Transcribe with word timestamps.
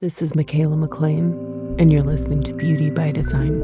This 0.00 0.22
is 0.22 0.36
Michaela 0.36 0.76
McLean, 0.76 1.74
and 1.76 1.90
you're 1.90 2.04
listening 2.04 2.40
to 2.44 2.52
Beauty 2.52 2.88
by 2.88 3.10
Design. 3.10 3.58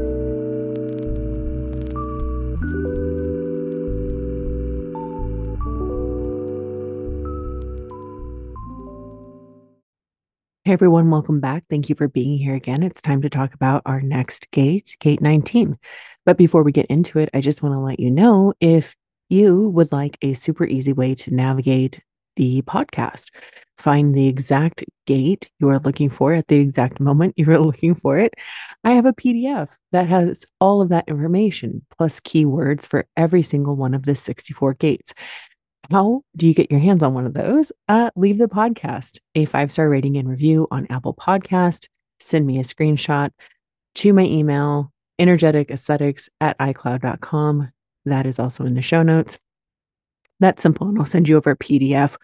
Hey 10.65 10.73
everyone, 10.73 11.09
welcome 11.09 11.39
back. 11.39 11.67
Thank 11.71 11.89
you 11.89 11.95
for 11.95 12.09
being 12.09 12.37
here 12.37 12.57
again. 12.57 12.83
It's 12.83 13.01
time 13.01 13.23
to 13.23 13.31
talk 13.31 13.55
about 13.55 13.83
our 13.87 14.01
next 14.01 14.51
gate, 14.51 14.97
gate 14.99 15.21
19. 15.21 15.79
But 16.27 16.37
before 16.37 16.65
we 16.65 16.73
get 16.73 16.87
into 16.87 17.21
it, 17.21 17.31
I 17.33 17.43
just 17.43 17.63
want 17.63 17.77
to 17.77 17.79
let 17.79 18.01
you 18.01 18.11
know 18.11 18.55
if 18.59 18.97
you 19.29 19.69
would 19.69 19.93
like 19.93 20.19
a 20.21 20.33
super 20.33 20.65
easy 20.65 20.93
way 20.93 21.15
to 21.15 21.33
navigate 21.33 22.03
the 22.35 22.63
podcast 22.63 23.31
find 23.79 24.15
the 24.15 24.29
exact 24.29 24.85
gate 25.07 25.51
you 25.59 25.69
are 25.69 25.81
looking 25.81 26.09
for 26.09 26.33
at 26.33 26.49
the 26.49 26.57
exact 26.57 27.01
moment 27.01 27.35
you 27.37 27.51
are 27.51 27.59
looking 27.59 27.95
for 27.95 28.19
it, 28.19 28.35
I 28.85 28.93
have 28.93 29.07
a 29.07 29.13
PDF 29.13 29.71
that 29.93 30.09
has 30.09 30.45
all 30.61 30.81
of 30.81 30.89
that 30.91 31.09
information 31.09 31.85
plus 31.97 32.21
keywords 32.21 32.87
for 32.87 33.07
every 33.17 33.43
single 33.43 33.77
one 33.77 33.95
of 33.95 34.05
the 34.05 34.15
64 34.15 34.75
gates. 34.75 35.15
How 35.91 36.23
do 36.37 36.47
you 36.47 36.55
get 36.55 36.71
your 36.71 36.81
hands 36.81 37.03
on 37.03 37.15
one 37.15 37.27
of 37.27 37.35
those? 37.35 37.73
Uh, 37.89 38.11
leave 38.17 38.39
the 38.39 38.47
podcast 38.47 39.19
a 39.35 39.45
five 39.45 39.71
star 39.71 39.89
rating 39.89 40.17
and 40.17 40.29
review 40.29 40.67
on 40.71 40.87
Apple 40.89 41.15
Podcast. 41.15 41.89
Send 42.21 42.47
me 42.47 42.59
a 42.59 42.63
screenshot 42.63 43.31
to 43.97 44.13
my 44.13 44.23
email, 44.23 44.93
energeticaesthetics 45.21 46.29
at 46.41 46.59
icloud.com. 46.59 47.71
That 48.07 48.27
is 48.27 48.39
also 48.39 48.65
in 48.65 48.75
the 48.75 48.83
show 48.83 49.03
notes. 49.03 49.39
That's 50.41 50.63
simple. 50.63 50.89
And 50.89 50.99
I'll 50.99 51.07
send 51.07 51.29
you 51.29 51.37
over 51.37 51.53
a 51.53 51.57
PDF 51.57 52.17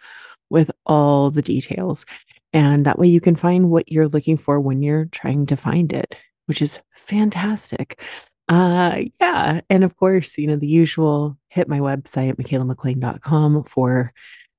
with 0.51 0.71
all 0.85 1.31
the 1.31 1.43
details. 1.43 2.05
And 2.53 2.85
that 2.85 2.99
way 2.99 3.07
you 3.07 3.21
can 3.21 3.37
find 3.37 3.71
what 3.71 3.91
you're 3.91 4.09
looking 4.09 4.37
for 4.37 4.61
when 4.61 4.83
you're 4.83 5.07
trying 5.07 5.47
to 5.47 5.57
find 5.57 5.93
it, 5.93 6.15
which 6.47 6.61
is 6.61 6.81
fantastic. 6.97 8.03
Uh, 8.49 9.03
yeah. 9.21 9.61
And 9.71 9.85
of 9.85 9.97
course, 9.97 10.37
you 10.37 10.49
know, 10.49 10.57
the 10.57 10.67
usual 10.67 11.39
hit 11.49 11.69
my 11.69 11.79
website, 11.79 12.35
michaelamclean.com 12.35 13.63
for 13.65 14.13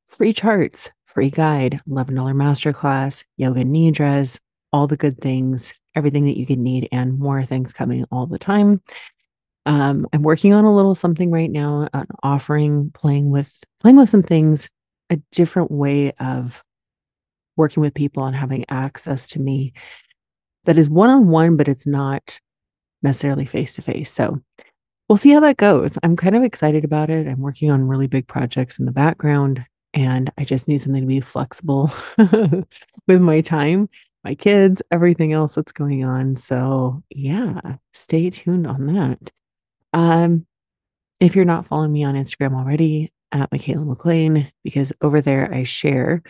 free 0.08 0.32
charts, 0.32 0.90
free 1.06 1.30
guide, 1.30 1.82
$11 1.90 2.14
masterclass, 2.14 3.26
yoga 3.36 3.64
nidras, 3.66 4.40
all 4.72 4.88
the 4.88 4.96
good 4.96 5.20
things, 5.20 5.74
everything 5.96 6.26
that 6.26 6.38
you 6.38 6.46
can 6.46 6.64
need, 6.64 6.88
and 6.94 7.20
more 7.20 7.46
things 7.46 7.74
coming 7.74 8.06
all 8.12 8.26
the 8.26 8.40
time. 8.40 8.82
Um, 9.66 10.08
I'm 10.14 10.24
working 10.24 10.54
on 10.54 10.64
a 10.64 10.74
little 10.74 10.96
something 10.96 11.30
right 11.30 11.52
now, 11.52 11.90
an 11.94 12.08
offering, 12.24 12.92
playing 12.94 13.30
with 13.30 13.54
playing 13.82 13.98
with 13.98 14.10
some 14.10 14.24
things 14.24 14.70
a 15.12 15.18
different 15.32 15.70
way 15.70 16.14
of 16.14 16.64
working 17.58 17.82
with 17.82 17.94
people 17.94 18.26
and 18.26 18.36
having 18.36 18.66
access 18.70 19.28
to 19.28 19.40
me 19.40 19.74
that 20.66 20.78
is 20.78 20.90
one 20.90 21.10
on 21.10 21.28
one, 21.28 21.58
but 21.58 21.68
it's 21.68 21.86
not 21.86 22.40
necessarily 23.04 23.46
face 23.46 23.74
to 23.76 23.82
face. 23.82 24.12
So 24.12 24.40
we'll 25.10 25.18
see 25.18 25.32
how 25.32 25.40
that 25.42 25.58
goes. 25.58 25.98
I'm 26.04 26.16
kind 26.16 26.36
of 26.36 26.44
excited 26.44 26.86
about 26.86 27.10
it. 27.10 27.28
I'm 27.28 27.42
working 27.42 27.72
on 27.72 27.88
really 27.88 28.08
big 28.08 28.28
projects 28.28 28.80
in 28.80 28.86
the 28.86 28.92
background, 28.92 29.66
and 29.94 30.32
I 30.38 30.46
just 30.46 30.68
need 30.68 30.80
something 30.80 31.02
to 31.02 31.08
be 31.08 31.20
flexible 31.20 31.92
with 32.18 33.22
my 33.22 33.42
time, 33.42 33.90
my 34.24 34.36
kids, 34.36 34.82
everything 34.92 35.34
else 35.34 35.56
that's 35.56 35.72
going 35.72 36.06
on. 36.06 36.36
So 36.36 37.04
yeah, 37.10 37.60
stay 37.94 38.30
tuned 38.30 38.68
on 38.68 38.86
that. 38.88 39.32
Um, 39.94 40.46
if 41.20 41.36
you're 41.36 41.46
not 41.46 41.66
following 41.66 41.92
me 41.92 42.04
on 42.04 42.16
Instagram 42.16 42.56
already, 42.56 43.12
at 43.32 43.52
Michaela 43.52 43.86
McLean 43.86 44.52
because 44.64 44.94
over 45.02 45.22
there 45.22 45.54
I 45.54 45.64
share 45.64 46.22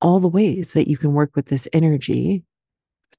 all 0.00 0.20
the 0.20 0.28
ways 0.28 0.74
that 0.74 0.88
you 0.88 0.96
can 0.96 1.12
work 1.14 1.34
with 1.34 1.46
this 1.46 1.68
energy 1.72 2.44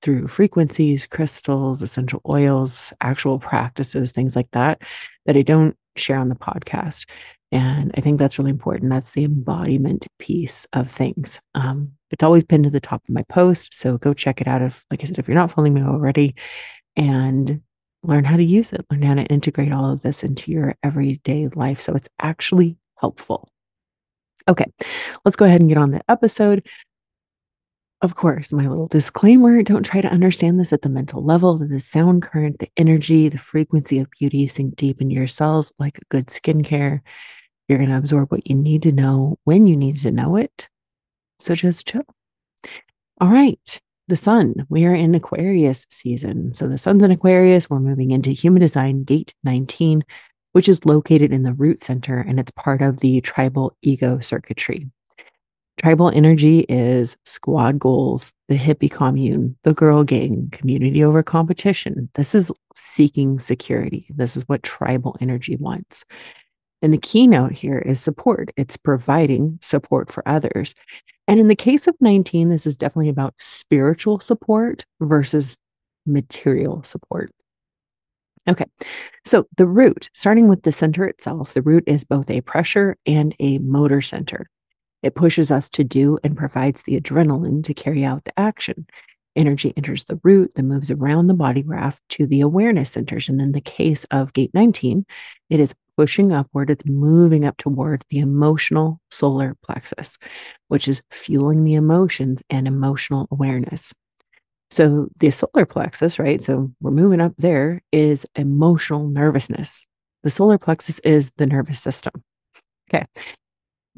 through 0.01 0.27
frequencies, 0.27 1.07
crystals, 1.07 1.81
essential 1.81 2.21
oils, 2.27 2.93
actual 3.01 3.39
practices, 3.39 4.11
things 4.11 4.35
like 4.35 4.49
that, 4.51 4.81
that 5.25 5.35
I 5.35 5.41
don't 5.41 5.75
share 5.95 6.19
on 6.19 6.29
the 6.29 6.35
podcast. 6.35 7.07
And 7.51 7.91
I 7.97 8.01
think 8.01 8.19
that's 8.19 8.37
really 8.37 8.51
important. 8.51 8.91
That's 8.91 9.11
the 9.11 9.23
embodiment 9.23 10.07
piece 10.19 10.67
of 10.73 10.91
things. 10.91 11.39
Um, 11.55 11.93
it's 12.11 12.23
always 12.23 12.43
pinned 12.43 12.65
to 12.65 12.69
the 12.69 12.79
top 12.79 13.01
of 13.07 13.13
my 13.13 13.23
post. 13.29 13.73
So 13.73 13.97
go 13.97 14.13
check 14.13 14.41
it 14.41 14.47
out 14.47 14.61
if, 14.61 14.83
like 14.91 15.01
I 15.01 15.05
said, 15.05 15.17
if 15.17 15.27
you're 15.27 15.35
not 15.35 15.51
following 15.51 15.73
me 15.73 15.81
already. 15.81 16.35
And 16.95 17.61
learn 18.03 18.23
how 18.23 18.37
to 18.37 18.43
use 18.43 18.71
it, 18.73 18.85
learn 18.89 19.01
how 19.01 19.15
to 19.15 19.23
integrate 19.25 19.71
all 19.71 19.91
of 19.91 20.01
this 20.01 20.23
into 20.23 20.51
your 20.51 20.75
everyday 20.83 21.47
life 21.49 21.81
so 21.81 21.93
it's 21.93 22.09
actually 22.19 22.77
helpful. 22.95 23.49
Okay, 24.47 24.65
let's 25.25 25.35
go 25.35 25.45
ahead 25.45 25.59
and 25.59 25.69
get 25.69 25.77
on 25.77 25.91
the 25.91 26.01
episode. 26.09 26.65
Of 28.01 28.15
course, 28.15 28.53
my 28.53 28.67
little 28.67 28.87
disclaimer 28.87 29.63
don't 29.63 29.83
try 29.83 30.01
to 30.01 30.07
understand 30.07 30.59
this 30.59 30.71
at 30.71 30.83
the 30.83 30.89
mental 30.89 31.23
level. 31.23 31.57
The 31.57 31.79
sound 31.79 32.21
current, 32.21 32.59
the 32.59 32.69
energy, 32.77 33.27
the 33.27 33.39
frequency 33.39 33.99
of 33.99 34.07
beauty 34.19 34.47
sink 34.47 34.75
deep 34.75 35.01
into 35.01 35.15
your 35.15 35.27
cells 35.27 35.73
like 35.79 35.99
good 36.09 36.27
skincare. 36.27 37.01
You're 37.67 37.79
going 37.79 37.89
to 37.89 37.97
absorb 37.97 38.31
what 38.31 38.47
you 38.47 38.55
need 38.55 38.83
to 38.83 38.91
know 38.91 39.37
when 39.43 39.65
you 39.65 39.75
need 39.75 39.97
to 39.97 40.11
know 40.11 40.35
it. 40.35 40.69
So 41.39 41.55
just 41.55 41.87
chill. 41.87 42.05
All 43.19 43.29
right 43.29 43.81
the 44.07 44.15
sun. 44.15 44.65
We 44.69 44.85
are 44.85 44.95
in 44.95 45.15
Aquarius 45.15 45.85
season. 45.89 46.53
So 46.53 46.67
the 46.67 46.77
sun's 46.77 47.03
in 47.03 47.11
Aquarius. 47.11 47.69
We're 47.69 47.79
moving 47.79 48.11
into 48.11 48.31
human 48.31 48.61
design 48.61 49.03
gate 49.03 49.33
19, 49.43 50.03
which 50.53 50.69
is 50.69 50.85
located 50.85 51.31
in 51.31 51.43
the 51.43 51.53
root 51.53 51.83
center 51.83 52.19
and 52.19 52.39
it's 52.39 52.51
part 52.51 52.81
of 52.81 52.99
the 52.99 53.21
tribal 53.21 53.75
ego 53.81 54.19
circuitry. 54.19 54.89
Tribal 55.79 56.09
energy 56.09 56.61
is 56.69 57.17
squad 57.25 57.77
goals, 57.77 58.31
the 58.47 58.57
hippie 58.57 58.89
commune, 58.89 59.55
the 59.63 59.75
girl 59.75 60.03
gang, 60.03 60.49
community 60.51 61.03
over 61.03 61.21
competition. 61.21 62.09
This 62.15 62.33
is 62.33 62.51
seeking 62.73 63.39
security. 63.39 64.07
This 64.09 64.35
is 64.35 64.47
what 64.47 64.63
tribal 64.63 65.15
energy 65.21 65.55
wants. 65.55 66.03
And 66.81 66.91
the 66.91 66.97
keynote 66.97 67.51
here 67.51 67.77
is 67.77 67.99
support. 67.99 68.51
It's 68.57 68.77
providing 68.77 69.59
support 69.61 70.11
for 70.11 70.27
others. 70.27 70.73
And 71.27 71.39
in 71.39 71.47
the 71.47 71.55
case 71.55 71.87
of 71.87 71.95
19, 71.99 72.49
this 72.49 72.65
is 72.65 72.77
definitely 72.77 73.09
about 73.09 73.33
spiritual 73.37 74.19
support 74.19 74.85
versus 75.01 75.57
material 76.05 76.83
support. 76.83 77.31
Okay, 78.47 78.65
so 79.25 79.45
the 79.57 79.67
root, 79.67 80.09
starting 80.13 80.47
with 80.47 80.63
the 80.63 80.71
center 80.71 81.05
itself, 81.05 81.53
the 81.53 81.61
root 81.61 81.83
is 81.85 82.05
both 82.05 82.29
a 82.29 82.39
pressure 82.41 82.95
and 83.05 83.35
a 83.39 83.57
motor 83.57 84.01
center. 84.01 84.47
It 85.03 85.15
pushes 85.15 85.51
us 85.51 85.69
to 85.71 85.83
do 85.83 86.17
and 86.23 86.37
provides 86.37 86.83
the 86.83 86.99
adrenaline 86.99 87.63
to 87.65 87.73
carry 87.73 88.05
out 88.05 88.23
the 88.23 88.39
action. 88.39 88.87
Energy 89.35 89.73
enters 89.75 90.05
the 90.05 90.19
root, 90.23 90.51
then 90.55 90.67
moves 90.67 90.89
around 90.89 91.27
the 91.27 91.33
body 91.33 91.61
graph 91.61 91.99
to 92.09 92.25
the 92.25 92.41
awareness 92.41 92.91
centers. 92.91 93.27
And 93.27 93.41
in 93.41 93.51
the 93.51 93.61
case 93.61 94.05
of 94.05 94.33
gate 94.33 94.51
19, 94.53 95.05
it 95.49 95.59
is 95.59 95.75
pushing 95.97 96.31
upward, 96.31 96.69
it's 96.69 96.85
moving 96.85 97.43
up 97.43 97.57
toward 97.57 98.03
the 98.09 98.19
emotional 98.19 99.01
solar 99.09 99.55
plexus, 99.63 100.17
which 100.67 100.87
is 100.87 101.01
fueling 101.11 101.63
the 101.63 101.73
emotions 101.73 102.43
and 102.49 102.67
emotional 102.67 103.27
awareness. 103.31 103.93
So, 104.69 105.07
the 105.19 105.31
solar 105.31 105.65
plexus, 105.65 106.19
right? 106.19 106.43
So, 106.43 106.71
we're 106.81 106.91
moving 106.91 107.21
up 107.21 107.33
there 107.37 107.81
is 107.91 108.25
emotional 108.35 109.07
nervousness. 109.07 109.85
The 110.23 110.29
solar 110.29 110.57
plexus 110.57 110.99
is 110.99 111.31
the 111.37 111.45
nervous 111.45 111.81
system. 111.81 112.23
Okay. 112.93 113.05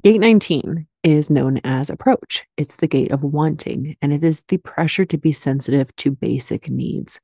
Gate 0.04 0.20
19 0.20 0.88
is 1.04 1.30
known 1.30 1.60
as 1.64 1.90
approach. 1.90 2.46
It's 2.56 2.78
the 2.78 2.88
gate 2.88 3.12
of 3.12 3.24
wanting, 3.24 3.98
and 4.02 4.14
it 4.14 4.24
is 4.24 4.44
the 4.48 4.58
pressure 4.58 5.06
to 5.06 5.18
be 5.18 5.32
sensitive 5.32 5.94
to 5.98 6.12
basic 6.12 6.70
needs. 6.70 7.20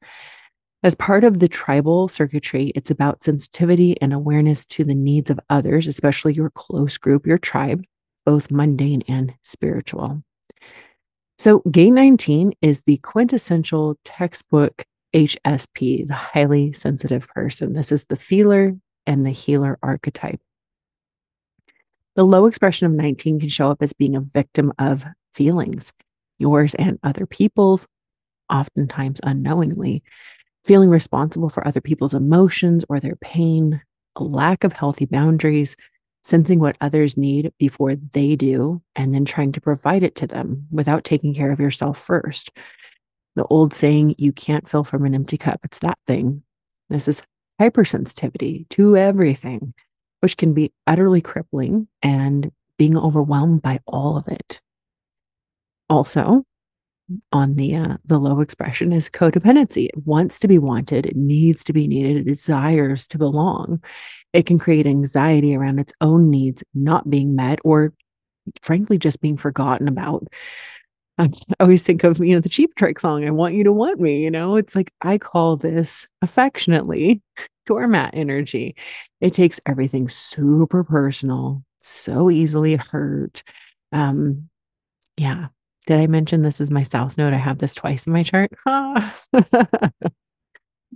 As 0.86 0.94
part 0.94 1.24
of 1.24 1.40
the 1.40 1.48
tribal 1.48 2.08
circuitry, 2.08 2.72
it's 2.76 2.92
about 2.92 3.24
sensitivity 3.24 4.00
and 4.04 4.14
awareness 4.14 4.68
to 4.68 4.84
the 4.84 4.94
needs 4.94 5.32
of 5.32 5.40
others, 5.50 5.88
especially 5.88 6.36
your 6.36 6.52
close 6.52 6.96
group, 7.00 7.26
your 7.26 7.40
tribe, 7.40 7.84
both 8.24 8.52
mundane 8.52 9.02
and 9.08 9.34
spiritual. 9.42 10.22
So, 11.40 11.64
Gate 11.72 11.90
19 11.90 12.54
is 12.62 12.84
the 12.84 12.98
quintessential 12.98 13.98
textbook 14.06 14.86
HSP, 15.16 16.06
the 16.06 16.14
highly 16.14 16.72
sensitive 16.72 17.28
person. 17.30 17.74
This 17.74 17.92
is 17.92 18.06
the 18.06 18.16
feeler 18.16 18.76
and 19.08 19.26
the 19.26 19.32
healer 19.32 19.80
archetype. 19.82 20.40
The 22.16 22.26
low 22.28 22.46
expression 22.46 22.86
of 22.86 22.94
19 22.94 23.40
can 23.40 23.50
show 23.50 23.72
up 23.72 23.82
as 23.82 23.94
being 23.94 24.16
a 24.16 24.22
victim 24.22 24.72
of 24.78 25.04
feelings, 25.34 25.94
yours 26.38 26.76
and 26.76 27.00
other 27.02 27.26
people's, 27.26 27.88
oftentimes 28.52 29.20
unknowingly 29.24 30.04
feeling 30.66 30.90
responsible 30.90 31.50
for 31.50 31.66
other 31.68 31.82
people's 31.82 32.14
emotions 32.14 32.84
or 32.90 33.00
their 33.00 33.16
pain, 33.18 33.82
a 34.16 34.24
lack 34.24 34.64
of 34.64 34.74
healthy 34.74 35.06
boundaries, 35.06 35.76
sensing 36.24 36.60
what 36.60 36.76
others 36.82 37.18
need 37.18 37.54
before 37.60 37.96
they 37.96 38.36
do, 38.36 38.82
and 38.96 39.14
then 39.14 39.26
trying 39.26 39.52
to 39.52 39.62
provide 39.62 40.02
it 40.02 40.16
to 40.16 40.28
them 40.28 40.68
without 40.72 41.04
taking 41.04 41.36
care 41.36 41.52
of 41.52 41.60
yourself 41.60 42.00
first. 42.00 42.52
The 43.36 43.46
old 43.46 43.74
saying, 43.74 44.16
you 44.18 44.32
can't 44.32 44.68
fill 44.68 44.84
from 44.84 45.06
an 45.06 45.14
empty 45.14 45.38
cup, 45.38 45.60
it's 45.64 45.80
that 45.80 46.00
thing. 46.08 46.42
This 46.90 47.08
is 47.08 47.22
hypersensitivity 47.62 48.68
to 48.70 48.98
everything, 48.98 49.74
which 50.22 50.38
can 50.38 50.54
be 50.54 50.74
utterly 50.88 51.22
crippling 51.22 51.88
and 52.02 52.52
being 52.78 52.98
overwhelmed 52.98 53.62
by 53.62 53.80
all 53.86 54.18
of 54.18 54.28
it. 54.28 54.60
Also, 55.90 56.44
on 57.32 57.56
the 57.56 57.76
uh, 57.76 57.98
the 58.06 58.20
low 58.20 58.42
expression 58.42 58.92
is 58.92 59.10
codependency. 59.10 59.86
It 59.88 60.06
wants 60.06 60.40
to 60.40 60.48
be 60.48 60.58
wanted, 60.58 61.06
it 61.06 61.16
needs 61.16 61.64
to 61.66 61.74
be 61.74 61.88
needed, 61.88 62.18
it 62.18 62.24
desires 62.26 63.08
to 63.10 63.18
belong. 63.18 63.84
It 64.34 64.46
can 64.46 64.60
create 64.60 64.88
anxiety 64.88 65.56
around 65.56 65.80
its 65.80 65.94
own 66.02 66.30
needs 66.30 66.64
not 66.74 67.10
being 67.10 67.36
met 67.36 67.60
or 67.64 67.94
frankly 68.62 68.98
just 68.98 69.22
being 69.22 69.38
forgotten 69.38 69.88
about. 69.88 70.28
I 71.18 71.30
always 71.62 71.84
think 71.84 72.04
of, 72.04 72.20
you 72.20 72.36
know, 72.36 72.42
the 72.42 72.50
Cheap 72.50 72.76
Trick 72.76 73.00
song, 73.00 73.26
I 73.26 73.32
want 73.32 73.54
you 73.54 73.64
to 73.64 73.72
want 73.72 74.02
me, 74.02 74.20
you 74.22 74.30
know, 74.32 74.58
it's 74.58 74.76
like 74.76 74.92
I 75.02 75.18
call 75.18 75.56
this 75.56 76.08
affectionately 76.22 77.22
doormat 77.66 78.12
energy. 78.14 78.76
It 79.22 79.34
takes 79.34 79.62
everything 79.66 80.10
super 80.10 80.84
personal, 80.84 81.64
so 81.82 82.30
easily 82.30 82.76
hurt. 82.76 83.44
Um, 83.94 84.50
yeah. 85.18 85.48
Did 85.88 86.00
I 86.00 86.08
mention 86.08 86.42
this 86.42 86.60
is 86.60 86.72
my 86.72 86.84
South 86.84 87.18
Node? 87.18 87.34
I 87.34 87.38
have 87.38 87.60
this 87.60 87.74
twice 87.74 88.08
in 88.08 88.14
my 88.14 88.24
chart. 88.24 88.52
the 88.66 89.92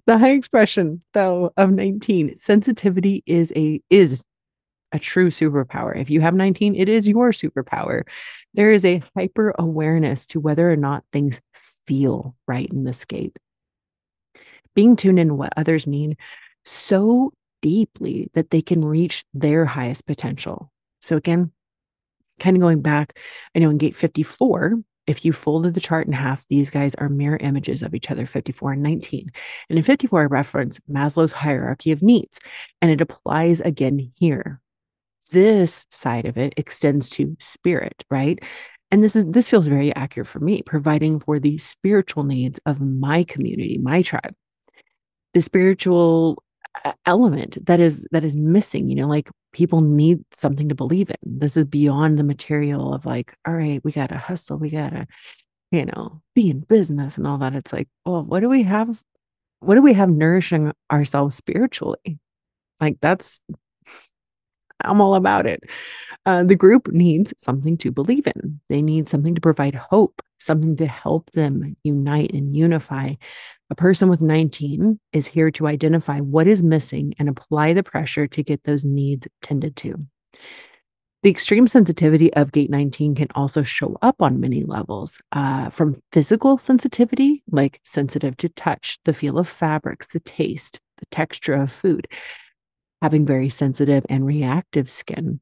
high 0.07 0.31
expression, 0.31 1.03
though, 1.13 1.53
of 1.57 1.71
19, 1.71 2.35
sensitivity 2.35 3.23
is 3.25 3.53
a 3.55 3.81
is 3.89 4.25
a 4.91 4.99
true 4.99 5.29
superpower. 5.29 5.95
If 5.95 6.09
you 6.09 6.21
have 6.21 6.33
19, 6.33 6.75
it 6.75 6.89
is 6.89 7.07
your 7.07 7.31
superpower. 7.31 8.03
There 8.55 8.71
is 8.71 8.83
a 8.85 9.03
hyper 9.15 9.53
awareness 9.59 10.25
to 10.27 10.39
whether 10.39 10.71
or 10.71 10.75
not 10.75 11.03
things 11.13 11.41
feel 11.85 12.35
right 12.47 12.67
in 12.71 12.83
the 12.83 13.05
gate. 13.07 13.37
Being 14.73 14.95
tuned 14.95 15.19
in 15.19 15.37
what 15.37 15.53
others 15.57 15.85
need 15.85 16.17
so 16.65 17.33
deeply 17.61 18.29
that 18.33 18.49
they 18.49 18.61
can 18.61 18.83
reach 18.83 19.25
their 19.33 19.65
highest 19.65 20.05
potential. 20.05 20.71
So, 21.01 21.17
again, 21.17 21.51
kind 22.39 22.55
of 22.55 22.61
going 22.61 22.81
back, 22.81 23.19
I 23.55 23.59
know 23.59 23.69
in 23.69 23.77
gate 23.77 23.95
54, 23.95 24.79
if 25.07 25.25
you 25.25 25.33
folded 25.33 25.73
the 25.73 25.79
chart 25.79 26.05
in 26.07 26.13
half, 26.13 26.45
these 26.49 26.69
guys 26.69 26.93
are 26.95 27.09
mirror 27.09 27.37
images 27.41 27.81
of 27.81 27.95
each 27.95 28.11
other, 28.11 28.25
54 28.25 28.73
and 28.73 28.83
19. 28.83 29.31
And 29.69 29.77
in 29.77 29.83
54, 29.83 30.21
I 30.21 30.25
reference 30.25 30.79
Maslow's 30.89 31.31
hierarchy 31.31 31.91
of 31.91 32.03
needs, 32.03 32.39
and 32.81 32.91
it 32.91 33.01
applies 33.01 33.59
again 33.61 34.11
here 34.15 34.61
this 35.31 35.87
side 35.91 36.25
of 36.25 36.37
it 36.37 36.53
extends 36.57 37.09
to 37.09 37.35
spirit, 37.39 38.03
right? 38.09 38.39
And 38.91 39.03
this 39.03 39.15
is 39.15 39.25
this 39.25 39.49
feels 39.49 39.67
very 39.67 39.95
accurate 39.95 40.27
for 40.27 40.39
me, 40.39 40.61
providing 40.63 41.19
for 41.19 41.39
the 41.39 41.57
spiritual 41.59 42.23
needs 42.23 42.59
of 42.65 42.81
my 42.81 43.23
community, 43.23 43.77
my 43.77 44.01
tribe. 44.01 44.33
The 45.33 45.41
spiritual 45.41 46.41
element 47.05 47.63
that 47.65 47.79
is 47.79 48.07
that 48.11 48.23
is 48.23 48.35
missing, 48.35 48.89
you 48.89 48.95
know, 48.95 49.07
like 49.07 49.29
people 49.53 49.81
need 49.81 50.23
something 50.31 50.69
to 50.69 50.75
believe 50.75 51.09
in. 51.09 51.17
This 51.23 51.57
is 51.57 51.65
beyond 51.65 52.17
the 52.17 52.23
material 52.23 52.93
of 52.93 53.05
like, 53.05 53.35
all 53.47 53.53
right, 53.53 53.83
we 53.83 53.91
got 53.91 54.09
to 54.09 54.17
hustle, 54.17 54.57
we 54.57 54.69
got 54.69 54.89
to 54.91 55.07
you 55.71 55.85
know, 55.85 56.21
be 56.33 56.49
in 56.49 56.61
business 56.61 57.17
and 57.17 57.27
all 57.27 57.37
that. 57.37 57.55
It's 57.55 57.73
like, 57.73 57.87
well, 58.05 58.23
what 58.23 58.39
do 58.39 58.49
we 58.49 58.63
have? 58.63 59.01
What 59.59 59.75
do 59.75 59.81
we 59.81 59.93
have 59.93 60.09
nourishing 60.09 60.71
ourselves 60.91 61.35
spiritually? 61.35 62.19
Like 62.79 62.97
that's 63.01 63.43
I'm 64.81 65.01
all 65.01 65.15
about 65.15 65.45
it. 65.45 65.63
Uh, 66.25 66.43
the 66.43 66.55
group 66.55 66.87
needs 66.87 67.33
something 67.37 67.77
to 67.79 67.91
believe 67.91 68.25
in. 68.27 68.61
They 68.69 68.81
need 68.81 69.09
something 69.09 69.35
to 69.35 69.41
provide 69.41 69.75
hope, 69.75 70.21
something 70.39 70.75
to 70.77 70.87
help 70.87 71.31
them 71.31 71.75
unite 71.83 72.31
and 72.33 72.55
unify. 72.55 73.13
A 73.69 73.75
person 73.75 74.09
with 74.09 74.21
19 74.21 74.99
is 75.13 75.27
here 75.27 75.51
to 75.51 75.67
identify 75.67 76.19
what 76.19 76.47
is 76.47 76.63
missing 76.63 77.13
and 77.19 77.29
apply 77.29 77.73
the 77.73 77.83
pressure 77.83 78.27
to 78.27 78.43
get 78.43 78.63
those 78.63 78.83
needs 78.83 79.27
tended 79.41 79.75
to. 79.77 80.07
The 81.21 81.29
extreme 81.29 81.67
sensitivity 81.67 82.33
of 82.33 82.53
gate 82.53 82.69
19 82.69 83.15
can 83.15 83.27
also 83.35 83.61
show 83.61 83.97
up 84.01 84.21
on 84.21 84.39
many 84.39 84.63
levels, 84.63 85.19
uh, 85.33 85.69
from 85.69 85.99
physical 86.13 86.57
sensitivity, 86.57 87.43
like 87.51 87.81
sensitive 87.83 88.37
to 88.37 88.47
touch, 88.47 88.99
the 89.03 89.13
feel 89.13 89.37
of 89.37 89.47
fabrics, 89.47 90.07
the 90.07 90.21
taste, 90.21 90.79
the 90.99 91.05
texture 91.07 91.55
of 91.55 91.71
food, 91.73 92.07
having 93.01 93.25
very 93.25 93.49
sensitive 93.49 94.05
and 94.09 94.25
reactive 94.25 94.89
skin, 94.89 95.41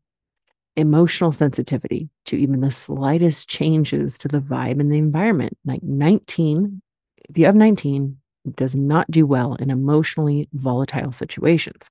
emotional 0.77 1.31
sensitivity 1.31 2.09
to 2.25 2.37
even 2.37 2.61
the 2.61 2.71
slightest 2.71 3.49
changes 3.49 4.17
to 4.19 4.27
the 4.27 4.39
vibe 4.39 4.79
and 4.79 4.91
the 4.91 4.97
environment. 4.97 5.57
Like 5.65 5.83
19, 5.83 6.81
if 7.27 7.37
you 7.37 7.45
have 7.45 7.55
19, 7.55 8.17
does 8.55 8.75
not 8.75 9.09
do 9.11 9.25
well 9.25 9.55
in 9.55 9.69
emotionally 9.69 10.47
volatile 10.53 11.11
situations. 11.11 11.89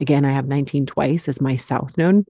Again, 0.00 0.24
I 0.24 0.32
have 0.32 0.46
19 0.46 0.86
twice 0.86 1.28
as 1.28 1.40
my 1.40 1.54
South 1.54 1.96
Node, 1.96 2.24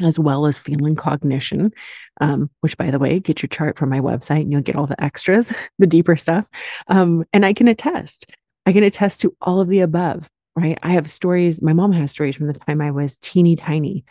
as 0.00 0.18
well 0.18 0.46
as 0.46 0.58
feeling 0.58 0.96
cognition, 0.96 1.72
um, 2.20 2.50
which, 2.60 2.76
by 2.76 2.90
the 2.90 2.98
way, 2.98 3.20
get 3.20 3.42
your 3.42 3.48
chart 3.48 3.78
from 3.78 3.90
my 3.90 4.00
website 4.00 4.40
and 4.40 4.50
you'll 4.50 4.62
get 4.62 4.76
all 4.76 4.86
the 4.86 5.02
extras, 5.02 5.52
the 5.78 5.86
deeper 5.86 6.16
stuff. 6.16 6.48
Um, 6.88 7.24
and 7.32 7.46
I 7.46 7.52
can 7.52 7.68
attest, 7.68 8.26
I 8.66 8.72
can 8.72 8.82
attest 8.82 9.20
to 9.20 9.36
all 9.42 9.60
of 9.60 9.68
the 9.68 9.80
above 9.80 10.28
right? 10.54 10.78
I 10.82 10.90
have 10.90 11.08
stories, 11.08 11.62
my 11.62 11.72
mom 11.72 11.92
has 11.92 12.10
stories 12.10 12.36
from 12.36 12.46
the 12.46 12.52
time 12.52 12.82
I 12.82 12.90
was 12.90 13.16
teeny 13.18 13.56
tiny 13.56 14.04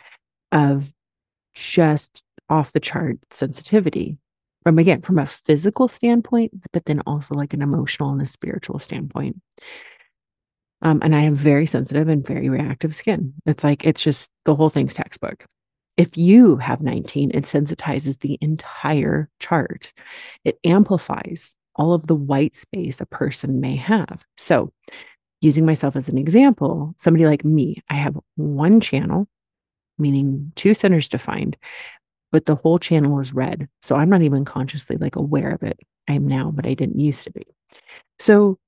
of 0.52 0.92
just 1.54 2.22
off 2.48 2.72
the 2.72 2.80
chart 2.80 3.18
sensitivity 3.30 4.18
from 4.62 4.78
again 4.78 5.02
from 5.02 5.18
a 5.18 5.26
physical 5.26 5.88
standpoint 5.88 6.52
but 6.72 6.84
then 6.84 7.00
also 7.06 7.34
like 7.34 7.54
an 7.54 7.62
emotional 7.62 8.10
and 8.10 8.22
a 8.22 8.26
spiritual 8.26 8.78
standpoint. 8.78 9.40
Um, 10.82 11.00
and 11.02 11.14
i 11.14 11.20
have 11.20 11.36
very 11.36 11.66
sensitive 11.66 12.08
and 12.08 12.26
very 12.26 12.48
reactive 12.48 12.94
skin. 12.94 13.34
It's 13.46 13.64
like 13.64 13.84
it's 13.84 14.02
just 14.02 14.30
the 14.44 14.54
whole 14.54 14.70
thing's 14.70 14.94
textbook. 14.94 15.44
If 15.96 16.16
you 16.16 16.56
have 16.56 16.80
19 16.80 17.32
it 17.32 17.44
sensitizes 17.44 18.20
the 18.20 18.38
entire 18.40 19.28
chart. 19.40 19.92
It 20.44 20.58
amplifies 20.64 21.54
all 21.74 21.94
of 21.94 22.06
the 22.06 22.14
white 22.14 22.54
space 22.54 23.00
a 23.00 23.06
person 23.06 23.60
may 23.60 23.76
have. 23.76 24.24
So 24.36 24.72
using 25.40 25.66
myself 25.66 25.96
as 25.96 26.08
an 26.08 26.18
example, 26.18 26.94
somebody 26.98 27.26
like 27.26 27.44
me, 27.44 27.82
I 27.88 27.94
have 27.94 28.16
one 28.36 28.80
channel, 28.80 29.28
meaning 29.98 30.52
two 30.56 30.74
centers 30.74 31.08
defined, 31.08 31.56
but 32.30 32.46
the 32.46 32.54
whole 32.54 32.78
channel 32.78 33.20
is 33.20 33.32
red. 33.32 33.68
So 33.82 33.96
I'm 33.96 34.10
not 34.10 34.22
even 34.22 34.44
consciously 34.44 34.96
like 34.96 35.16
aware 35.16 35.50
of 35.50 35.62
it. 35.62 35.78
I 36.08 36.14
am 36.14 36.26
now, 36.26 36.50
but 36.50 36.66
I 36.66 36.74
didn't 36.74 36.98
used 36.98 37.24
to 37.24 37.30
be. 37.30 37.46
So 38.18 38.58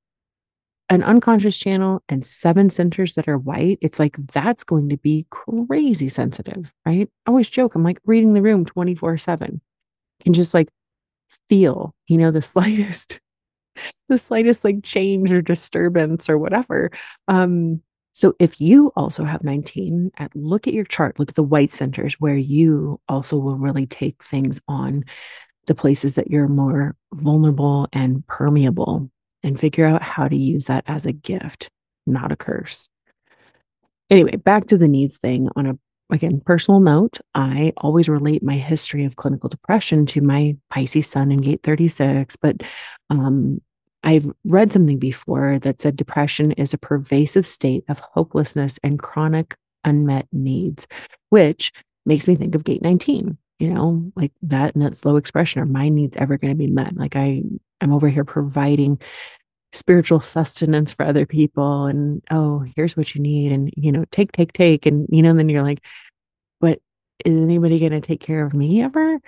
an 0.91 1.03
unconscious 1.03 1.57
channel 1.57 2.03
and 2.09 2.25
seven 2.25 2.71
centers 2.71 3.15
that 3.15 3.29
are 3.29 3.39
white, 3.39 3.79
it's 3.81 3.99
like 3.99 4.17
that's 4.33 4.65
going 4.65 4.91
to 4.91 4.97
be 4.99 5.27
crazy 5.31 6.09
sensitive, 6.09 6.71
right? 6.85 7.09
I 7.27 7.31
always 7.31 7.49
joke, 7.49 7.75
I'm 7.75 7.83
like 7.83 7.99
reading 8.05 8.35
the 8.35 8.43
room 8.43 8.65
24 8.65 9.19
7. 9.19 9.61
Can 10.23 10.33
just 10.33 10.55
like 10.55 10.69
feel, 11.49 11.95
you 12.07 12.19
know, 12.19 12.31
the 12.31 12.43
slightest 12.43 13.21
the 14.09 14.19
slightest 14.19 14.65
like 14.65 14.83
change 14.83 15.33
or 15.33 15.43
disturbance 15.43 16.29
or 16.29 16.39
whatever. 16.39 16.91
Um, 17.29 17.83
so 18.15 18.35
if 18.39 18.61
you 18.61 18.93
also 18.95 19.25
have 19.25 19.43
19, 19.43 20.13
at 20.17 20.35
look 20.37 20.69
at 20.69 20.75
your 20.75 20.85
chart, 20.85 21.19
look 21.19 21.31
at 21.31 21.35
the 21.35 21.43
white 21.43 21.73
centers 21.73 22.15
where 22.15 22.37
you 22.37 23.01
also 23.09 23.37
will 23.37 23.59
really 23.59 23.87
take 23.87 24.23
things 24.23 24.61
on 24.69 25.05
the 25.67 25.75
places 25.75 26.15
that 26.15 26.31
you're 26.31 26.49
more 26.49 26.95
vulnerable 27.13 27.89
and 27.93 28.25
permeable 28.29 29.11
and 29.43 29.59
figure 29.59 29.85
out 29.85 30.01
how 30.01 30.29
to 30.29 30.37
use 30.37 30.67
that 30.67 30.85
as 30.87 31.07
a 31.07 31.13
gift, 31.13 31.69
not 32.07 32.31
a 32.31 32.37
curse. 32.37 32.89
Anyway, 34.11 34.37
back 34.37 34.67
to 34.67 34.79
the 34.79 34.89
needs 34.89 35.19
thing 35.19 35.49
on 35.57 35.67
a 35.67 35.79
again, 36.11 36.41
personal 36.41 36.81
note, 36.81 37.19
I 37.35 37.73
always 37.79 38.09
relate 38.09 38.43
my 38.43 38.57
history 38.57 39.05
of 39.05 39.17
clinical 39.17 39.49
depression 39.49 40.07
to 40.07 40.21
my 40.21 40.57
Pisces 40.71 41.09
sun 41.09 41.33
in 41.33 41.41
gate 41.41 41.63
36, 41.63 42.37
but 42.37 42.63
um, 43.11 43.61
I've 44.05 44.31
read 44.45 44.71
something 44.71 44.99
before 44.99 45.59
that 45.61 45.81
said 45.81 45.97
depression 45.97 46.53
is 46.53 46.75
a 46.75 46.79
pervasive 46.79 47.47
state 47.47 47.85
of 47.89 47.99
hopelessness 47.99 48.79
and 48.83 48.99
chronic 48.99 49.57
unmet 49.83 50.29
needs, 50.31 50.87
which 51.31 51.73
makes 52.05 52.29
me 52.29 52.37
think 52.37 52.55
of 52.55 52.65
gate 52.65 52.83
19, 52.83 53.39
you 53.59 53.69
know, 53.69 54.13
like 54.15 54.33
that 54.43 54.75
and 54.75 54.85
that 54.85 54.95
slow 54.95 55.17
expression. 55.17 55.63
Are 55.63 55.67
my 55.67 55.89
needs 55.89 56.19
ever 56.19 56.37
going 56.37 56.53
to 56.53 56.59
be 56.59 56.67
met? 56.67 56.95
Like 56.97 57.17
I, 57.17 57.43
I'm 57.81 57.93
over 57.93 58.09
here 58.09 58.25
providing 58.25 59.01
spiritual 59.73 60.21
sustenance 60.21 60.93
for 60.93 61.05
other 61.05 61.27
people 61.27 61.87
and 61.87 62.23
oh 62.31 62.65
here's 62.77 62.97
what 62.97 63.13
you 63.13 63.21
need 63.21 63.51
and 63.51 63.73
you 63.77 63.91
know 63.91 64.05
take 64.13 64.31
take 64.31 64.53
take 64.53 64.87
and 64.87 65.09
you 65.11 65.21
know 65.21 65.31
and 65.31 65.39
then 65.39 65.49
you're 65.49 65.65
like 65.65 65.85
but 66.61 66.79
is 67.25 67.43
anybody 67.43 67.81
going 67.81 67.91
to 67.91 68.01
take 68.01 68.21
care 68.21 68.47
of 68.47 68.55
me 68.55 68.83
ever 68.83 69.19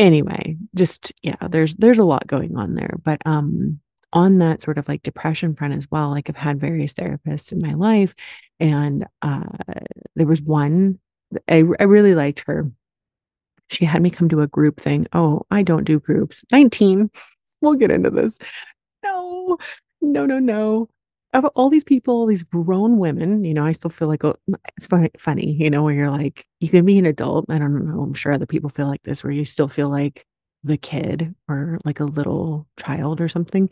anyway 0.00 0.56
just 0.74 1.12
yeah 1.22 1.36
there's 1.48 1.74
there's 1.76 1.98
a 1.98 2.04
lot 2.04 2.26
going 2.26 2.56
on 2.56 2.74
there 2.74 2.98
but 3.04 3.20
um 3.26 3.78
on 4.12 4.38
that 4.38 4.60
sort 4.60 4.78
of 4.78 4.88
like 4.88 5.02
depression 5.02 5.54
front 5.54 5.74
as 5.74 5.88
well 5.90 6.10
like 6.10 6.28
i've 6.28 6.36
had 6.36 6.58
various 6.58 6.94
therapists 6.94 7.52
in 7.52 7.60
my 7.60 7.74
life 7.74 8.14
and 8.58 9.06
uh 9.22 9.44
there 10.16 10.26
was 10.26 10.42
one 10.42 10.98
I, 11.48 11.62
I 11.78 11.84
really 11.84 12.14
liked 12.14 12.40
her. 12.46 12.70
She 13.68 13.84
had 13.84 14.02
me 14.02 14.10
come 14.10 14.28
to 14.30 14.40
a 14.40 14.48
group 14.48 14.80
thing. 14.80 15.06
Oh 15.12 15.42
i 15.50 15.62
don't 15.62 15.84
do 15.84 16.00
groups. 16.00 16.44
19 16.50 17.10
we'll 17.60 17.74
get 17.74 17.90
into 17.90 18.10
this. 18.10 18.38
No, 19.02 19.58
no, 20.00 20.26
no, 20.26 20.38
no. 20.38 20.88
Of 21.32 21.44
all 21.54 21.70
these 21.70 21.84
people, 21.84 22.26
these 22.26 22.42
grown 22.42 22.98
women, 22.98 23.44
you 23.44 23.54
know, 23.54 23.64
I 23.64 23.72
still 23.72 23.90
feel 23.90 24.08
like 24.08 24.24
oh, 24.24 24.36
it's 24.76 24.88
funny, 25.18 25.52
you 25.52 25.70
know, 25.70 25.84
where 25.84 25.94
you're 25.94 26.10
like, 26.10 26.44
you 26.58 26.68
can 26.68 26.84
be 26.84 26.98
an 26.98 27.06
adult. 27.06 27.46
I 27.48 27.58
don't 27.58 27.86
know. 27.86 28.02
I'm 28.02 28.14
sure 28.14 28.32
other 28.32 28.46
people 28.46 28.68
feel 28.68 28.88
like 28.88 29.02
this, 29.04 29.22
where 29.22 29.32
you 29.32 29.44
still 29.44 29.68
feel 29.68 29.88
like 29.88 30.26
the 30.64 30.76
kid 30.76 31.34
or 31.48 31.78
like 31.84 32.00
a 32.00 32.04
little 32.04 32.66
child 32.78 33.20
or 33.20 33.28
something. 33.28 33.70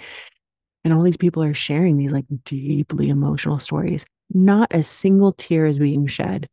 And 0.84 0.94
all 0.94 1.02
these 1.02 1.16
people 1.16 1.42
are 1.42 1.54
sharing 1.54 1.96
these 1.96 2.12
like 2.12 2.26
deeply 2.44 3.08
emotional 3.08 3.58
stories. 3.58 4.06
Not 4.32 4.68
a 4.72 4.82
single 4.82 5.32
tear 5.32 5.66
is 5.66 5.78
being 5.78 6.06
shed. 6.06 6.48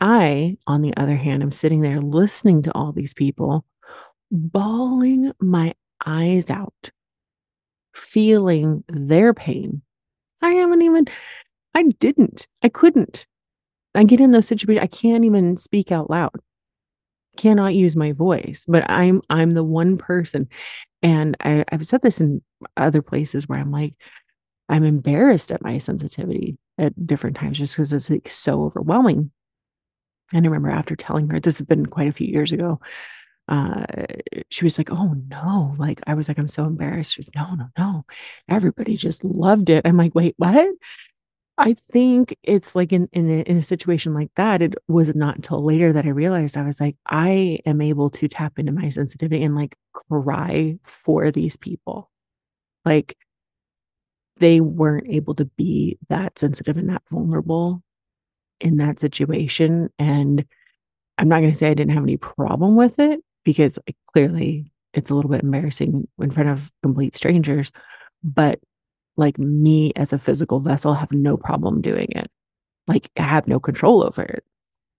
I, 0.00 0.56
on 0.66 0.82
the 0.82 0.96
other 0.96 1.16
hand, 1.16 1.42
am 1.42 1.50
sitting 1.50 1.80
there 1.80 2.00
listening 2.00 2.62
to 2.62 2.72
all 2.72 2.92
these 2.92 3.14
people, 3.14 3.64
bawling 4.30 5.32
my 5.40 5.74
eyes 6.06 6.50
out, 6.50 6.90
feeling 7.94 8.84
their 8.88 9.34
pain. 9.34 9.82
I 10.40 10.50
haven't 10.50 10.82
even, 10.82 11.06
I 11.74 11.84
didn't, 12.00 12.46
I 12.62 12.68
couldn't. 12.68 13.26
I 13.94 14.04
get 14.04 14.20
in 14.20 14.30
those 14.30 14.46
situations, 14.46 14.82
I 14.82 14.86
can't 14.86 15.24
even 15.24 15.56
speak 15.56 15.90
out 15.90 16.10
loud, 16.10 16.34
cannot 17.36 17.74
use 17.74 17.96
my 17.96 18.12
voice, 18.12 18.64
but 18.68 18.88
I'm, 18.88 19.22
I'm 19.30 19.52
the 19.52 19.64
one 19.64 19.96
person. 19.96 20.48
And 21.02 21.36
I, 21.40 21.64
I've 21.70 21.86
said 21.86 22.02
this 22.02 22.20
in 22.20 22.42
other 22.76 23.02
places 23.02 23.48
where 23.48 23.58
I'm 23.58 23.72
like, 23.72 23.94
I'm 24.68 24.84
embarrassed 24.84 25.50
at 25.50 25.62
my 25.62 25.78
sensitivity 25.78 26.58
at 26.76 27.06
different 27.06 27.36
times 27.36 27.58
just 27.58 27.74
because 27.74 27.92
it's 27.92 28.10
like 28.10 28.28
so 28.28 28.64
overwhelming. 28.64 29.30
And 30.32 30.44
I 30.44 30.48
remember 30.48 30.70
after 30.70 30.94
telling 30.94 31.30
her, 31.30 31.40
this 31.40 31.58
has 31.58 31.66
been 31.66 31.86
quite 31.86 32.08
a 32.08 32.12
few 32.12 32.26
years 32.26 32.52
ago, 32.52 32.80
uh, 33.48 33.84
she 34.50 34.64
was 34.64 34.78
like, 34.78 34.90
Oh 34.90 35.14
no. 35.28 35.74
Like, 35.78 36.00
I 36.06 36.14
was 36.14 36.28
like, 36.28 36.38
I'm 36.38 36.48
so 36.48 36.64
embarrassed. 36.64 37.14
She 37.14 37.20
was, 37.20 37.30
No, 37.34 37.54
no, 37.54 37.68
no. 37.78 38.04
Everybody 38.48 38.96
just 38.96 39.24
loved 39.24 39.70
it. 39.70 39.86
I'm 39.86 39.96
like, 39.96 40.14
Wait, 40.14 40.34
what? 40.36 40.68
I 41.58 41.74
think 41.90 42.36
it's 42.44 42.76
like 42.76 42.92
in 42.92 43.08
in 43.12 43.28
a, 43.28 43.42
in 43.42 43.56
a 43.56 43.62
situation 43.62 44.14
like 44.14 44.30
that, 44.36 44.62
it 44.62 44.74
was 44.86 45.14
not 45.16 45.36
until 45.36 45.64
later 45.64 45.92
that 45.92 46.06
I 46.06 46.10
realized 46.10 46.56
I 46.56 46.62
was 46.64 46.80
like, 46.80 46.96
I 47.06 47.58
am 47.66 47.80
able 47.80 48.10
to 48.10 48.28
tap 48.28 48.58
into 48.58 48.72
my 48.72 48.88
sensitivity 48.90 49.42
and 49.42 49.56
like 49.56 49.76
cry 49.92 50.78
for 50.84 51.32
these 51.32 51.56
people. 51.56 52.10
Like 52.84 53.16
they 54.38 54.60
weren't 54.60 55.08
able 55.08 55.34
to 55.34 55.44
be 55.44 55.98
that 56.08 56.38
sensitive 56.38 56.78
and 56.78 56.90
that 56.90 57.02
vulnerable 57.10 57.82
in 58.60 58.76
that 58.78 59.00
situation. 59.00 59.90
And 59.98 60.46
I'm 61.18 61.28
not 61.28 61.40
going 61.40 61.52
to 61.52 61.58
say 61.58 61.68
I 61.68 61.74
didn't 61.74 61.94
have 61.94 62.04
any 62.04 62.16
problem 62.16 62.76
with 62.76 62.98
it 62.98 63.20
because 63.48 63.78
clearly 64.12 64.70
it's 64.92 65.10
a 65.10 65.14
little 65.14 65.30
bit 65.30 65.42
embarrassing 65.42 66.06
in 66.20 66.30
front 66.30 66.50
of 66.50 66.70
complete 66.82 67.16
strangers. 67.16 67.72
But 68.22 68.60
like 69.16 69.38
me 69.38 69.90
as 69.96 70.12
a 70.12 70.18
physical 70.18 70.60
vessel 70.60 70.92
have 70.92 71.10
no 71.12 71.38
problem 71.38 71.80
doing 71.80 72.08
it. 72.10 72.30
Like 72.88 73.08
I 73.18 73.22
have 73.22 73.48
no 73.48 73.58
control 73.58 74.04
over 74.04 74.20
it. 74.20 74.44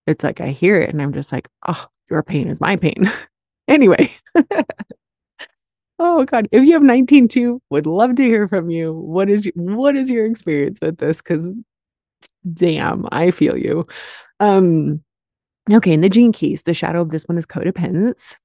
It's 0.08 0.24
like 0.24 0.42
I 0.42 0.48
hear 0.48 0.82
it 0.82 0.90
and 0.90 1.00
I'm 1.00 1.14
just 1.14 1.32
like, 1.32 1.48
oh, 1.68 1.86
your 2.10 2.24
pain 2.24 2.50
is 2.50 2.60
my 2.60 2.76
pain. 2.76 3.12
anyway. 3.68 4.12
oh 6.00 6.26
God. 6.26 6.48
If 6.52 6.64
you 6.64 6.74
have 6.74 6.82
19 6.82 7.28
too, 7.28 7.62
would 7.70 7.86
love 7.86 8.16
to 8.16 8.24
hear 8.24 8.48
from 8.48 8.72
you. 8.72 8.94
What 8.94 9.30
is 9.30 9.48
what 9.54 9.96
is 9.96 10.10
your 10.10 10.26
experience 10.26 10.80
with 10.82 10.98
this? 10.98 11.22
Because 11.22 11.50
damn, 12.52 13.06
I 13.12 13.30
feel 13.30 13.56
you. 13.56 13.86
Um, 14.40 15.04
okay, 15.72 15.94
in 15.94 16.02
the 16.02 16.10
gene 16.10 16.32
keys, 16.32 16.64
the 16.64 16.74
shadow 16.74 17.02
of 17.02 17.10
this 17.10 17.26
one 17.26 17.38
is 17.38 17.46
codependence, 17.46 18.36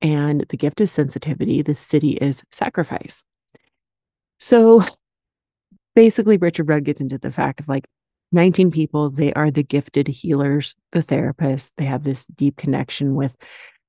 and 0.00 0.44
the 0.48 0.56
gift 0.56 0.80
is 0.80 0.90
sensitivity. 0.90 1.62
The 1.62 1.72
siddhi 1.72 2.18
is 2.20 2.42
sacrifice. 2.50 3.22
So 4.40 4.84
basically, 5.94 6.36
Richard 6.36 6.68
Rudd 6.68 6.84
gets 6.84 7.00
into 7.00 7.18
the 7.18 7.30
fact 7.30 7.60
of 7.60 7.68
like 7.68 7.86
19 8.32 8.70
people, 8.70 9.10
they 9.10 9.32
are 9.34 9.50
the 9.50 9.62
gifted 9.62 10.08
healers, 10.08 10.74
the 10.92 10.98
therapists. 10.98 11.70
They 11.76 11.84
have 11.84 12.02
this 12.02 12.26
deep 12.26 12.56
connection 12.56 13.14
with 13.14 13.36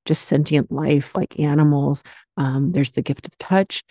just 0.06 0.26
sentient 0.26 0.72
life 0.72 1.16
like 1.16 1.40
animals. 1.40 2.04
Um, 2.38 2.72
there's 2.72 2.92
the 2.92 3.02
gift 3.02 3.26
of 3.26 3.38
touch 3.40 3.84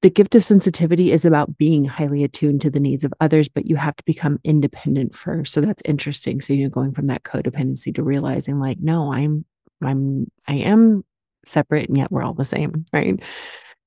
the 0.00 0.10
gift 0.10 0.34
of 0.34 0.44
sensitivity 0.44 1.10
is 1.10 1.24
about 1.24 1.58
being 1.58 1.84
highly 1.84 2.22
attuned 2.22 2.60
to 2.60 2.70
the 2.70 2.78
needs 2.78 3.02
of 3.02 3.12
others, 3.20 3.48
but 3.48 3.66
you 3.66 3.76
have 3.76 3.96
to 3.96 4.04
become 4.04 4.38
independent 4.44 5.14
first. 5.14 5.52
So 5.52 5.60
that's 5.60 5.82
interesting. 5.84 6.40
So 6.40 6.52
you're 6.52 6.70
going 6.70 6.92
from 6.92 7.06
that 7.06 7.24
codependency 7.24 7.94
to 7.96 8.02
realizing 8.02 8.60
like, 8.60 8.78
no, 8.80 9.12
I'm, 9.12 9.44
I'm, 9.82 10.30
I 10.46 10.54
am 10.54 11.04
separate 11.44 11.88
and 11.88 11.98
yet 11.98 12.12
we're 12.12 12.22
all 12.22 12.34
the 12.34 12.44
same. 12.44 12.86
Right. 12.92 13.20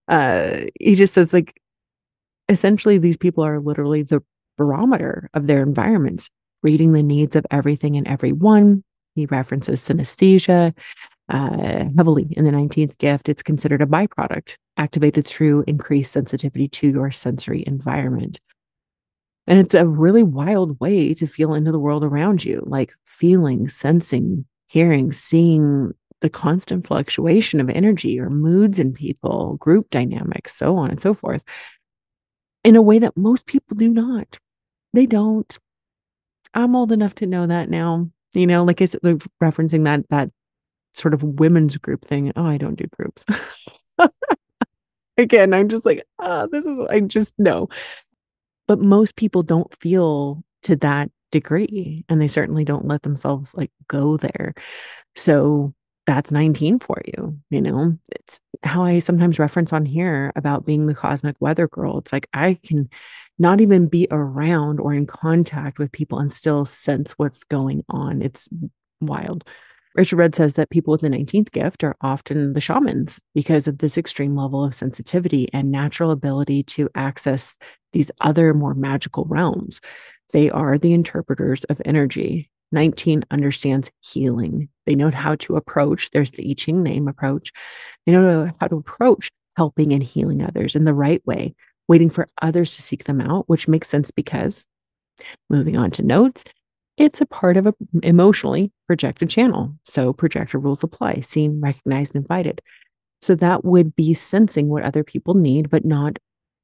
Uh, 0.09 0.65
he 0.79 0.95
just 0.95 1.13
says 1.13 1.33
like, 1.33 1.55
essentially 2.49 2.97
these 2.97 3.17
people 3.17 3.45
are 3.45 3.61
literally 3.61 4.03
the 4.03 4.21
barometer 4.57 5.29
of 5.33 5.47
their 5.47 5.63
environments, 5.63 6.29
reading 6.61 6.91
the 6.91 7.03
needs 7.03 7.37
of 7.37 7.45
everything 7.51 7.95
and 7.95 8.07
everyone. 8.07 8.83
He 9.15 9.27
references 9.27 9.81
synesthesia, 9.81 10.73
uh, 11.29 11.85
heavily 11.95 12.27
in 12.31 12.43
the 12.43 12.51
19th 12.51 12.97
gift. 12.97 13.29
It's 13.29 13.43
considered 13.43 13.81
a 13.81 13.85
byproduct 13.85 14.57
activated 14.77 15.25
through 15.25 15.63
increased 15.67 16.11
sensitivity 16.11 16.67
to 16.67 16.87
your 16.87 17.11
sensory 17.11 17.63
environment. 17.67 18.39
And 19.47 19.59
it's 19.59 19.73
a 19.73 19.87
really 19.87 20.23
wild 20.23 20.79
way 20.79 21.13
to 21.15 21.27
feel 21.27 21.53
into 21.53 21.71
the 21.71 21.79
world 21.79 22.03
around 22.03 22.45
you, 22.45 22.63
like 22.65 22.93
feeling, 23.05 23.67
sensing, 23.67 24.45
hearing, 24.67 25.11
seeing 25.11 25.91
the 26.21 26.29
constant 26.29 26.85
fluctuation 26.85 27.59
of 27.59 27.69
energy 27.69 28.19
or 28.19 28.29
moods 28.29 28.79
in 28.79 28.93
people, 28.93 29.57
group 29.57 29.89
dynamics, 29.89 30.55
so 30.55 30.77
on 30.77 30.91
and 30.91 31.01
so 31.01 31.13
forth, 31.13 31.43
in 32.63 32.75
a 32.75 32.81
way 32.81 32.99
that 32.99 33.17
most 33.17 33.47
people 33.47 33.75
do 33.75 33.89
not. 33.89 34.37
They 34.93 35.05
don't. 35.05 35.57
I'm 36.53 36.75
old 36.75 36.91
enough 36.91 37.15
to 37.15 37.27
know 37.27 37.47
that 37.47 37.69
now. 37.69 38.09
You 38.33 38.47
know, 38.47 38.63
like 38.63 38.81
I 38.81 38.85
said, 38.85 39.01
referencing 39.01 39.83
that 39.85 40.07
that 40.09 40.29
sort 40.93 41.13
of 41.13 41.23
women's 41.23 41.77
group 41.77 42.05
thing. 42.05 42.31
Oh, 42.35 42.45
I 42.45 42.57
don't 42.57 42.75
do 42.75 42.85
groups. 42.87 43.25
Again, 45.17 45.53
I'm 45.53 45.69
just 45.69 45.85
like, 45.85 46.05
ah, 46.19 46.43
oh, 46.43 46.47
this 46.51 46.65
is, 46.65 46.79
I 46.89 47.01
just 47.01 47.37
know. 47.37 47.69
But 48.67 48.79
most 48.79 49.15
people 49.15 49.43
don't 49.43 49.73
feel 49.79 50.43
to 50.63 50.75
that 50.77 51.11
degree, 51.31 52.05
and 52.09 52.21
they 52.21 52.27
certainly 52.27 52.63
don't 52.63 52.87
let 52.87 53.03
themselves 53.03 53.53
like 53.55 53.71
go 53.87 54.17
there. 54.17 54.53
So 55.15 55.73
that's 56.05 56.31
19 56.31 56.79
for 56.79 57.01
you. 57.05 57.39
You 57.49 57.61
know, 57.61 57.97
it's 58.09 58.39
how 58.63 58.83
I 58.83 58.99
sometimes 58.99 59.39
reference 59.39 59.73
on 59.73 59.85
here 59.85 60.31
about 60.35 60.65
being 60.65 60.87
the 60.87 60.93
cosmic 60.93 61.35
weather 61.39 61.67
girl. 61.67 61.99
It's 61.99 62.13
like 62.13 62.27
I 62.33 62.59
can 62.63 62.89
not 63.39 63.61
even 63.61 63.87
be 63.87 64.07
around 64.11 64.79
or 64.79 64.93
in 64.93 65.07
contact 65.07 65.79
with 65.79 65.91
people 65.91 66.19
and 66.19 66.31
still 66.31 66.65
sense 66.65 67.13
what's 67.13 67.43
going 67.43 67.83
on. 67.89 68.21
It's 68.21 68.49
wild. 68.99 69.43
Richard 69.95 70.15
Rudd 70.15 70.35
says 70.35 70.55
that 70.55 70.69
people 70.69 70.93
with 70.93 71.01
the 71.01 71.09
19th 71.09 71.51
gift 71.51 71.83
are 71.83 71.97
often 72.01 72.53
the 72.53 72.61
shamans 72.61 73.21
because 73.33 73.67
of 73.67 73.79
this 73.79 73.97
extreme 73.97 74.35
level 74.35 74.63
of 74.63 74.73
sensitivity 74.73 75.49
and 75.51 75.69
natural 75.69 76.11
ability 76.11 76.63
to 76.63 76.89
access 76.95 77.57
these 77.91 78.09
other 78.21 78.53
more 78.53 78.73
magical 78.73 79.25
realms. 79.25 79.81
They 80.31 80.49
are 80.49 80.77
the 80.77 80.93
interpreters 80.93 81.65
of 81.65 81.81
energy. 81.83 82.49
19 82.71 83.25
understands 83.31 83.91
healing. 83.99 84.69
They 84.85 84.95
know 84.95 85.11
how 85.11 85.35
to 85.35 85.57
approach, 85.57 86.09
there's 86.11 86.31
the 86.31 86.49
I 86.49 86.53
Ching 86.53 86.83
name 86.83 87.09
approach. 87.09 87.51
They 88.05 88.13
know 88.13 88.49
how 88.61 88.67
to 88.67 88.77
approach 88.77 89.29
helping 89.57 89.91
and 89.91 90.01
healing 90.01 90.41
others 90.41 90.75
in 90.75 90.85
the 90.85 90.93
right 90.93 91.21
way, 91.25 91.53
waiting 91.89 92.09
for 92.09 92.27
others 92.41 92.75
to 92.75 92.81
seek 92.81 93.03
them 93.03 93.19
out, 93.19 93.49
which 93.49 93.67
makes 93.67 93.89
sense 93.89 94.09
because 94.09 94.67
moving 95.49 95.75
on 95.75 95.91
to 95.91 96.01
notes, 96.01 96.45
it's 96.97 97.21
a 97.21 97.25
part 97.25 97.57
of 97.57 97.67
a 97.67 97.73
emotionally 98.03 98.71
projected 98.87 99.29
channel. 99.29 99.75
So 99.85 100.13
projector 100.13 100.59
rules 100.59 100.83
apply, 100.83 101.21
seen, 101.21 101.61
recognized, 101.61 102.15
invited. 102.15 102.61
So 103.21 103.35
that 103.35 103.63
would 103.63 103.95
be 103.95 104.13
sensing 104.13 104.69
what 104.69 104.83
other 104.83 105.03
people 105.03 105.35
need, 105.35 105.69
but 105.69 105.85
not 105.85 106.17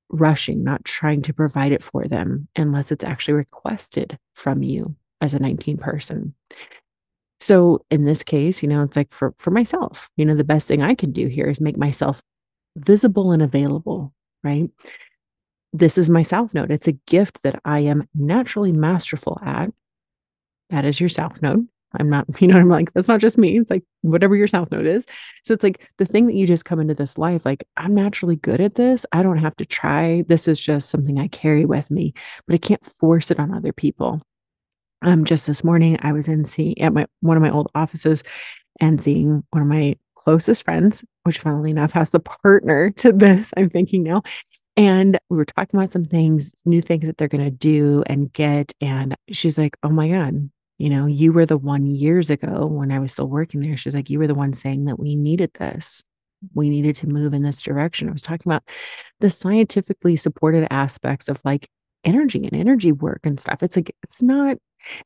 rushing, 0.09 0.63
not 0.63 0.83
trying 0.85 1.21
to 1.23 1.33
provide 1.33 1.71
it 1.71 1.83
for 1.83 2.05
them 2.05 2.47
unless 2.55 2.91
it's 2.91 3.03
actually 3.03 3.35
requested 3.35 4.17
from 4.33 4.63
you 4.63 4.95
as 5.21 5.33
a 5.33 5.39
19 5.39 5.77
person. 5.77 6.33
So 7.39 7.85
in 7.91 8.03
this 8.03 8.23
case, 8.23 8.63
you 8.63 8.69
know, 8.69 8.83
it's 8.83 8.95
like 8.95 9.11
for 9.13 9.33
for 9.37 9.51
myself, 9.51 10.09
you 10.17 10.25
know, 10.25 10.35
the 10.35 10.43
best 10.43 10.67
thing 10.67 10.81
I 10.81 10.95
can 10.95 11.11
do 11.11 11.27
here 11.27 11.47
is 11.47 11.61
make 11.61 11.77
myself 11.77 12.21
visible 12.75 13.31
and 13.31 13.41
available, 13.41 14.13
right? 14.43 14.69
This 15.73 15.97
is 15.97 16.09
my 16.09 16.23
south 16.23 16.53
node. 16.53 16.71
It's 16.71 16.87
a 16.87 16.93
gift 16.93 17.43
that 17.43 17.61
I 17.63 17.79
am 17.79 18.07
naturally 18.15 18.71
masterful 18.71 19.39
at 19.43 19.71
that 20.69 20.85
is 20.85 20.99
your 20.99 21.09
south 21.09 21.41
node. 21.41 21.67
I'm 21.93 22.09
not, 22.09 22.25
you 22.41 22.47
know, 22.47 22.57
I'm 22.57 22.69
like, 22.69 22.93
that's 22.93 23.07
not 23.07 23.21
just 23.21 23.37
me. 23.37 23.57
It's 23.57 23.71
like 23.71 23.83
whatever 24.01 24.35
your 24.35 24.47
south 24.47 24.71
node 24.71 24.85
is. 24.85 25.05
So 25.43 25.53
it's 25.53 25.63
like 25.63 25.87
the 25.97 26.05
thing 26.05 26.27
that 26.27 26.35
you 26.35 26.47
just 26.47 26.65
come 26.65 26.79
into 26.79 26.93
this 26.93 27.17
life, 27.17 27.45
like, 27.45 27.67
I'm 27.77 27.95
naturally 27.95 28.35
good 28.35 28.61
at 28.61 28.75
this. 28.75 29.05
I 29.11 29.23
don't 29.23 29.37
have 29.37 29.55
to 29.57 29.65
try. 29.65 30.23
This 30.27 30.47
is 30.47 30.59
just 30.59 30.89
something 30.89 31.19
I 31.19 31.27
carry 31.27 31.65
with 31.65 31.89
me, 31.89 32.13
but 32.45 32.55
I 32.55 32.57
can't 32.57 32.83
force 32.85 33.31
it 33.31 33.39
on 33.39 33.53
other 33.53 33.73
people. 33.73 34.21
Um, 35.03 35.25
just 35.25 35.45
this 35.45 35.63
morning, 35.63 35.97
I 36.01 36.11
was 36.11 36.27
in 36.27 36.43
seeing 36.45 36.79
at 36.81 36.91
my 36.91 37.05
one 37.21 37.37
of 37.37 37.43
my 37.43 37.51
old 37.51 37.69
offices 37.75 38.23
and 38.79 39.01
seeing 39.01 39.43
one 39.51 39.61
of 39.61 39.67
my 39.67 39.95
closest 40.15 40.63
friends, 40.63 41.05
which 41.23 41.39
funnily 41.39 41.71
enough 41.71 41.91
has 41.91 42.09
the 42.09 42.19
partner 42.19 42.89
to 42.97 43.11
this, 43.11 43.53
I'm 43.55 43.69
thinking 43.69 44.03
now. 44.03 44.23
And 44.75 45.17
we 45.29 45.37
were 45.37 45.45
talking 45.45 45.79
about 45.79 45.91
some 45.91 46.05
things, 46.05 46.53
new 46.65 46.81
things 46.81 47.07
that 47.07 47.17
they're 47.17 47.27
going 47.27 47.43
to 47.43 47.49
do 47.49 48.03
and 48.05 48.31
get. 48.31 48.73
And 48.79 49.15
she's 49.31 49.57
like, 49.57 49.75
Oh 49.81 49.89
my 49.89 50.09
God, 50.09 50.49
you 50.77 50.89
know, 50.89 51.05
you 51.07 51.33
were 51.33 51.45
the 51.45 51.57
one 51.57 51.85
years 51.87 52.29
ago 52.29 52.65
when 52.67 52.91
I 52.91 52.99
was 52.99 53.11
still 53.13 53.27
working 53.29 53.61
there. 53.61 53.77
She's 53.77 53.95
like, 53.95 54.09
you 54.09 54.19
were 54.19 54.27
the 54.27 54.35
one 54.35 54.53
saying 54.53 54.85
that 54.85 54.99
we 54.99 55.15
needed 55.15 55.51
this. 55.53 56.03
we 56.53 56.69
needed 56.69 56.95
to 56.97 57.07
move 57.07 57.33
in 57.33 57.43
this 57.43 57.61
direction. 57.61 58.09
I 58.09 58.11
was 58.11 58.21
talking 58.21 58.51
about 58.51 58.63
the 59.19 59.29
scientifically 59.29 60.15
supported 60.15 60.67
aspects 60.71 61.29
of 61.29 61.41
like 61.43 61.67
energy 62.03 62.43
and 62.45 62.53
energy 62.53 62.91
work 62.91 63.21
and 63.23 63.39
stuff. 63.39 63.63
It's 63.63 63.75
like 63.75 63.95
it's 64.03 64.21
not 64.21 64.57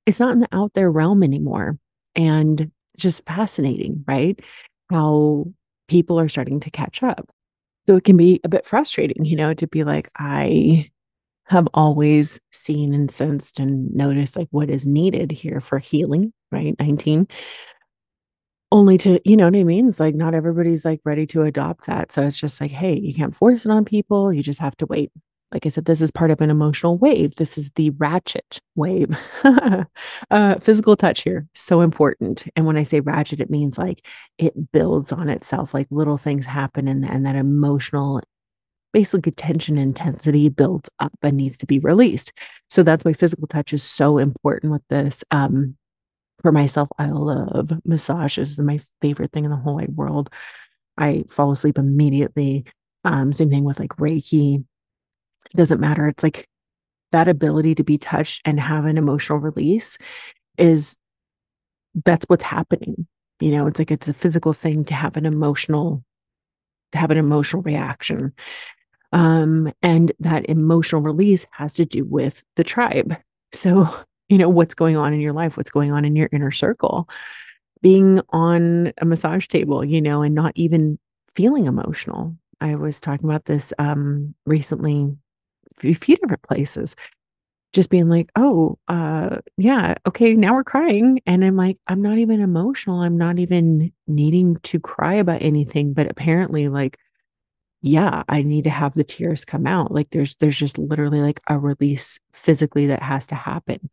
it's 0.05 0.19
not 0.19 0.33
in 0.33 0.39
the 0.39 0.47
out 0.51 0.73
there 0.73 0.91
realm 0.91 1.23
anymore. 1.23 1.77
And 2.15 2.71
just 2.97 3.25
fascinating, 3.25 4.03
right? 4.07 4.39
How 4.89 5.45
people 5.87 6.19
are 6.19 6.29
starting 6.29 6.59
to 6.61 6.69
catch 6.71 7.03
up. 7.03 7.29
So 7.87 7.95
it 7.95 8.03
can 8.03 8.17
be 8.17 8.41
a 8.43 8.49
bit 8.49 8.65
frustrating, 8.65 9.25
you 9.25 9.35
know, 9.35 9.53
to 9.55 9.67
be 9.67 9.83
like, 9.83 10.09
I 10.17 10.89
have 11.51 11.67
always 11.73 12.39
seen 12.51 12.93
and 12.93 13.11
sensed 13.11 13.59
and 13.59 13.93
noticed 13.93 14.37
like 14.37 14.47
what 14.51 14.69
is 14.69 14.87
needed 14.87 15.33
here 15.33 15.59
for 15.59 15.79
healing, 15.79 16.31
right? 16.49 16.75
19. 16.79 17.27
Only 18.71 18.97
to, 18.99 19.19
you 19.25 19.35
know 19.35 19.43
what 19.45 19.55
I 19.57 19.65
mean? 19.65 19.89
It's 19.89 19.99
like 19.99 20.15
not 20.15 20.33
everybody's 20.33 20.85
like 20.85 21.01
ready 21.03 21.27
to 21.27 21.43
adopt 21.43 21.87
that. 21.87 22.13
So 22.13 22.21
it's 22.21 22.39
just 22.39 22.61
like, 22.61 22.71
hey, 22.71 22.97
you 22.97 23.13
can't 23.13 23.35
force 23.35 23.65
it 23.65 23.71
on 23.71 23.83
people. 23.83 24.31
You 24.31 24.41
just 24.41 24.61
have 24.61 24.77
to 24.77 24.85
wait. 24.85 25.11
Like 25.51 25.65
I 25.65 25.69
said, 25.69 25.83
this 25.83 26.01
is 26.01 26.09
part 26.09 26.31
of 26.31 26.39
an 26.39 26.49
emotional 26.49 26.97
wave. 26.97 27.35
This 27.35 27.57
is 27.57 27.71
the 27.71 27.89
ratchet 27.89 28.61
wave. 28.75 29.13
uh, 30.31 30.55
physical 30.61 30.95
touch 30.95 31.23
here, 31.23 31.49
so 31.53 31.81
important. 31.81 32.47
And 32.55 32.65
when 32.65 32.77
I 32.77 32.83
say 32.83 33.01
ratchet, 33.01 33.41
it 33.41 33.49
means 33.49 33.77
like 33.77 34.07
it 34.37 34.71
builds 34.71 35.11
on 35.11 35.27
itself, 35.27 35.73
like 35.73 35.87
little 35.91 36.15
things 36.15 36.45
happen, 36.45 36.87
and, 36.87 37.03
and 37.03 37.25
that 37.25 37.35
emotional, 37.35 38.21
basically 38.93 39.31
tension 39.31 39.77
intensity 39.77 40.49
builds 40.49 40.89
up 40.99 41.13
and 41.21 41.37
needs 41.37 41.57
to 41.59 41.65
be 41.65 41.79
released. 41.79 42.33
So 42.69 42.83
that's 42.83 43.05
why 43.05 43.13
physical 43.13 43.47
touch 43.47 43.73
is 43.73 43.83
so 43.83 44.17
important 44.17 44.71
with 44.71 44.83
this. 44.89 45.23
Um, 45.31 45.75
for 46.41 46.51
myself, 46.51 46.89
I 46.97 47.07
love 47.07 47.71
massages. 47.85 48.51
It's 48.51 48.59
my 48.59 48.79
favorite 49.01 49.31
thing 49.31 49.45
in 49.45 49.51
the 49.51 49.57
whole 49.57 49.75
wide 49.75 49.95
world. 49.95 50.29
I 50.97 51.23
fall 51.29 51.51
asleep 51.51 51.77
immediately. 51.77 52.65
Um, 53.03 53.31
same 53.31 53.49
thing 53.49 53.63
with 53.63 53.79
like 53.79 53.91
Reiki 53.91 54.63
it 55.45 55.57
doesn't 55.57 55.81
matter. 55.81 56.07
It's 56.07 56.23
like 56.23 56.47
that 57.11 57.27
ability 57.27 57.75
to 57.75 57.83
be 57.83 57.97
touched 57.97 58.41
and 58.45 58.59
have 58.59 58.85
an 58.85 58.97
emotional 58.97 59.39
release 59.39 59.97
is 60.57 60.97
that's 62.05 62.25
what's 62.27 62.43
happening. 62.43 63.07
You 63.39 63.51
know, 63.51 63.67
it's 63.67 63.79
like 63.79 63.91
it's 63.91 64.07
a 64.07 64.13
physical 64.13 64.53
thing 64.53 64.85
to 64.85 64.93
have 64.93 65.17
an 65.17 65.25
emotional 65.25 66.03
to 66.91 66.97
have 66.97 67.11
an 67.11 67.17
emotional 67.17 67.63
reaction. 67.63 68.33
Um, 69.11 69.71
and 69.81 70.11
that 70.19 70.49
emotional 70.49 71.01
release 71.01 71.45
has 71.51 71.73
to 71.75 71.85
do 71.85 72.05
with 72.05 72.43
the 72.55 72.63
tribe. 72.63 73.17
So, 73.53 73.89
you 74.29 74.37
know, 74.37 74.49
what's 74.49 74.75
going 74.75 74.95
on 74.95 75.13
in 75.13 75.19
your 75.19 75.33
life, 75.33 75.57
what's 75.57 75.71
going 75.71 75.91
on 75.91 76.05
in 76.05 76.15
your 76.15 76.29
inner 76.31 76.51
circle, 76.51 77.09
being 77.81 78.21
on 78.29 78.93
a 78.99 79.05
massage 79.05 79.47
table, 79.47 79.83
you 79.83 80.01
know, 80.01 80.21
and 80.21 80.35
not 80.35 80.53
even 80.55 80.99
feeling 81.35 81.65
emotional. 81.65 82.35
I 82.59 82.75
was 82.75 83.01
talking 83.01 83.27
about 83.27 83.45
this 83.45 83.73
um 83.79 84.35
recently 84.45 85.15
a 85.83 85.93
few 85.93 86.15
different 86.17 86.43
places. 86.43 86.95
Just 87.73 87.89
being 87.89 88.09
like 88.09 88.29
oh 88.35 88.77
uh 88.89 89.39
yeah 89.57 89.95
okay 90.05 90.33
now 90.33 90.53
we're 90.55 90.63
crying. 90.63 91.21
And 91.25 91.43
i'm 91.43 91.55
like 91.55 91.77
i'm 91.87 92.01
not 92.01 92.17
even 92.17 92.41
emotional. 92.41 93.01
I'm 93.01 93.17
not 93.17 93.39
even 93.39 93.91
needing 94.07 94.57
to 94.63 94.79
cry 94.79 95.15
about 95.15 95.41
anything. 95.41 95.93
But 95.93 96.11
apparently 96.11 96.67
like 96.67 96.97
yeah 97.81 98.23
i 98.29 98.41
need 98.41 98.63
to 98.63 98.69
have 98.69 98.93
the 98.93 99.03
tears 99.03 99.45
come 99.45 99.65
out 99.65 99.91
like 99.91 100.09
there's 100.11 100.35
there's 100.35 100.57
just 100.57 100.77
literally 100.77 101.21
like 101.21 101.41
a 101.47 101.57
release 101.57 102.19
physically 102.33 102.87
that 102.87 103.01
has 103.01 103.27
to 103.27 103.35
happen 103.35 103.89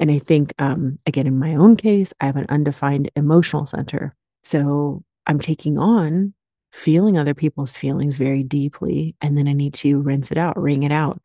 and 0.00 0.10
i 0.10 0.18
think 0.18 0.54
um 0.58 0.98
again 1.06 1.26
in 1.26 1.38
my 1.38 1.54
own 1.54 1.76
case 1.76 2.12
i 2.20 2.26
have 2.26 2.36
an 2.36 2.46
undefined 2.48 3.10
emotional 3.16 3.66
center 3.66 4.14
so 4.44 5.02
i'm 5.26 5.38
taking 5.38 5.78
on 5.78 6.32
feeling 6.76 7.16
other 7.16 7.34
people's 7.34 7.76
feelings 7.76 8.16
very 8.16 8.42
deeply. 8.42 9.16
And 9.20 9.36
then 9.36 9.48
I 9.48 9.52
need 9.52 9.74
to 9.74 10.00
rinse 10.00 10.30
it 10.30 10.38
out, 10.38 10.60
wring 10.60 10.82
it 10.82 10.92
out, 10.92 11.20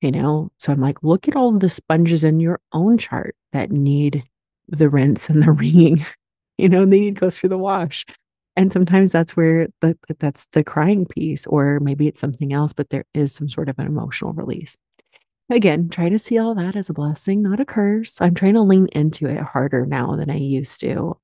you 0.00 0.10
know? 0.10 0.50
So 0.58 0.72
I'm 0.72 0.80
like, 0.80 1.02
look 1.02 1.28
at 1.28 1.36
all 1.36 1.52
the 1.52 1.68
sponges 1.68 2.24
in 2.24 2.40
your 2.40 2.60
own 2.72 2.98
chart 2.98 3.36
that 3.52 3.70
need 3.70 4.24
the 4.68 4.88
rinse 4.88 5.30
and 5.30 5.42
the 5.42 5.52
wringing, 5.52 6.04
you 6.58 6.68
know, 6.68 6.84
they 6.84 7.00
need 7.00 7.14
to 7.14 7.20
go 7.20 7.30
through 7.30 7.50
the 7.50 7.58
wash. 7.58 8.04
And 8.58 8.72
sometimes 8.72 9.12
that's 9.12 9.36
where 9.36 9.68
the, 9.82 9.96
that's 10.18 10.48
the 10.52 10.64
crying 10.64 11.06
piece, 11.06 11.46
or 11.46 11.78
maybe 11.78 12.08
it's 12.08 12.20
something 12.20 12.52
else, 12.52 12.72
but 12.72 12.90
there 12.90 13.04
is 13.14 13.32
some 13.32 13.48
sort 13.48 13.68
of 13.68 13.78
an 13.78 13.86
emotional 13.86 14.32
release. 14.32 14.76
Again, 15.48 15.88
try 15.88 16.08
to 16.08 16.18
see 16.18 16.38
all 16.38 16.56
that 16.56 16.74
as 16.74 16.90
a 16.90 16.92
blessing, 16.92 17.40
not 17.40 17.60
a 17.60 17.64
curse. 17.64 18.20
I'm 18.20 18.34
trying 18.34 18.54
to 18.54 18.62
lean 18.62 18.88
into 18.88 19.28
it 19.28 19.38
harder 19.38 19.86
now 19.86 20.16
than 20.16 20.28
I 20.28 20.38
used 20.38 20.80
to 20.80 21.16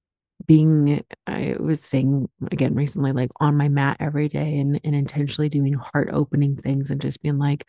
being 0.46 1.04
I 1.26 1.56
was 1.58 1.82
saying 1.82 2.28
again 2.52 2.74
recently, 2.76 3.10
like 3.10 3.32
on 3.40 3.56
my 3.56 3.68
mat 3.68 3.96
every 3.98 4.28
day 4.28 4.58
and, 4.58 4.80
and 4.84 4.94
intentionally 4.94 5.48
doing 5.48 5.74
heart 5.74 6.10
opening 6.12 6.54
things 6.54 6.88
and 6.88 7.00
just 7.00 7.20
being 7.20 7.38
like, 7.38 7.68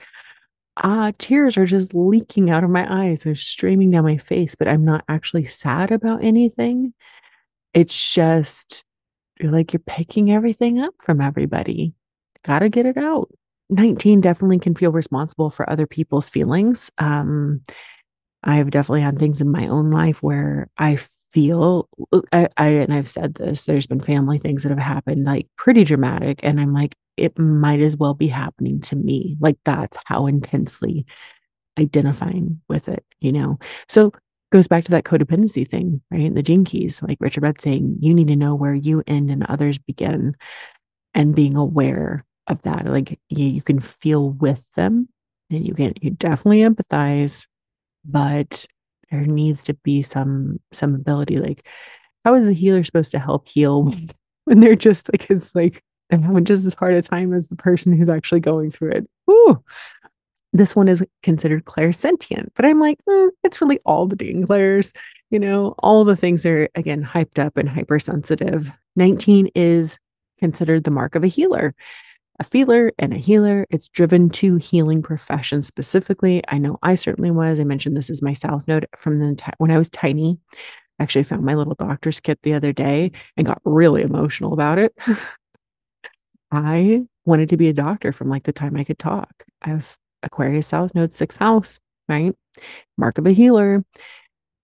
ah, 0.78 1.12
tears 1.18 1.58
are 1.58 1.66
just 1.66 1.96
leaking 1.96 2.52
out 2.52 2.64
of 2.64 2.70
my 2.70 2.86
eyes. 2.88 3.24
They're 3.24 3.34
streaming 3.34 3.90
down 3.90 4.04
my 4.04 4.18
face, 4.18 4.54
but 4.54 4.68
I'm 4.68 4.86
not 4.86 5.04
actually 5.10 5.46
sad 5.46 5.92
about 5.92 6.24
anything. 6.24 6.94
It's 7.74 8.14
just 8.14 8.85
you're 9.40 9.52
like 9.52 9.74
you're 9.74 9.82
picking 9.86 10.32
everything 10.32 10.80
up 10.80 10.94
from 11.00 11.22
everybody. 11.22 11.94
Gotta 12.44 12.70
get 12.70 12.86
it 12.86 12.98
out. 12.98 13.30
19 13.70 14.22
definitely 14.22 14.60
can 14.60 14.76
feel 14.76 14.92
responsible 14.92 15.50
for 15.50 15.70
other 15.70 15.88
people's 15.88 16.30
feelings. 16.30 16.92
Um, 16.98 17.62
I've 18.44 18.70
definitely 18.70 19.02
had 19.02 19.18
things 19.18 19.42
in 19.42 19.52
my 19.52 19.68
own 19.68 19.90
life 19.90 20.22
where 20.22 20.70
I 20.78 21.00
feel 21.32 21.90
I, 22.32 22.48
I 22.58 22.68
and 22.68 22.94
I've 22.94 23.10
said 23.10 23.36
this, 23.36 23.66
there's 23.66 23.88
been 23.88 24.00
family 24.00 24.38
things 24.38 24.64
that 24.64 24.70
have 24.70 24.80
happened 24.80 25.26
like 25.26 25.48
pretty 25.58 25.84
dramatic. 25.84 26.40
And 26.44 26.62
I'm 26.62 26.74
like, 26.74 26.96
it 27.18 27.38
might 27.38 27.82
as 27.82 27.98
well 27.98 28.14
be 28.14 28.28
happening 28.28 28.80
to 28.82 28.96
me. 28.96 29.36
Like 29.40 29.58
that's 29.66 29.98
how 30.06 30.28
intensely 30.28 31.06
identifying 31.78 32.62
with 32.70 32.88
it, 32.88 33.04
you 33.20 33.32
know? 33.32 33.60
So 33.90 34.14
goes 34.52 34.68
back 34.68 34.86
to 34.86 34.92
that 34.92 35.04
codependency 35.04 35.68
thing, 35.68 36.02
right? 36.12 36.34
The 36.34 36.44
gene 36.44 36.66
keys, 36.66 37.02
like 37.02 37.18
Richard 37.20 37.44
Rudd 37.44 37.62
saying, 37.62 37.98
you 38.00 38.14
need 38.14 38.28
to 38.28 38.36
know 38.36 38.56
where 38.56 38.74
you 38.74 39.04
end 39.08 39.32
and 39.32 39.44
others 39.44 39.78
begin 39.78 40.36
and 41.14 41.36
being 41.36 41.56
aware 41.56 42.26
of 42.48 42.62
that. 42.64 42.86
Like 42.86 43.20
you, 43.30 43.46
you 43.46 43.62
can 43.62 43.80
feel 43.80 44.30
with 44.32 44.66
them 44.76 45.10
and 45.50 45.66
you 45.66 45.74
can 45.74 45.94
you 46.02 46.12
definitely 46.12 46.60
empathize, 46.60 47.46
but 48.04 48.66
there 49.12 49.22
needs 49.22 49.64
to 49.64 49.74
be 49.74 50.02
some 50.02 50.60
some 50.72 50.96
ability 50.96 51.38
like 51.38 51.66
how 52.24 52.34
is 52.34 52.48
the 52.48 52.54
healer 52.54 52.84
supposed 52.84 53.12
to 53.12 53.20
help 53.20 53.48
heal 53.48 53.94
when 54.46 54.60
they're 54.60 54.76
just 54.76 55.12
like 55.12 55.30
it's 55.30 55.54
like 55.56 55.84
they're 56.10 56.20
having 56.20 56.46
just 56.46 56.66
as 56.66 56.74
hard 56.74 56.94
a 56.94 57.02
time 57.02 57.34
as 57.34 57.48
the 57.48 57.56
person 57.56 57.94
who's 57.94 58.10
actually 58.10 58.40
going 58.40 58.72
through 58.72 58.92
it 58.92 59.08
Ooh. 59.30 59.64
This 60.58 60.76
one 60.76 60.88
is 60.88 61.04
considered 61.24 61.66
clairsentient 61.66 62.48
but 62.56 62.66
i'm 62.66 62.80
like 62.80 62.98
mm, 63.08 63.30
it's 63.44 63.62
really 63.62 63.80
all 63.86 64.08
the 64.08 64.16
dang 64.16 64.46
clairs 64.46 64.94
you 65.30 65.40
know 65.40 65.76
all 65.80 66.04
the 66.04 66.16
things 66.16 66.46
are 66.46 66.70
again 66.76 67.04
hyped 67.04 67.44
up 67.44 67.58
and 67.58 67.70
hypersensitive 67.70 68.72
19 68.96 69.50
is 69.56 69.98
considered 70.40 70.84
the 70.84 70.92
mark 70.92 71.16
of 71.16 71.24
a 71.24 71.28
healer 71.28 71.76
a 72.40 72.44
feeler 72.44 72.92
and 73.00 73.14
a 73.14 73.18
healer. 73.18 73.66
It's 73.70 73.88
driven 73.88 74.30
to 74.32 74.58
healing 74.58 75.02
profession 75.02 75.62
specifically. 75.62 76.44
I 76.48 76.58
know 76.58 76.78
I 76.84 76.96
certainly 76.96 77.32
was. 77.32 77.60
I 77.60 77.64
mentioned 77.64 77.96
this 77.96 78.10
is 78.10 78.22
my 78.22 78.34
South 78.34 78.68
Node 78.68 78.88
from 78.98 79.20
the 79.20 79.54
when 79.58 79.72
I 79.72 79.78
was 79.78 79.90
tiny. 79.90 80.38
I 81.00 81.04
actually 81.04 81.24
found 81.24 81.44
my 81.44 81.56
little 81.56 81.76
doctor's 81.76 82.20
kit 82.20 82.40
the 82.42 82.54
other 82.54 82.74
day 82.74 83.12
and 83.38 83.48
got 83.48 83.62
really 83.64 84.02
emotional 84.02 84.54
about 84.54 84.80
it. 84.80 84.94
I 86.52 87.06
wanted 87.26 87.50
to 87.50 87.58
be 87.58 87.70
a 87.70 87.74
doctor 87.74 88.12
from 88.12 88.30
like 88.30 88.44
the 88.44 88.54
time 88.54 88.76
I 88.76 88.84
could 88.84 89.00
talk. 89.00 89.46
I 89.62 89.70
have 89.70 89.98
Aquarius 90.26 90.68
South 90.68 90.94
Node, 90.96 91.14
sixth 91.14 91.38
house, 91.38 91.80
right? 92.10 92.36
Mark 92.98 93.18
of 93.18 93.28
a 93.28 93.32
healer. 93.32 93.84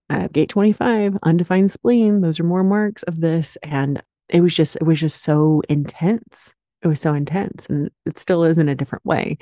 Have 0.09 0.33
gate 0.33 0.49
25, 0.49 1.17
undefined 1.23 1.71
spleen. 1.71 2.19
Those 2.19 2.39
are 2.39 2.43
more 2.43 2.63
marks 2.63 3.03
of 3.03 3.21
this. 3.21 3.57
And 3.63 4.03
it 4.27 4.41
was 4.41 4.53
just, 4.53 4.75
it 4.75 4.83
was 4.83 4.99
just 4.99 5.23
so 5.23 5.61
intense 5.69 6.53
it 6.81 6.87
was 6.87 6.99
so 6.99 7.13
intense 7.13 7.67
and 7.67 7.91
it 8.05 8.19
still 8.19 8.43
is 8.43 8.57
in 8.57 8.69
a 8.69 8.75
different 8.75 9.05
way. 9.05 9.37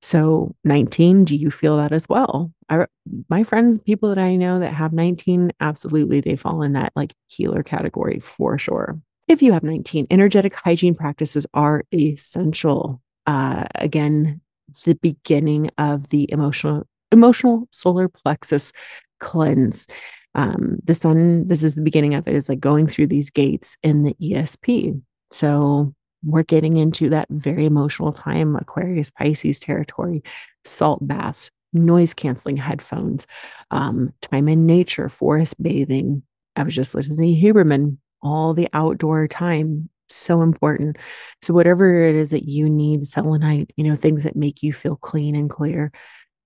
So 0.00 0.54
19, 0.64 1.24
do 1.24 1.36
you 1.36 1.50
feel 1.50 1.76
that 1.78 1.92
as 1.92 2.08
well? 2.08 2.52
I, 2.68 2.86
my 3.28 3.42
friends, 3.42 3.78
people 3.78 4.08
that 4.10 4.18
I 4.18 4.36
know 4.36 4.60
that 4.60 4.72
have 4.72 4.92
19, 4.92 5.52
absolutely, 5.60 6.20
they 6.20 6.36
fall 6.36 6.62
in 6.62 6.74
that 6.74 6.92
like 6.94 7.14
healer 7.26 7.62
category 7.62 8.20
for 8.20 8.58
sure. 8.58 9.00
If 9.26 9.42
you 9.42 9.52
have 9.52 9.64
19, 9.64 10.06
energetic 10.10 10.54
hygiene 10.54 10.94
practices 10.94 11.46
are 11.52 11.84
essential. 11.92 13.02
Uh, 13.26 13.64
again, 13.74 14.40
the 14.84 14.94
beginning 14.94 15.70
of 15.78 16.08
the 16.08 16.30
emotional 16.30 16.86
emotional 17.10 17.68
solar 17.70 18.08
plexus 18.08 18.72
cleanse. 19.20 19.86
Um, 20.34 20.78
the 20.84 20.94
sun, 20.94 21.48
this 21.48 21.62
is 21.62 21.74
the 21.74 21.82
beginning 21.82 22.14
of 22.14 22.28
it, 22.28 22.34
is 22.34 22.48
like 22.48 22.60
going 22.60 22.86
through 22.86 23.08
these 23.08 23.30
gates 23.30 23.76
in 23.82 24.02
the 24.02 24.14
ESP. 24.20 25.00
So 25.32 25.94
we're 26.24 26.42
getting 26.42 26.76
into 26.76 27.08
that 27.10 27.28
very 27.30 27.64
emotional 27.64 28.12
time, 28.12 28.56
Aquarius, 28.56 29.10
Pisces 29.10 29.58
territory, 29.58 30.22
salt 30.64 31.06
baths, 31.06 31.50
noise 31.72 32.14
canceling 32.14 32.56
headphones, 32.56 33.26
um, 33.70 34.12
time 34.20 34.48
in 34.48 34.66
nature, 34.66 35.08
forest 35.08 35.60
bathing. 35.62 36.22
I 36.56 36.62
was 36.62 36.74
just 36.74 36.94
listening 36.94 37.34
to 37.34 37.40
Huberman, 37.40 37.98
all 38.22 38.54
the 38.54 38.68
outdoor 38.72 39.28
time 39.28 39.88
So 40.10 40.42
important. 40.42 40.96
So, 41.42 41.54
whatever 41.54 42.02
it 42.02 42.14
is 42.14 42.30
that 42.30 42.48
you 42.48 42.68
need, 42.68 43.06
selenite, 43.06 43.72
you 43.76 43.84
know, 43.84 43.94
things 43.94 44.24
that 44.24 44.36
make 44.36 44.62
you 44.62 44.72
feel 44.72 44.96
clean 44.96 45.34
and 45.34 45.50
clear, 45.50 45.92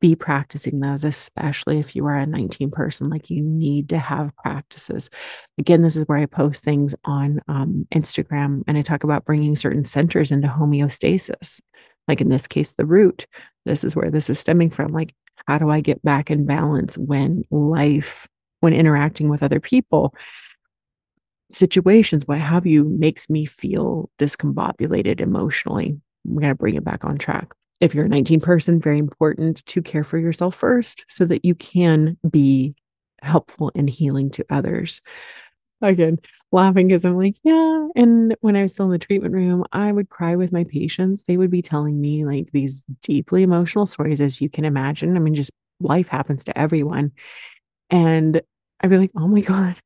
be 0.02 0.16
practicing 0.16 0.80
those, 0.80 1.04
especially 1.04 1.78
if 1.78 1.94
you 1.94 2.04
are 2.06 2.16
a 2.16 2.26
19 2.26 2.72
person. 2.72 3.08
Like 3.08 3.30
you 3.30 3.40
need 3.40 3.90
to 3.90 3.98
have 3.98 4.36
practices. 4.36 5.08
Again, 5.58 5.80
this 5.80 5.94
is 5.94 6.02
where 6.08 6.18
I 6.18 6.26
post 6.26 6.64
things 6.64 6.94
on 7.04 7.40
um, 7.46 7.86
Instagram 7.94 8.64
and 8.66 8.76
I 8.76 8.82
talk 8.82 9.04
about 9.04 9.24
bringing 9.24 9.54
certain 9.54 9.84
centers 9.84 10.32
into 10.32 10.48
homeostasis. 10.48 11.60
Like 12.08 12.20
in 12.20 12.28
this 12.28 12.48
case, 12.48 12.72
the 12.72 12.84
root. 12.84 13.26
This 13.64 13.84
is 13.84 13.94
where 13.94 14.10
this 14.10 14.28
is 14.28 14.40
stemming 14.40 14.70
from. 14.70 14.92
Like, 14.92 15.14
how 15.46 15.58
do 15.58 15.70
I 15.70 15.80
get 15.80 16.02
back 16.02 16.32
in 16.32 16.46
balance 16.46 16.98
when 16.98 17.44
life, 17.52 18.26
when 18.58 18.72
interacting 18.72 19.28
with 19.28 19.44
other 19.44 19.60
people, 19.60 20.14
situations, 21.52 22.26
what 22.26 22.38
have 22.38 22.66
you, 22.66 22.84
makes 22.84 23.28
me 23.30 23.46
feel 23.46 24.10
discombobulated 24.18 25.20
emotionally? 25.20 26.00
We 26.24 26.42
got 26.42 26.48
to 26.48 26.54
bring 26.54 26.74
it 26.74 26.84
back 26.84 27.04
on 27.04 27.18
track 27.18 27.52
if 27.82 27.96
you're 27.96 28.04
a 28.04 28.08
19 28.08 28.40
person, 28.40 28.80
very 28.80 28.98
important 28.98 29.66
to 29.66 29.82
care 29.82 30.04
for 30.04 30.16
yourself 30.16 30.54
first 30.54 31.04
so 31.08 31.24
that 31.24 31.44
you 31.44 31.56
can 31.56 32.16
be 32.30 32.76
helpful 33.20 33.72
and 33.74 33.90
healing 33.90 34.30
to 34.30 34.46
others. 34.48 35.02
Again, 35.80 36.18
laughing 36.52 36.86
because 36.86 37.04
I'm 37.04 37.16
like, 37.18 37.34
yeah. 37.42 37.88
And 37.96 38.36
when 38.40 38.54
I 38.54 38.62
was 38.62 38.72
still 38.72 38.86
in 38.86 38.92
the 38.92 39.00
treatment 39.00 39.34
room, 39.34 39.64
I 39.72 39.90
would 39.90 40.08
cry 40.08 40.36
with 40.36 40.52
my 40.52 40.62
patients. 40.62 41.24
They 41.24 41.36
would 41.36 41.50
be 41.50 41.60
telling 41.60 42.00
me 42.00 42.24
like 42.24 42.52
these 42.52 42.84
deeply 43.02 43.42
emotional 43.42 43.86
stories, 43.86 44.20
as 44.20 44.40
you 44.40 44.48
can 44.48 44.64
imagine. 44.64 45.16
I 45.16 45.18
mean, 45.18 45.34
just 45.34 45.50
life 45.80 46.06
happens 46.06 46.44
to 46.44 46.56
everyone. 46.56 47.10
And 47.90 48.42
I'd 48.80 48.90
be 48.90 48.96
like, 48.96 49.10
oh 49.16 49.26
my 49.26 49.40
God. 49.40 49.76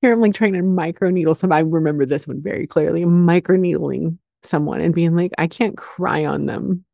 Here 0.00 0.12
I'm 0.12 0.20
like 0.20 0.34
trying 0.34 0.52
to 0.52 0.62
micro 0.62 1.10
needle 1.10 1.34
some. 1.34 1.52
I 1.52 1.60
remember 1.60 2.06
this 2.06 2.26
one 2.26 2.40
very 2.40 2.66
clearly, 2.66 3.04
micro 3.04 3.56
needling 3.56 4.18
someone 4.42 4.80
and 4.80 4.94
being 4.94 5.16
like, 5.16 5.32
I 5.38 5.48
can't 5.48 5.76
cry 5.76 6.24
on 6.24 6.46
them 6.46 6.84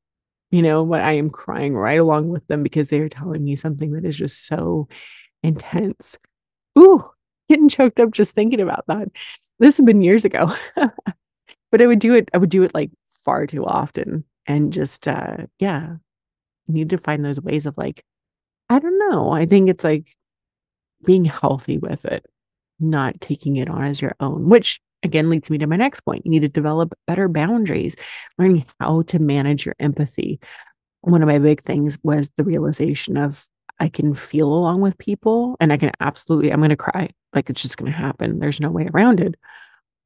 you 0.55 0.63
know, 0.63 0.85
but 0.85 1.01
I 1.01 1.15
am 1.15 1.31
crying 1.31 1.75
right 1.75 1.99
along 1.99 2.29
with 2.29 2.47
them 2.47 2.63
because 2.63 2.89
they 2.89 3.01
are 3.01 3.09
telling 3.09 3.43
me 3.43 3.57
something 3.57 3.91
that 3.95 4.05
is 4.05 4.17
just 4.17 4.47
so 4.47 4.87
intense. 5.43 6.17
Ooh, 6.79 7.05
getting 7.49 7.69
choked 7.69 7.99
up 7.99 8.13
just 8.13 8.37
thinking 8.37 8.61
about 8.61 8.85
that. 8.87 9.09
This 9.59 9.79
has 9.79 9.85
been 9.85 10.01
years 10.01 10.25
ago. 10.25 10.53
but 10.77 11.83
I 11.83 11.87
would 11.87 11.99
do 11.99 12.15
it, 12.15 12.29
I 12.33 12.39
would 12.39 12.51
do 12.51 12.63
it 12.63 12.73
like 12.73 12.93
far 13.25 13.49
too 13.49 13.67
often. 13.67 14.25
And 14.47 14.73
just 14.73 15.09
uh 15.09 15.39
yeah, 15.59 15.97
You 16.69 16.75
need 16.75 16.91
to 16.91 16.99
find 16.99 17.25
those 17.25 17.41
ways 17.41 17.67
of 17.67 17.77
like, 17.77 18.05
I 18.69 18.79
don't 18.79 18.99
know. 19.11 19.31
I 19.31 19.47
think 19.47 19.69
it's 19.69 19.83
like 19.83 20.07
being 21.05 21.25
healthy 21.25 21.79
with 21.79 22.05
it, 22.05 22.25
not 22.81 23.21
taking 23.21 23.57
it 23.57 23.69
on 23.69 23.85
as 23.85 24.01
your 24.01 24.15
own, 24.21 24.49
which 24.49 24.81
again 25.03 25.31
leads 25.31 25.51
me 25.51 25.59
to 25.59 25.67
my 25.67 25.77
next 25.77 26.01
point. 26.01 26.25
You 26.25 26.31
need 26.31 26.43
to 26.43 26.49
develop 26.49 26.95
better 27.07 27.29
boundaries, 27.29 27.97
learning 28.39 28.65
how 28.81 29.03
to 29.03 29.19
manage 29.19 29.67
your 29.67 29.77
empathy. 29.79 30.41
One 31.03 31.23
of 31.23 31.29
my 31.29 31.39
big 31.39 31.63
things 31.63 31.99
was 32.03 32.31
the 32.37 32.45
realization 32.45 33.17
of 33.17 33.47
I 33.79 33.89
can 33.89 34.15
feel 34.15 34.49
along 34.49 34.81
with 34.81 34.99
people 34.99 35.57
and 35.61 35.73
I 35.73 35.77
can 35.77 35.91
absolutely, 36.01 36.53
I'm 36.53 36.61
going 36.61 36.71
to 36.71 36.77
cry. 36.77 37.11
Like 37.35 37.51
it's 37.51 37.63
just 37.63 37.77
going 37.77 37.91
to 37.91 37.99
happen. 37.99 38.39
There's 38.39 38.61
no 38.61 38.71
way 38.71 38.89
around 38.93 39.21
it. 39.21 39.35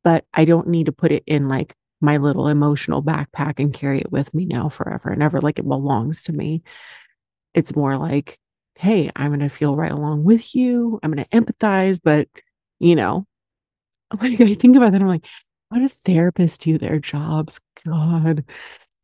But 0.04 0.24
I 0.32 0.44
don't 0.44 0.68
need 0.68 0.86
to 0.86 0.92
put 0.92 1.12
it 1.12 1.22
in 1.26 1.48
like 1.48 1.74
my 2.00 2.16
little 2.16 2.48
emotional 2.48 3.02
backpack 3.02 3.58
and 3.58 3.74
carry 3.74 4.00
it 4.00 4.10
with 4.10 4.32
me 4.32 4.46
now 4.46 4.68
forever 4.68 5.10
and 5.10 5.22
ever. 5.22 5.40
Like 5.40 5.58
it 5.58 5.68
belongs 5.68 6.22
to 6.24 6.32
me. 6.32 6.62
It's 7.54 7.76
more 7.76 7.96
like, 7.96 8.38
hey, 8.76 9.10
I'm 9.14 9.28
going 9.28 9.40
to 9.40 9.48
feel 9.48 9.76
right 9.76 9.90
along 9.90 10.24
with 10.24 10.54
you. 10.54 10.98
I'm 11.02 11.12
going 11.12 11.24
to 11.24 11.30
empathize, 11.30 11.98
but 12.02 12.28
you 12.78 12.96
know, 12.96 13.26
like 14.20 14.40
I 14.40 14.54
think 14.54 14.76
about 14.76 14.92
that, 14.92 15.00
I'm 15.00 15.08
like, 15.08 15.26
what 15.68 15.80
do 15.80 15.88
therapists 15.88 16.58
do 16.58 16.78
their 16.78 16.98
jobs? 16.98 17.60
God. 17.84 18.44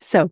So 0.01 0.31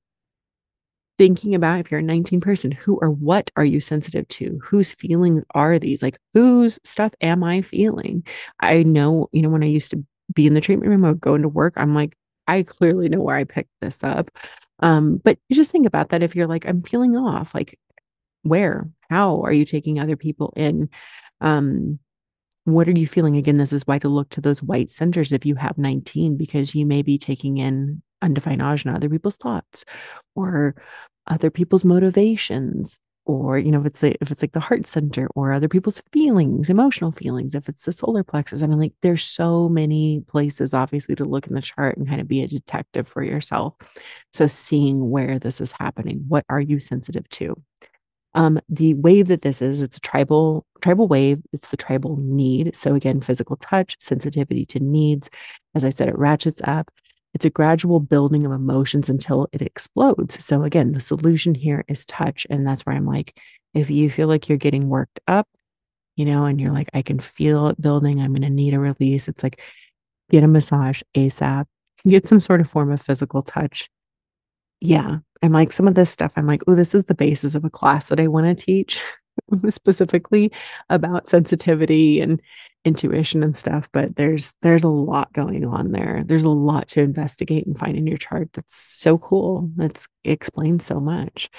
thinking 1.18 1.54
about 1.54 1.80
if 1.80 1.92
you're 1.92 2.00
a 2.00 2.04
19 2.04 2.42
person, 2.42 2.72
who 2.72 2.98
or 3.02 3.10
what 3.12 3.52
are 3.56 3.66
you 3.66 3.80
sensitive 3.80 4.28
to? 4.30 4.60
Whose 4.64 4.94
feelings 4.94 5.44
are 5.54 5.78
these? 5.80 6.02
Like 6.02 6.18
whose 6.34 6.80
stuff 6.84 7.14
am 7.22 7.44
I 7.44 7.62
feeling? 7.62 8.26
I 8.60 8.84
know, 8.84 9.30
you 9.32 9.42
know, 9.42 9.50
when 9.50 9.64
I 9.64 9.68
used 9.68 9.92
to 9.92 10.04
be 10.34 10.48
in 10.48 10.54
the 10.54 10.62
treatment 10.62 10.90
room 10.90 11.06
or 11.06 11.14
go 11.14 11.36
into 11.36 11.50
work, 11.50 11.74
I'm 11.78 11.94
like, 11.94 12.18
I 12.48 12.64
clearly 12.64 13.10
know 13.10 13.22
where 13.22 13.36
I 13.36 13.44
picked 13.44 13.70
this 13.82 14.04
up. 14.04 14.32
Um, 14.80 15.18
but 15.18 15.38
you 15.50 15.56
just 15.56 15.72
think 15.72 15.86
about 15.86 16.10
that 16.10 16.24
if 16.24 16.36
you're 16.36 16.48
like, 16.48 16.66
I'm 16.68 16.82
feeling 16.82 17.16
off, 17.16 17.54
like 17.54 17.80
where, 18.42 18.90
how 19.10 19.42
are 19.44 19.54
you 19.54 19.66
taking 19.66 20.00
other 20.00 20.18
people 20.18 20.52
in? 20.56 20.90
Um, 21.42 22.00
what 22.66 22.88
are 22.88 22.92
you 22.92 23.08
feeling? 23.08 23.36
Again, 23.36 23.58
this 23.58 23.74
is 23.74 23.86
why 23.86 24.00
to 24.00 24.10
look 24.10 24.30
to 24.30 24.42
those 24.42 24.64
white 24.64 24.90
centers 24.90 25.32
if 25.32 25.46
you 25.46 25.56
have 25.56 25.78
19, 25.78 26.38
because 26.38 26.74
you 26.74 26.86
may 26.86 27.02
be 27.02 27.18
taking 27.18 27.58
in 27.58 28.02
undefined 28.22 28.62
ajna, 28.62 28.96
other 28.96 29.10
people's 29.10 29.38
thoughts 29.38 29.84
or 30.36 30.76
other 31.28 31.50
people's 31.50 31.86
motivations 31.86 33.00
or 33.26 33.58
you 33.58 33.72
know 33.72 33.80
if 33.80 33.86
it's 33.86 34.04
like, 34.04 34.18
if 34.20 34.32
it's 34.32 34.42
like 34.42 34.52
the 34.52 34.60
heart 34.60 34.86
center 34.86 35.28
or 35.36 35.54
other 35.54 35.70
people's 35.70 36.02
feelings 36.12 36.70
emotional 36.70 37.12
feelings 37.12 37.56
if 37.56 37.70
it's 37.70 37.84
the 37.84 37.92
solar 37.92 38.24
plexus. 38.24 38.62
I 38.62 38.68
mean 38.68 38.80
like 38.80 38.94
there's 39.02 39.24
so 39.24 39.70
many 39.70 40.22
places 40.28 40.74
obviously 40.74 41.16
to 41.16 41.26
look 41.26 41.48
in 41.48 41.54
the 41.54 41.62
chart 41.62 41.98
and 41.98 42.08
kind 42.08 42.20
of 42.20 42.28
be 42.28 42.44
a 42.44 42.48
detective 42.48 43.08
for 43.08 43.24
yourself. 43.24 43.76
So 44.34 44.48
seeing 44.48 45.10
where 45.10 45.40
this 45.40 45.62
is 45.62 45.72
happening 45.72 46.26
what 46.28 46.46
are 46.50 46.62
you 46.62 46.80
sensitive 46.80 47.28
to 47.30 47.62
um, 48.36 48.60
the 48.70 48.94
wave 48.96 49.28
that 49.28 49.42
this 49.42 49.62
is, 49.62 49.82
it's 49.82 49.98
a 49.98 50.02
tribal 50.02 50.66
tribal 50.82 51.08
wave. 51.08 51.42
It's 51.54 51.70
the 51.70 51.78
tribal 51.78 52.18
need. 52.18 52.76
So 52.76 52.96
again, 52.96 53.22
physical 53.22 53.56
touch, 53.58 53.96
sensitivity 54.00 54.66
to 54.68 54.80
needs. 54.80 55.30
As 55.76 55.86
I 55.86 55.90
said, 55.90 56.10
it 56.10 56.18
ratchets 56.18 56.62
up. 56.66 56.92
It's 57.34 57.46
a 57.46 57.50
gradual 57.50 58.00
building 58.00 58.46
of 58.46 58.52
emotions 58.52 59.10
until 59.10 59.48
it 59.54 59.62
explodes. 59.62 60.44
So 60.44 60.64
again, 60.64 60.92
the 60.92 61.02
solution 61.02 61.56
here 61.56 61.84
is 61.88 62.06
touch, 62.06 62.46
and 62.50 62.66
that's 62.68 62.84
where 62.84 62.96
I'm 62.96 63.08
like, 63.08 63.40
if 63.74 63.90
you 63.90 64.10
feel 64.10 64.28
like 64.28 64.50
you're 64.50 64.58
getting 64.58 64.90
worked 64.90 65.20
up, 65.28 65.48
you 66.16 66.26
know, 66.26 66.46
and 66.46 66.62
you're 66.62 66.74
like, 66.74 66.90
I 66.94 67.02
can 67.02 67.20
feel 67.20 67.70
it 67.70 67.82
building. 67.82 68.22
I'm 68.22 68.34
going 68.34 68.44
to 68.44 68.50
need 68.52 68.76
a 68.76 68.80
release. 68.80 69.28
It's 69.28 69.42
like, 69.42 69.60
get 70.30 70.44
a 70.44 70.48
massage 70.48 71.02
ASAP. 71.16 71.66
Get 72.06 72.28
some 72.28 72.42
sort 72.42 72.60
of 72.60 72.70
form 72.70 72.92
of 72.92 73.02
physical 73.02 73.42
touch 73.42 73.90
yeah. 74.84 75.20
And 75.44 75.54
like 75.54 75.74
some 75.74 75.90
of 75.90 75.96
this 75.96 76.10
stuff, 76.10 76.32
I'm 76.38 76.48
like, 76.48 76.64
oh, 76.68 76.74
this 76.74 76.96
is 76.96 77.06
the 77.06 77.14
basis 77.14 77.54
of 77.54 77.66
a 77.66 77.70
class 77.70 78.08
that 78.08 78.20
I 78.20 78.28
want 78.28 78.48
to 78.48 78.66
teach 78.66 79.02
specifically 79.68 80.54
about 80.90 81.28
sensitivity 81.28 82.22
and 82.22 82.42
intuition 82.86 83.44
and 83.44 83.54
stuff. 83.54 83.90
But 83.92 84.16
there's 84.16 84.54
there's 84.62 84.84
a 84.84 84.90
lot 84.90 85.34
going 85.34 85.66
on 85.66 85.92
there. 85.92 86.24
There's 86.26 86.46
a 86.46 86.50
lot 86.50 86.88
to 86.90 87.02
investigate 87.02 87.68
and 87.68 87.78
find 87.78 87.98
in 87.98 88.08
your 88.08 88.18
chart 88.18 88.54
that's 88.54 88.76
so 88.76 89.18
cool. 89.18 89.70
That's 89.76 90.08
explains 90.24 90.86
so 90.86 91.02
much. 91.02 91.50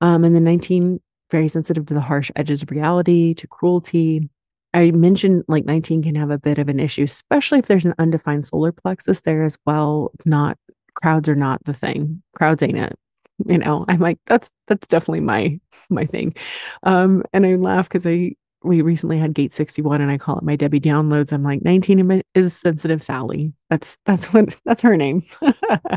Um, 0.00 0.24
and 0.24 0.34
the 0.34 0.40
19, 0.40 1.00
very 1.30 1.46
sensitive 1.46 1.86
to 1.86 1.94
the 1.94 2.00
harsh 2.00 2.32
edges 2.34 2.64
of 2.64 2.72
reality, 2.72 3.34
to 3.34 3.46
cruelty. 3.46 4.28
I 4.74 4.90
mentioned 4.90 5.44
like 5.46 5.64
19 5.64 6.02
can 6.02 6.16
have 6.16 6.30
a 6.30 6.38
bit 6.38 6.58
of 6.58 6.68
an 6.68 6.80
issue, 6.80 7.04
especially 7.04 7.60
if 7.60 7.66
there's 7.66 7.86
an 7.86 7.94
undefined 8.00 8.44
solar 8.44 8.72
plexus 8.72 9.20
there 9.20 9.44
as 9.44 9.56
well, 9.66 10.10
not 10.24 10.58
crowds 10.94 11.28
are 11.28 11.36
not 11.36 11.62
the 11.64 11.72
thing. 11.72 12.22
Crowds 12.34 12.62
ain't 12.62 12.76
it. 12.76 12.98
You 13.46 13.58
know, 13.58 13.84
I'm 13.88 14.00
like, 14.00 14.18
that's 14.26 14.52
that's 14.66 14.86
definitely 14.86 15.20
my 15.20 15.60
my 15.88 16.04
thing. 16.06 16.34
Um, 16.82 17.24
and 17.32 17.46
I 17.46 17.56
laugh 17.56 17.88
because 17.88 18.06
I 18.06 18.34
we 18.62 18.82
recently 18.82 19.18
had 19.18 19.34
gate 19.34 19.52
61 19.52 20.00
and 20.00 20.10
I 20.10 20.18
call 20.18 20.38
it 20.38 20.44
my 20.44 20.56
Debbie 20.56 20.80
downloads. 20.80 21.32
I'm 21.32 21.42
like 21.42 21.62
19 21.62 22.22
is 22.34 22.54
sensitive 22.54 23.02
Sally. 23.02 23.52
That's 23.70 23.98
that's 24.04 24.26
what 24.32 24.56
that's 24.64 24.82
her 24.82 24.96
name. 24.96 25.22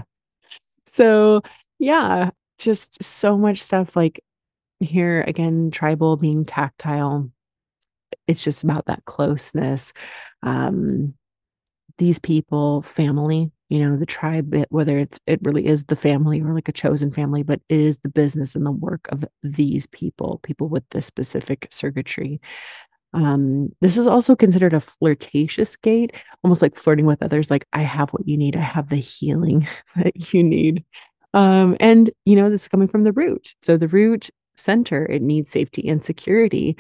so 0.86 1.42
yeah, 1.80 2.32
just 2.58 3.04
so 3.04 3.38
much 3.38 3.62
stuff 3.62 3.96
like 3.96 4.24
here 4.80 5.22
again, 5.28 5.72
tribal 5.72 6.18
being 6.18 6.46
tactile. 6.46 7.30
It's 8.28 8.44
just 8.44 8.64
about 8.64 8.86
that 8.86 9.04
closeness. 9.06 9.92
Um, 10.44 11.16
these 11.98 12.20
people, 12.20 12.82
family, 12.82 13.52
you 13.74 13.80
know 13.80 13.98
the 13.98 14.06
tribe 14.06 14.56
whether 14.70 15.00
it's 15.00 15.20
it 15.26 15.40
really 15.42 15.66
is 15.66 15.86
the 15.86 15.96
family 15.96 16.40
or 16.40 16.54
like 16.54 16.70
a 16.70 16.72
chosen 16.72 17.10
family 17.10 17.42
but 17.42 17.60
it 17.70 17.80
is 17.80 17.98
the 18.00 18.10
business 18.10 18.54
and 18.56 18.64
the 18.64 18.72
work 18.72 19.08
of 19.10 19.26
these 19.42 19.88
people 19.88 20.40
people 20.44 20.70
with 20.70 20.88
this 20.92 21.08
specific 21.08 21.68
circuitry. 21.72 22.40
Um, 23.16 23.70
this 23.82 23.98
is 23.98 24.06
also 24.06 24.36
considered 24.36 24.74
a 24.74 24.80
flirtatious 24.80 25.76
gate 25.76 26.16
almost 26.44 26.62
like 26.62 26.76
flirting 26.76 27.08
with 27.08 27.24
others 27.24 27.50
like 27.50 27.66
i 27.74 27.82
have 27.82 28.12
what 28.12 28.28
you 28.28 28.38
need. 28.38 28.56
I 28.56 28.62
have 28.62 28.90
the 28.90 28.98
healing 28.98 29.68
that 29.96 30.34
you 30.34 30.44
need. 30.44 30.86
Um, 31.34 31.76
and 31.80 32.12
you 32.26 32.36
know 32.36 32.52
this 32.52 32.64
is 32.64 32.68
coming 32.68 32.88
from 32.88 33.06
the 33.06 33.12
root. 33.12 33.56
So 33.64 33.78
the 33.78 33.88
root 33.88 34.30
center 34.56 35.04
it 35.08 35.24
needs 35.24 35.50
safety 35.50 35.90
and 35.90 36.04
security 36.04 36.78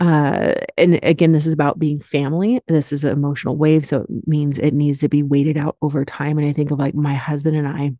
uh 0.00 0.54
and 0.76 1.00
again 1.02 1.32
this 1.32 1.46
is 1.46 1.52
about 1.52 1.78
being 1.78 1.98
family 1.98 2.60
this 2.68 2.92
is 2.92 3.02
an 3.02 3.10
emotional 3.10 3.56
wave 3.56 3.84
so 3.84 4.02
it 4.02 4.28
means 4.28 4.58
it 4.58 4.72
needs 4.72 5.00
to 5.00 5.08
be 5.08 5.22
waited 5.22 5.56
out 5.56 5.76
over 5.82 6.04
time 6.04 6.38
and 6.38 6.46
i 6.48 6.52
think 6.52 6.70
of 6.70 6.78
like 6.78 6.94
my 6.94 7.14
husband 7.14 7.56
and 7.56 7.66
i 7.66 7.90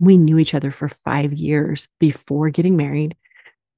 we 0.00 0.16
knew 0.16 0.38
each 0.38 0.54
other 0.54 0.70
for 0.70 0.88
five 0.88 1.32
years 1.34 1.86
before 2.00 2.48
getting 2.48 2.76
married 2.76 3.14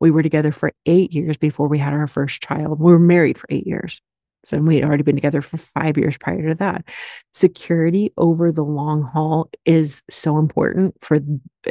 we 0.01 0.11
were 0.11 0.23
together 0.23 0.53
for 0.53 0.73
eight 0.87 1.13
years 1.13 1.37
before 1.37 1.67
we 1.67 1.79
had 1.79 1.93
our 1.93 2.07
first 2.07 2.41
child 2.41 2.79
we 2.79 2.93
were 2.93 2.99
married 2.99 3.37
for 3.37 3.47
eight 3.51 3.67
years 3.67 4.01
So 4.45 4.59
we 4.59 4.77
had 4.77 4.85
already 4.85 5.03
been 5.03 5.17
together 5.17 5.43
for 5.43 5.57
five 5.57 5.97
years 5.97 6.19
prior 6.19 6.49
to 6.51 6.55
that. 6.57 6.85
Security 7.33 8.13
over 8.17 8.53
the 8.53 8.63
long 8.63 9.03
haul 9.03 9.51
is 9.65 10.03
so 10.11 10.39
important 10.39 10.95
for 11.01 11.19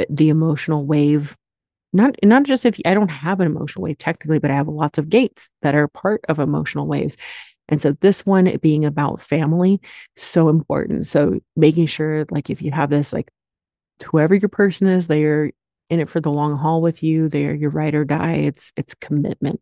the 0.10 0.30
emotional 0.30 0.86
wave. 0.86 1.38
Not 1.93 2.15
not 2.23 2.43
just 2.43 2.65
if 2.65 2.79
I 2.86 2.93
don't 2.93 3.10
have 3.10 3.39
an 3.39 3.47
emotional 3.47 3.84
wave 3.84 3.99
technically, 3.99 4.39
but 4.39 4.51
I 4.51 4.56
have 4.56 4.67
lots 4.67 4.97
of 4.97 5.10
gates 5.10 5.51
that 5.62 5.75
are 5.75 5.88
part 5.88 6.21
of 6.27 6.39
emotional 6.39 6.88
waves. 6.88 7.15
And 7.69 7.82
so 7.82 7.93
this 8.01 8.25
one 8.25 8.58
being 8.62 8.84
about 8.84 9.21
family, 9.21 9.79
so 10.15 10.49
important. 10.49 11.08
So 11.08 11.39
making 11.56 11.86
sure 11.86 12.25
like 12.29 12.49
if 12.49 12.62
you 12.62 12.71
have 12.71 12.89
this, 12.89 13.13
like 13.13 13.32
whoever 14.03 14.36
your 14.36 14.49
person 14.49 14.88
is, 14.88 15.08
they 15.08 15.23
are 15.23 15.51
in 15.89 15.99
it 15.99 16.10
for 16.10 16.19
the 16.19 16.32
long 16.32 16.58
haul 16.58 16.82
with 16.82 17.03
you. 17.03 17.29
They 17.29 17.45
are 17.45 17.53
your 17.53 17.69
ride 17.69 17.95
or 17.95 18.06
die. 18.06 18.36
It's 18.36 18.73
it's 18.75 18.95
commitment. 18.95 19.62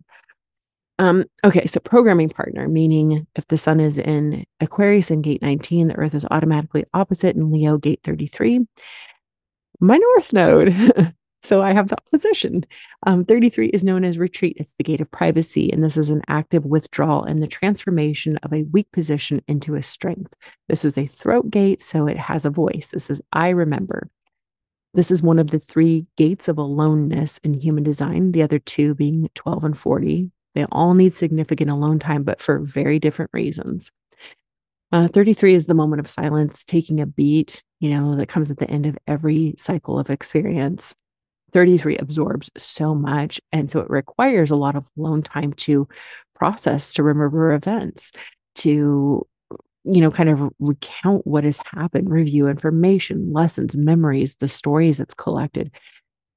Um, 1.00 1.26
okay, 1.44 1.66
so 1.66 1.80
programming 1.80 2.30
partner, 2.30 2.68
meaning 2.68 3.26
if 3.36 3.48
the 3.48 3.58
sun 3.58 3.80
is 3.80 3.98
in 3.98 4.46
Aquarius 4.60 5.10
in 5.10 5.24
gate 5.24 5.42
19, 5.42 5.88
the 5.88 5.96
earth 5.96 6.14
is 6.14 6.28
automatically 6.30 6.86
opposite 6.94 7.36
in 7.36 7.52
Leo 7.52 7.78
gate 7.78 8.02
33. 8.04 8.68
My 9.80 9.98
north 9.98 10.32
node. 10.32 11.14
so 11.44 11.62
I 11.62 11.74
have 11.74 11.88
the 11.88 11.98
opposition. 11.98 12.66
Um, 13.08 13.26
33 13.26 13.70
is 13.70 13.84
known 13.84 14.04
as 14.04 14.18
retreat. 14.18 14.58
It's 14.60 14.76
the 14.76 14.84
gate 14.84 15.02
of 15.02 15.10
privacy. 15.10 15.72
And 15.72 15.84
this 15.84 15.98
is 15.98 16.10
an 16.10 16.22
active 16.28 16.66
withdrawal 16.66 17.24
and 17.24 17.42
the 17.42 17.48
transformation 17.48 18.38
of 18.44 18.54
a 18.54 18.64
weak 18.72 18.92
position 18.92 19.42
into 19.48 19.76
a 19.76 19.82
strength. 19.82 20.36
This 20.70 20.86
is 20.86 20.98
a 20.98 21.08
throat 21.08 21.50
gate, 21.50 21.82
so 21.82 22.08
it 22.08 22.18
has 22.18 22.46
a 22.46 22.52
voice. 22.52 22.92
This 22.94 23.10
is 23.10 23.22
I 23.34 23.50
remember. 23.50 24.10
This 24.94 25.10
is 25.10 25.24
one 25.24 25.40
of 25.40 25.50
the 25.50 25.60
three 25.60 26.06
gates 26.18 26.48
of 26.48 26.58
aloneness 26.58 27.40
in 27.40 27.54
human 27.54 27.84
design, 27.84 28.34
the 28.34 28.44
other 28.44 28.60
two 28.60 28.94
being 28.94 29.30
12 29.36 29.64
and 29.64 29.78
40. 29.78 30.30
They 30.54 30.66
all 30.72 30.94
need 30.94 31.14
significant 31.14 31.72
alone 31.72 31.98
time, 31.98 32.24
but 32.24 32.42
for 32.42 32.60
very 32.60 33.00
different 33.00 33.32
reasons. 33.34 33.92
Uh, 34.92 35.08
33 35.08 35.56
is 35.56 35.66
the 35.66 35.74
moment 35.74 36.02
of 36.02 36.10
silence, 36.10 36.66
taking 36.66 37.00
a 37.00 37.06
beat, 37.06 37.64
you 37.80 37.90
know, 37.90 38.18
that 38.18 38.28
comes 38.28 38.52
at 38.52 38.58
the 38.58 38.70
end 38.70 38.86
of 38.86 38.98
every 39.08 39.56
cycle 39.58 39.98
of 39.98 40.10
experience. 40.10 40.94
33 41.54 41.98
absorbs 41.98 42.50
so 42.58 42.96
much. 42.96 43.40
And 43.52 43.70
so 43.70 43.80
it 43.80 43.90
requires 43.90 44.52
a 44.52 44.56
lot 44.56 44.76
of 44.76 44.88
alone 44.98 45.22
time 45.22 45.54
to 45.54 45.88
process, 46.36 46.94
to 46.94 47.04
remember 47.04 47.54
events, 47.54 48.12
to, 48.56 49.28
you 49.84 50.02
know, 50.02 50.12
kind 50.12 50.30
of 50.30 50.52
recount 50.60 51.26
what 51.26 51.44
has 51.44 51.60
happened, 51.66 52.10
review 52.10 52.48
information, 52.48 53.34
lessons, 53.34 53.76
memories, 53.76 54.36
the 54.36 54.48
stories 54.48 55.00
it's 55.00 55.14
collected. 55.14 55.72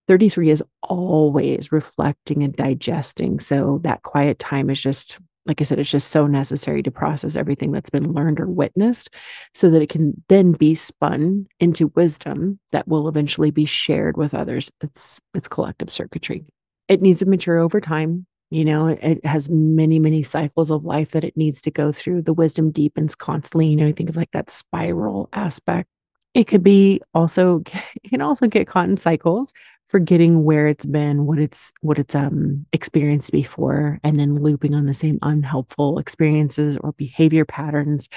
33 0.09 0.51
is 0.51 0.63
always 0.83 1.73
reflecting 1.73 2.43
and 2.43 2.55
digesting. 2.55 3.41
So 3.41 3.81
that 3.85 4.03
quiet 4.03 4.39
time 4.39 4.69
is 4.69 4.81
just, 4.81 5.19
like 5.47 5.61
I 5.61 5.65
said, 5.65 5.79
it's 5.79 5.91
just 5.91 6.11
so 6.11 6.27
necessary 6.27 6.83
to 6.83 6.91
process 6.91 7.37
everything 7.37 7.71
that's 7.71 7.91
been 7.91 8.13
learned 8.13 8.41
or 8.41 8.47
witnessed 8.47 9.11
so 9.55 9.71
that 9.71 9.83
it 9.83 9.91
can 9.91 10.23
then 10.29 10.53
be 10.53 10.75
spun 10.75 11.47
into 11.61 11.89
wisdom 11.89 12.59
that 12.73 12.89
will 12.89 13.09
eventually 13.09 13.51
be 13.51 13.67
shared 13.67 14.17
with 14.17 14.35
others. 14.35 14.71
It's 14.81 15.21
it's 15.35 15.49
collective 15.49 15.91
circuitry. 15.91 16.45
It 16.89 17.03
needs 17.03 17.19
to 17.19 17.27
mature 17.27 17.59
over 17.59 17.81
time. 17.81 18.27
You 18.51 18.65
know, 18.65 18.87
it 18.87 19.25
has 19.27 19.51
many, 19.51 19.99
many 19.99 20.23
cycles 20.23 20.71
of 20.71 20.85
life 20.85 21.11
that 21.11 21.25
it 21.25 21.37
needs 21.37 21.61
to 21.63 21.71
go 21.71 21.93
through. 21.93 22.23
The 22.23 22.33
wisdom 22.33 22.71
deepens 22.71 23.15
constantly. 23.15 23.67
You 23.67 23.77
know, 23.77 23.93
think 23.93 24.09
of 24.09 24.17
like 24.17 24.31
that 24.33 24.51
spiral 24.51 25.29
aspect. 25.33 25.89
It 26.35 26.45
could 26.45 26.63
be 26.63 27.01
also, 27.15 27.63
it 28.03 28.09
can 28.11 28.21
also 28.21 28.47
get 28.47 28.69
caught 28.69 28.89
in 28.89 28.97
cycles 28.97 29.53
forgetting 29.87 30.45
where 30.45 30.67
it's 30.67 30.87
been, 30.87 31.27
what 31.27 31.39
it's 31.39 31.73
what 31.81 31.99
it's 31.99 32.15
um 32.15 32.67
experienced 32.73 33.33
before, 33.33 34.01
and 34.03 34.19
then 34.19 34.37
looping 34.37 34.75
on 34.75 34.87
the 34.87 34.95
same 34.95 35.19
unhelpful 35.23 35.99
experiences 35.99 36.77
or 36.81 36.93
behavior 36.93 37.45
patterns. 37.45 38.09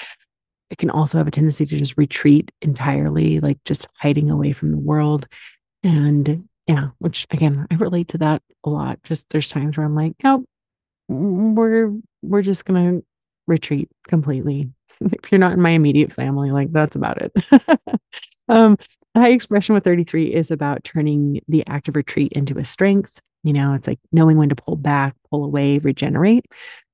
It 0.69 0.77
can 0.77 0.89
also 0.89 1.17
have 1.17 1.27
a 1.27 1.31
tendency 1.31 1.65
to 1.65 1.77
just 1.77 1.97
retreat 1.97 2.51
entirely, 2.61 3.39
like 3.39 3.63
just 3.63 3.87
hiding 3.97 4.29
away 4.29 4.51
from 4.51 4.71
the 4.71 4.77
world. 4.77 5.27
And 5.83 6.47
yeah, 6.67 6.89
which 6.99 7.25
again, 7.31 7.65
I 7.71 7.75
relate 7.75 8.09
to 8.09 8.17
that 8.19 8.41
a 8.65 8.69
lot. 8.69 9.01
Just 9.03 9.29
there's 9.29 9.49
times 9.49 9.77
where 9.77 9.85
I'm 9.85 9.95
like, 9.95 10.13
nope, 10.23 10.45
we're 11.07 11.93
we're 12.21 12.41
just 12.41 12.65
gonna 12.65 13.01
retreat 13.47 13.89
completely. 14.07 14.71
if 15.01 15.31
you're 15.31 15.39
not 15.39 15.53
in 15.53 15.61
my 15.61 15.71
immediate 15.71 16.11
family, 16.11 16.51
like 16.51 16.71
that's 16.71 16.95
about 16.95 17.21
it. 17.21 17.31
um, 18.49 18.77
high 19.19 19.31
expression 19.31 19.75
with 19.75 19.83
33 19.83 20.33
is 20.33 20.51
about 20.51 20.83
turning 20.83 21.41
the 21.47 21.65
active 21.67 21.95
retreat 21.95 22.31
into 22.33 22.57
a 22.57 22.65
strength. 22.65 23.19
You 23.43 23.53
know, 23.53 23.73
it's 23.73 23.87
like 23.87 23.99
knowing 24.11 24.37
when 24.37 24.49
to 24.49 24.55
pull 24.55 24.75
back, 24.75 25.15
pull 25.29 25.45
away, 25.45 25.79
regenerate 25.79 26.45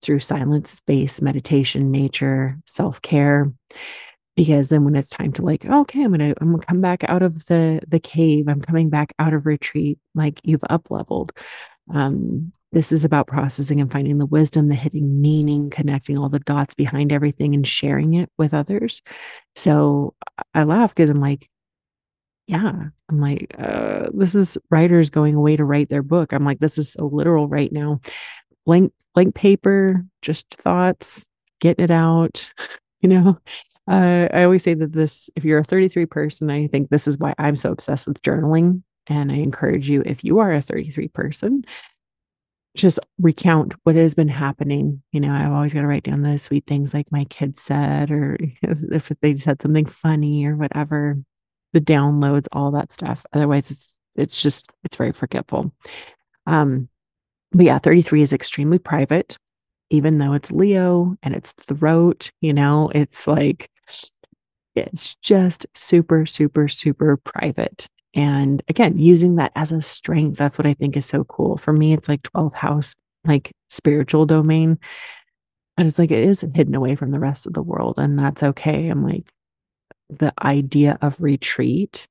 through 0.01 0.19
silence, 0.19 0.71
space, 0.71 1.21
meditation, 1.21 1.91
nature, 1.91 2.57
self 2.65 3.01
care. 3.01 3.51
Because 4.35 4.69
then 4.69 4.83
when 4.83 4.95
it's 4.95 5.09
time 5.09 5.31
to 5.33 5.43
like, 5.43 5.65
okay, 5.65 6.03
I'm 6.03 6.11
gonna 6.11 6.33
I'm 6.41 6.51
gonna 6.51 6.65
come 6.65 6.81
back 6.81 7.03
out 7.05 7.21
of 7.21 7.45
the 7.45 7.81
the 7.87 7.99
cave. 7.99 8.47
I'm 8.47 8.61
coming 8.61 8.89
back 8.89 9.13
out 9.19 9.33
of 9.33 9.45
retreat. 9.45 9.99
Like 10.15 10.41
you've 10.43 10.63
up 10.69 10.89
leveled. 10.91 11.33
Um, 11.93 12.51
this 12.71 12.91
is 12.91 13.05
about 13.05 13.27
processing 13.27 13.79
and 13.81 13.91
finding 13.91 14.17
the 14.17 14.25
wisdom, 14.25 14.67
the 14.67 14.75
hidden 14.75 15.21
meaning, 15.21 15.69
connecting 15.69 16.17
all 16.17 16.29
the 16.29 16.39
dots 16.39 16.73
behind 16.73 17.11
everything 17.11 17.53
and 17.53 17.67
sharing 17.67 18.15
it 18.15 18.29
with 18.37 18.53
others. 18.53 19.01
So 19.55 20.15
I 20.53 20.63
laugh 20.63 20.95
because 20.95 21.09
I'm 21.09 21.19
like, 21.21 21.49
yeah, 22.47 22.73
I'm 23.09 23.21
like, 23.21 23.55
uh, 23.57 24.07
this 24.13 24.35
is 24.35 24.57
writers 24.69 25.09
going 25.09 25.35
away 25.35 25.55
to 25.55 25.63
write 25.63 25.89
their 25.89 26.03
book. 26.03 26.33
I'm 26.33 26.43
like, 26.43 26.59
this 26.59 26.77
is 26.77 26.91
so 26.91 27.07
literal 27.07 27.47
right 27.47 27.71
now. 27.71 28.01
Blank, 28.65 28.93
blank 29.13 29.35
paper, 29.35 30.03
just 30.21 30.53
thoughts, 30.53 31.29
getting 31.59 31.83
it 31.83 31.91
out. 31.91 32.51
You 33.01 33.09
know, 33.09 33.37
uh, 33.85 34.29
I 34.33 34.43
always 34.43 34.63
say 34.63 34.75
that 34.75 34.93
this, 34.93 35.29
if 35.35 35.43
you're 35.43 35.59
a 35.59 35.63
33 35.65 36.05
person, 36.05 36.49
I 36.49 36.67
think 36.67 36.89
this 36.89 37.05
is 37.05 37.17
why 37.17 37.33
I'm 37.37 37.57
so 37.57 37.73
obsessed 37.73 38.07
with 38.07 38.21
journaling. 38.21 38.81
And 39.07 39.29
I 39.29 39.35
encourage 39.35 39.89
you, 39.89 40.03
if 40.05 40.23
you 40.23 40.39
are 40.39 40.53
a 40.53 40.61
33 40.61 41.09
person, 41.09 41.65
just 42.77 42.97
recount 43.19 43.73
what 43.83 43.97
has 43.97 44.15
been 44.15 44.29
happening. 44.29 45.03
You 45.11 45.19
know, 45.19 45.33
I've 45.33 45.51
always 45.51 45.73
got 45.73 45.81
to 45.81 45.87
write 45.87 46.03
down 46.03 46.21
the 46.21 46.37
sweet 46.37 46.65
things 46.65 46.93
like 46.93 47.11
my 47.11 47.25
kids 47.25 47.61
said, 47.61 48.09
or 48.09 48.37
if 48.61 49.11
they 49.19 49.33
said 49.33 49.61
something 49.61 49.85
funny 49.85 50.45
or 50.45 50.55
whatever 50.55 51.17
the 51.73 51.81
downloads, 51.81 52.47
all 52.51 52.71
that 52.71 52.93
stuff. 52.93 53.25
Otherwise, 53.33 53.69
it's 53.69 53.97
it's 54.15 54.41
just 54.41 54.71
it's 54.83 54.97
very 54.97 55.11
forgetful. 55.11 55.71
Um, 56.45 56.89
but 57.51 57.65
yeah, 57.65 57.79
33 57.79 58.21
is 58.21 58.33
extremely 58.33 58.79
private, 58.79 59.37
even 59.89 60.17
though 60.17 60.33
it's 60.33 60.51
Leo 60.51 61.15
and 61.21 61.35
it's 61.35 61.51
throat, 61.51 62.31
you 62.41 62.53
know, 62.53 62.91
it's 62.95 63.27
like 63.27 63.69
it's 64.75 65.15
just 65.15 65.67
super, 65.75 66.25
super, 66.25 66.67
super 66.67 67.17
private. 67.17 67.87
And 68.15 68.63
again, 68.67 68.97
using 68.97 69.35
that 69.35 69.51
as 69.55 69.71
a 69.71 69.81
strength, 69.81 70.37
that's 70.37 70.57
what 70.57 70.67
I 70.67 70.73
think 70.73 70.97
is 70.97 71.05
so 71.05 71.23
cool. 71.23 71.57
For 71.57 71.73
me, 71.73 71.93
it's 71.93 72.09
like 72.09 72.23
12th 72.23 72.53
house, 72.53 72.95
like 73.25 73.51
spiritual 73.69 74.25
domain. 74.25 74.79
And 75.77 75.87
it's 75.87 75.97
like 75.97 76.11
it 76.11 76.23
is 76.23 76.41
hidden 76.53 76.75
away 76.75 76.95
from 76.95 77.11
the 77.11 77.19
rest 77.19 77.47
of 77.47 77.53
the 77.53 77.63
world. 77.63 77.95
And 77.97 78.17
that's 78.17 78.43
okay. 78.43 78.87
I'm 78.89 79.03
like, 79.03 79.31
the 80.19 80.33
idea 80.41 80.97
of 81.01 81.21
retreat 81.21 82.07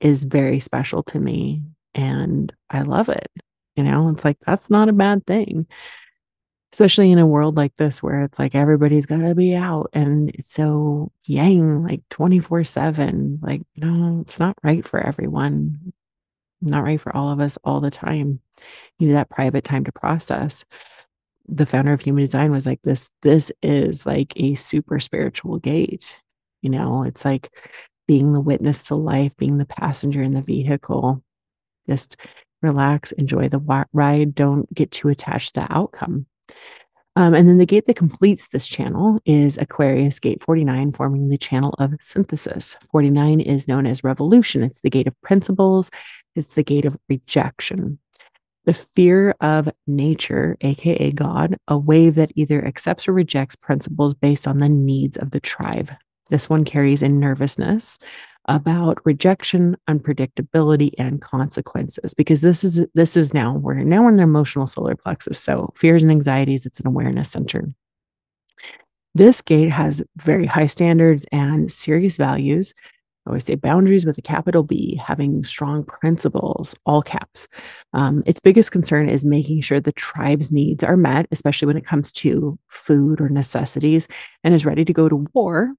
is 0.00 0.24
very 0.24 0.60
special 0.60 1.02
to 1.04 1.18
me 1.18 1.62
and 1.94 2.52
I 2.70 2.82
love 2.82 3.08
it. 3.08 3.30
You 3.74 3.84
know, 3.84 4.10
it's 4.10 4.24
like 4.24 4.38
that's 4.46 4.70
not 4.70 4.88
a 4.88 4.92
bad 4.92 5.26
thing. 5.26 5.66
Especially 6.72 7.10
in 7.10 7.18
a 7.18 7.26
world 7.26 7.56
like 7.56 7.74
this 7.76 8.02
where 8.02 8.22
it's 8.22 8.38
like 8.38 8.54
everybody's 8.54 9.06
got 9.06 9.18
to 9.18 9.34
be 9.34 9.54
out 9.54 9.88
and 9.94 10.30
it's 10.30 10.52
so 10.52 11.10
yang 11.24 11.82
like 11.84 12.02
24/7. 12.10 13.42
Like 13.42 13.62
no, 13.76 14.20
it's 14.20 14.38
not 14.38 14.56
right 14.62 14.84
for 14.84 15.00
everyone. 15.00 15.92
Not 16.60 16.84
right 16.84 17.00
for 17.00 17.14
all 17.16 17.30
of 17.30 17.40
us 17.40 17.58
all 17.64 17.80
the 17.80 17.90
time. 17.90 18.40
You 18.98 19.08
need 19.08 19.14
that 19.14 19.30
private 19.30 19.64
time 19.64 19.84
to 19.84 19.92
process. 19.92 20.64
The 21.48 21.66
founder 21.66 21.92
of 21.92 22.00
human 22.00 22.24
design 22.24 22.50
was 22.50 22.66
like 22.66 22.80
this 22.82 23.10
this 23.22 23.52
is 23.62 24.04
like 24.06 24.32
a 24.36 24.54
super 24.54 25.00
spiritual 25.00 25.58
gate 25.58 26.20
you 26.62 26.70
know, 26.70 27.02
it's 27.02 27.24
like 27.24 27.50
being 28.06 28.32
the 28.32 28.40
witness 28.40 28.84
to 28.84 28.94
life, 28.94 29.32
being 29.36 29.58
the 29.58 29.66
passenger 29.66 30.22
in 30.22 30.34
the 30.34 30.42
vehicle. 30.42 31.22
Just 31.88 32.16
relax, 32.62 33.12
enjoy 33.12 33.48
the 33.48 33.86
ride. 33.92 34.34
Don't 34.34 34.72
get 34.74 34.90
too 34.90 35.08
attached 35.08 35.54
to 35.54 35.60
the 35.60 35.72
outcome. 35.72 36.26
Um, 37.16 37.32
and 37.32 37.48
then 37.48 37.56
the 37.56 37.66
gate 37.66 37.86
that 37.86 37.96
completes 37.96 38.48
this 38.48 38.68
channel 38.68 39.18
is 39.24 39.56
Aquarius 39.56 40.18
gate 40.18 40.42
49, 40.42 40.92
forming 40.92 41.28
the 41.28 41.38
channel 41.38 41.74
of 41.78 41.94
synthesis. 41.98 42.76
49 42.92 43.40
is 43.40 43.66
known 43.66 43.86
as 43.86 44.04
revolution. 44.04 44.62
It's 44.62 44.82
the 44.82 44.90
gate 44.90 45.06
of 45.06 45.20
principles, 45.22 45.90
it's 46.34 46.54
the 46.54 46.62
gate 46.62 46.84
of 46.84 46.98
rejection. 47.08 47.98
The 48.66 48.74
fear 48.74 49.34
of 49.40 49.70
nature, 49.86 50.56
aka 50.60 51.10
God, 51.12 51.56
a 51.68 51.78
wave 51.78 52.16
that 52.16 52.32
either 52.34 52.62
accepts 52.62 53.08
or 53.08 53.12
rejects 53.12 53.56
principles 53.56 54.12
based 54.12 54.46
on 54.46 54.58
the 54.58 54.68
needs 54.68 55.16
of 55.16 55.30
the 55.30 55.40
tribe. 55.40 55.92
This 56.30 56.50
one 56.50 56.64
carries 56.64 57.02
in 57.02 57.20
nervousness 57.20 57.98
about 58.48 59.04
rejection, 59.04 59.76
unpredictability, 59.88 60.92
and 60.98 61.20
consequences 61.20 62.14
because 62.14 62.40
this 62.40 62.62
is 62.64 62.84
this 62.94 63.16
is 63.16 63.34
now 63.34 63.56
we're 63.56 63.74
now 63.74 64.06
in 64.08 64.16
the 64.16 64.22
emotional 64.22 64.66
solar 64.66 64.94
plexus. 64.94 65.38
So 65.38 65.72
fears 65.74 66.02
and 66.02 66.12
anxieties, 66.12 66.66
it's 66.66 66.80
an 66.80 66.86
awareness 66.86 67.30
center. 67.30 67.68
This 69.14 69.40
gate 69.40 69.70
has 69.70 70.02
very 70.16 70.46
high 70.46 70.66
standards 70.66 71.26
and 71.32 71.72
serious 71.72 72.16
values. 72.16 72.74
I 73.26 73.30
always 73.30 73.44
say 73.44 73.56
boundaries 73.56 74.06
with 74.06 74.18
a 74.18 74.22
capital 74.22 74.62
B, 74.62 75.00
having 75.04 75.42
strong 75.42 75.84
principles, 75.84 76.76
all 76.84 77.02
caps. 77.02 77.48
Um, 77.92 78.22
its 78.26 78.38
biggest 78.38 78.70
concern 78.70 79.08
is 79.08 79.24
making 79.24 79.62
sure 79.62 79.80
the 79.80 79.90
tribe's 79.92 80.52
needs 80.52 80.84
are 80.84 80.96
met, 80.96 81.26
especially 81.32 81.66
when 81.66 81.76
it 81.76 81.86
comes 81.86 82.12
to 82.12 82.56
food 82.68 83.20
or 83.20 83.28
necessities, 83.28 84.06
and 84.44 84.54
is 84.54 84.66
ready 84.66 84.84
to 84.84 84.92
go 84.92 85.08
to 85.08 85.26
war, 85.32 85.72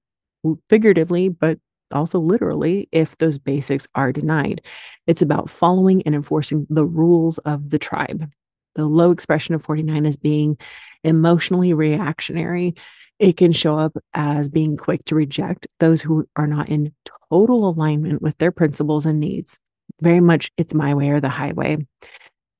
figuratively, 0.68 1.28
but 1.28 1.58
also 1.92 2.18
literally, 2.18 2.88
if 2.92 3.16
those 3.18 3.38
basics 3.38 3.86
are 3.94 4.12
denied. 4.12 4.60
It's 5.06 5.22
about 5.22 5.48
following 5.48 6.02
and 6.02 6.14
enforcing 6.14 6.66
the 6.68 6.84
rules 6.84 7.38
of 7.38 7.70
the 7.70 7.78
tribe. 7.78 8.30
The 8.74 8.84
low 8.84 9.10
expression 9.10 9.54
of 9.54 9.64
49 9.64 10.04
is 10.04 10.16
being 10.16 10.58
emotionally 11.02 11.72
reactionary 11.72 12.74
it 13.18 13.36
can 13.36 13.52
show 13.52 13.76
up 13.76 13.96
as 14.14 14.48
being 14.48 14.76
quick 14.76 15.04
to 15.06 15.14
reject 15.14 15.66
those 15.80 16.00
who 16.00 16.28
are 16.36 16.46
not 16.46 16.68
in 16.68 16.92
total 17.30 17.68
alignment 17.68 18.22
with 18.22 18.38
their 18.38 18.52
principles 18.52 19.06
and 19.06 19.18
needs. 19.18 19.58
Very 20.00 20.20
much 20.20 20.52
it's 20.56 20.74
my 20.74 20.94
way 20.94 21.08
or 21.10 21.20
the 21.20 21.28
highway. 21.28 21.78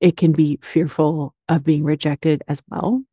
It 0.01 0.17
can 0.17 0.33
be 0.33 0.59
fearful 0.61 1.33
of 1.47 1.63
being 1.63 1.83
rejected 1.83 2.43
as 2.47 2.61
well. 2.69 3.03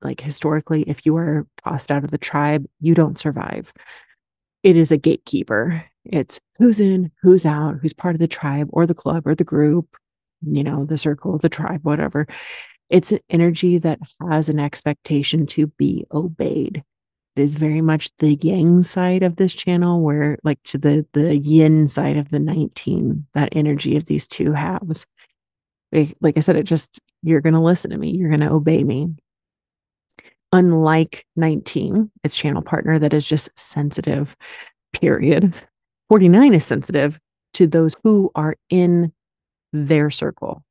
Like 0.00 0.20
historically, 0.20 0.82
if 0.82 1.04
you 1.04 1.16
are 1.16 1.46
tossed 1.64 1.90
out 1.90 2.04
of 2.04 2.10
the 2.10 2.18
tribe, 2.18 2.64
you 2.80 2.94
don't 2.94 3.18
survive. 3.18 3.72
It 4.66 4.76
is 4.76 4.90
a 4.90 4.96
gatekeeper. 4.96 5.84
It's 6.04 6.40
who's 6.58 6.80
in, 6.80 7.12
who's 7.22 7.46
out, 7.46 7.76
who's 7.80 7.92
part 7.92 8.16
of 8.16 8.18
the 8.18 8.26
tribe 8.26 8.68
or 8.72 8.84
the 8.84 8.94
club 8.94 9.24
or 9.24 9.36
the 9.36 9.44
group, 9.44 9.96
you 10.42 10.64
know, 10.64 10.84
the 10.84 10.98
circle, 10.98 11.38
the 11.38 11.48
tribe, 11.48 11.84
whatever. 11.84 12.26
It's 12.90 13.12
an 13.12 13.20
energy 13.30 13.78
that 13.78 14.00
has 14.28 14.48
an 14.48 14.58
expectation 14.58 15.46
to 15.46 15.68
be 15.68 16.04
obeyed. 16.10 16.82
It 17.36 17.42
is 17.42 17.54
very 17.54 17.80
much 17.80 18.10
the 18.16 18.34
yang 18.34 18.82
side 18.82 19.22
of 19.22 19.36
this 19.36 19.54
channel, 19.54 20.02
where 20.02 20.36
like 20.42 20.60
to 20.64 20.78
the 20.78 21.06
the 21.12 21.36
yin 21.36 21.86
side 21.86 22.16
of 22.16 22.30
the 22.30 22.40
19, 22.40 23.24
that 23.34 23.50
energy 23.52 23.96
of 23.96 24.06
these 24.06 24.26
two 24.26 24.50
halves. 24.50 25.06
Like, 25.92 26.36
I 26.36 26.40
said, 26.40 26.56
it 26.56 26.64
just 26.64 26.98
you're 27.22 27.40
gonna 27.40 27.62
listen 27.62 27.92
to 27.92 27.98
me, 27.98 28.16
you're 28.16 28.30
gonna 28.30 28.52
obey 28.52 28.82
me. 28.82 29.14
Unlike 30.52 31.26
19, 31.36 32.10
its 32.24 32.36
channel 32.36 32.62
partner 32.62 32.98
that 32.98 33.12
is 33.12 33.26
just 33.26 33.50
sensitive, 33.58 34.36
period. 34.92 35.54
49 36.08 36.54
is 36.54 36.64
sensitive 36.64 37.18
to 37.54 37.66
those 37.66 37.94
who 38.04 38.30
are 38.34 38.56
in 38.70 39.12
their 39.72 40.10
circle 40.10 40.62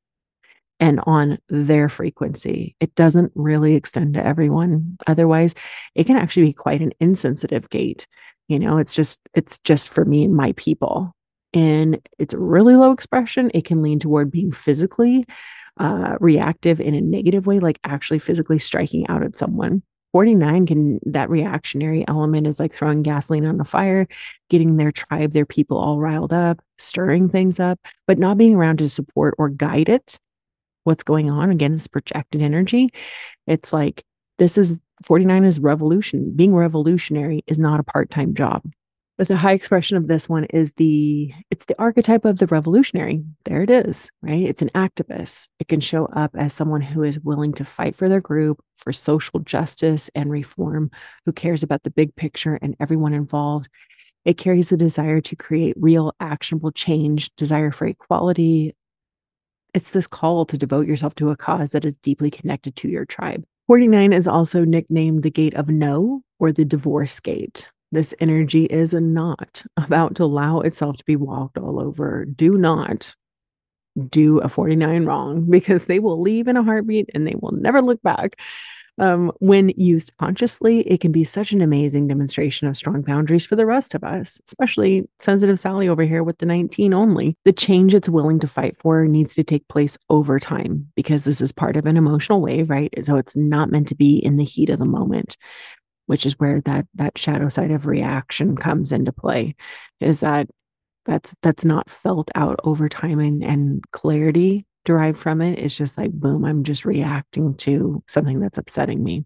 and 0.79 0.99
on 1.05 1.37
their 1.49 1.89
frequency. 1.89 2.75
It 2.79 2.93
doesn't 2.95 3.31
really 3.35 3.75
extend 3.75 4.15
to 4.15 4.25
everyone. 4.25 4.97
Otherwise, 5.07 5.55
it 5.93 6.05
can 6.05 6.17
actually 6.17 6.47
be 6.47 6.53
quite 6.53 6.81
an 6.81 6.93
insensitive 6.99 7.69
gate. 7.69 8.07
You 8.47 8.59
know, 8.59 8.77
it's 8.77 8.93
just 8.93 9.19
it's 9.33 9.57
just 9.59 9.89
for 9.89 10.05
me 10.05 10.23
and 10.23 10.35
my 10.35 10.53
people. 10.53 11.11
And 11.53 12.05
it's 12.19 12.33
really 12.33 12.75
low 12.75 12.91
expression. 12.91 13.49
It 13.53 13.65
can 13.65 13.81
lean 13.81 13.99
toward 13.99 14.29
being 14.29 14.51
physically 14.51 15.25
uh, 15.77 16.15
reactive 16.19 16.79
in 16.79 16.93
a 16.93 17.01
negative 17.01 17.47
way, 17.47 17.59
like 17.59 17.79
actually 17.83 18.19
physically 18.19 18.59
striking 18.59 19.07
out 19.07 19.23
at 19.23 19.37
someone. 19.37 19.81
49 20.13 20.65
can 20.65 20.99
that 21.05 21.29
reactionary 21.29 22.07
element 22.07 22.47
is 22.47 22.57
like 22.57 22.73
throwing 22.73 23.03
gasoline 23.03 23.45
on 23.45 23.57
the 23.57 23.65
fire, 23.65 24.07
getting 24.49 24.77
their 24.77 24.91
tribe, 24.91 25.33
their 25.33 25.45
people 25.45 25.77
all 25.77 25.99
riled 25.99 26.31
up, 26.31 26.61
stirring 26.77 27.27
things 27.27 27.59
up, 27.59 27.79
but 28.07 28.17
not 28.17 28.37
being 28.37 28.55
around 28.55 28.77
to 28.77 28.87
support 28.87 29.35
or 29.37 29.49
guide 29.49 29.89
it 29.89 30.17
what's 30.85 31.03
going 31.03 31.29
on. 31.29 31.51
Again, 31.51 31.73
it's 31.73 31.87
projected 31.87 32.41
energy. 32.41 32.93
It's 33.45 33.73
like 33.73 34.05
this 34.37 34.57
is 34.57 34.79
49 35.03 35.43
is 35.43 35.59
revolution. 35.59 36.31
Being 36.33 36.55
revolutionary 36.55 37.43
is 37.47 37.59
not 37.59 37.81
a 37.81 37.83
part-time 37.83 38.33
job. 38.33 38.63
But 39.17 39.29
the 39.29 39.37
high 39.37 39.53
expression 39.53 39.95
of 39.95 40.07
this 40.07 40.27
one 40.27 40.43
is 40.45 40.73
the 40.73 41.33
it's 41.49 41.65
the 41.65 41.79
archetype 41.79 42.25
of 42.25 42.37
the 42.37 42.47
revolutionary. 42.47 43.23
There 43.45 43.61
it 43.61 43.69
is, 43.69 44.09
right? 44.21 44.41
It's 44.41 44.61
an 44.61 44.71
activist. 44.75 45.47
It 45.59 45.69
can 45.69 45.79
show 45.79 46.05
up 46.07 46.31
as 46.35 46.53
someone 46.53 46.81
who 46.81 47.01
is 47.03 47.19
willing 47.21 47.53
to 47.53 47.63
fight 47.63 47.95
for 47.95 48.09
their 48.09 48.19
group, 48.19 48.61
for 48.75 48.91
social 48.91 49.39
justice 49.39 50.09
and 50.15 50.29
reform, 50.29 50.91
who 51.25 51.31
cares 51.31 51.63
about 51.63 51.83
the 51.83 51.91
big 51.91 52.15
picture 52.15 52.59
and 52.61 52.75
everyone 52.79 53.13
involved. 53.13 53.69
It 54.25 54.37
carries 54.37 54.69
the 54.69 54.77
desire 54.77 55.21
to 55.21 55.35
create 55.35 55.75
real 55.79 56.13
actionable 56.19 56.71
change, 56.71 57.33
desire 57.37 57.71
for 57.71 57.85
equality, 57.85 58.73
it's 59.75 59.91
this 59.91 60.07
call 60.07 60.45
to 60.45 60.57
devote 60.57 60.87
yourself 60.87 61.15
to 61.15 61.31
a 61.31 61.35
cause 61.35 61.71
that 61.71 61.83
is 61.83 61.97
deeply 61.97 62.31
connected 62.31 62.77
to 62.77 62.87
your 62.87 63.03
tribe. 63.03 63.43
49 63.67 64.13
is 64.13 64.25
also 64.25 64.63
nicknamed 64.63 65.21
the 65.21 65.29
gate 65.29 65.53
of 65.53 65.67
no 65.67 66.21
or 66.39 66.53
the 66.53 66.63
divorce 66.63 67.19
gate. 67.19 67.69
This 67.95 68.13
energy 68.19 68.65
is 68.65 68.93
not 68.93 69.63
about 69.77 70.15
to 70.15 70.25
allow 70.25 70.59
itself 70.59 70.97
to 70.97 71.05
be 71.05 71.15
walked 71.15 71.57
all 71.57 71.79
over. 71.79 72.25
Do 72.25 72.57
not 72.57 73.15
do 74.09 74.39
a 74.39 74.49
49 74.49 75.05
wrong 75.05 75.45
because 75.49 75.85
they 75.85 75.99
will 75.99 76.19
leave 76.19 76.49
in 76.49 76.57
a 76.57 76.63
heartbeat 76.63 77.09
and 77.13 77.25
they 77.25 77.35
will 77.39 77.53
never 77.53 77.81
look 77.81 78.01
back. 78.01 78.37
Um, 78.97 79.31
when 79.39 79.69
used 79.77 80.11
consciously, 80.17 80.81
it 80.81 80.99
can 80.99 81.13
be 81.13 81.23
such 81.23 81.53
an 81.53 81.61
amazing 81.61 82.09
demonstration 82.09 82.67
of 82.67 82.75
strong 82.75 83.01
boundaries 83.01 83.45
for 83.45 83.55
the 83.55 83.65
rest 83.65 83.95
of 83.95 84.03
us, 84.03 84.41
especially 84.45 85.07
sensitive 85.19 85.59
Sally 85.59 85.87
over 85.87 86.03
here 86.03 86.23
with 86.23 86.39
the 86.39 86.45
19 86.45 86.93
only. 86.93 87.37
The 87.45 87.53
change 87.53 87.93
it's 87.93 88.09
willing 88.09 88.41
to 88.41 88.47
fight 88.47 88.77
for 88.77 89.07
needs 89.07 89.35
to 89.35 89.43
take 89.43 89.67
place 89.69 89.97
over 90.09 90.37
time 90.37 90.91
because 90.95 91.23
this 91.23 91.39
is 91.39 91.53
part 91.53 91.77
of 91.77 91.85
an 91.85 91.95
emotional 91.95 92.41
wave, 92.41 92.69
right? 92.69 92.93
So 93.05 93.15
it's 93.15 93.37
not 93.37 93.69
meant 93.69 93.87
to 93.89 93.95
be 93.95 94.17
in 94.17 94.35
the 94.35 94.45
heat 94.45 94.69
of 94.69 94.79
the 94.79 94.85
moment 94.85 95.37
which 96.05 96.25
is 96.25 96.39
where 96.39 96.61
that 96.61 96.85
that 96.95 97.17
shadow 97.17 97.49
side 97.49 97.71
of 97.71 97.87
reaction 97.87 98.55
comes 98.55 98.91
into 98.91 99.11
play 99.11 99.55
is 99.99 100.19
that 100.21 100.47
that's 101.05 101.35
that's 101.41 101.65
not 101.65 101.89
felt 101.89 102.29
out 102.35 102.59
over 102.63 102.89
time 102.89 103.19
and, 103.19 103.43
and 103.43 103.83
clarity 103.91 104.65
derived 104.85 105.17
from 105.17 105.41
it. 105.41 105.59
It's 105.59 105.77
just 105.77 105.97
like, 105.97 106.11
boom, 106.11 106.45
I'm 106.45 106.63
just 106.63 106.85
reacting 106.85 107.55
to 107.57 108.03
something 108.07 108.39
that's 108.39 108.57
upsetting 108.57 109.03
me. 109.03 109.25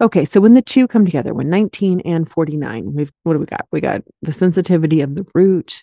Okay, 0.00 0.24
so 0.24 0.40
when 0.40 0.54
the 0.54 0.62
two 0.62 0.86
come 0.86 1.04
together, 1.06 1.32
when 1.32 1.48
19 1.48 2.00
and 2.00 2.28
49, 2.28 2.92
we've 2.94 3.12
what 3.22 3.32
do 3.32 3.38
we 3.38 3.46
got? 3.46 3.66
We 3.72 3.80
got 3.80 4.02
the 4.22 4.32
sensitivity 4.32 5.00
of 5.00 5.14
the 5.14 5.26
root, 5.34 5.82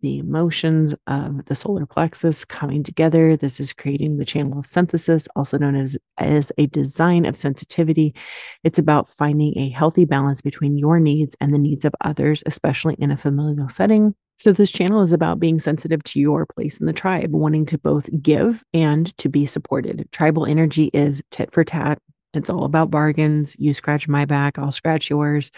the 0.00 0.18
emotions 0.18 0.94
of 1.06 1.44
the 1.46 1.54
solar 1.54 1.86
plexus 1.86 2.44
coming 2.44 2.82
together. 2.82 3.36
This 3.36 3.60
is 3.60 3.72
creating 3.72 4.16
the 4.16 4.24
channel 4.24 4.58
of 4.58 4.66
synthesis, 4.66 5.28
also 5.36 5.58
known 5.58 5.76
as, 5.76 5.96
as 6.18 6.52
a 6.58 6.66
design 6.66 7.24
of 7.24 7.36
sensitivity. 7.36 8.14
It's 8.64 8.78
about 8.78 9.08
finding 9.08 9.56
a 9.58 9.70
healthy 9.70 10.04
balance 10.04 10.40
between 10.40 10.76
your 10.76 11.00
needs 11.00 11.36
and 11.40 11.52
the 11.52 11.58
needs 11.58 11.84
of 11.84 11.94
others, 12.02 12.42
especially 12.46 12.94
in 12.98 13.10
a 13.10 13.16
familial 13.16 13.68
setting. 13.68 14.14
So, 14.38 14.52
this 14.52 14.70
channel 14.70 15.00
is 15.00 15.14
about 15.14 15.40
being 15.40 15.58
sensitive 15.58 16.02
to 16.04 16.20
your 16.20 16.44
place 16.44 16.78
in 16.78 16.86
the 16.86 16.92
tribe, 16.92 17.32
wanting 17.32 17.64
to 17.66 17.78
both 17.78 18.10
give 18.20 18.62
and 18.74 19.16
to 19.16 19.30
be 19.30 19.46
supported. 19.46 20.06
Tribal 20.12 20.44
energy 20.44 20.90
is 20.92 21.22
tit 21.30 21.52
for 21.52 21.64
tat. 21.64 21.98
It's 22.34 22.50
all 22.50 22.64
about 22.64 22.90
bargains. 22.90 23.56
You 23.58 23.72
scratch 23.72 24.08
my 24.08 24.26
back, 24.26 24.58
I'll 24.58 24.72
scratch 24.72 25.08
yours. 25.08 25.50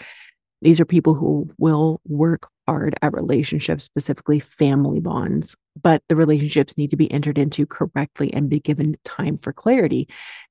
These 0.61 0.79
are 0.79 0.85
people 0.85 1.13
who 1.13 1.49
will 1.57 2.01
work 2.05 2.49
hard 2.67 2.95
at 3.01 3.13
relationships, 3.13 3.83
specifically 3.83 4.39
family 4.39 4.99
bonds, 4.99 5.55
but 5.81 6.03
the 6.09 6.15
relationships 6.15 6.77
need 6.77 6.91
to 6.91 6.97
be 6.97 7.11
entered 7.11 7.37
into 7.37 7.65
correctly 7.65 8.33
and 8.33 8.49
be 8.49 8.59
given 8.59 8.97
time 9.05 9.37
for 9.37 9.53
clarity. 9.53 10.07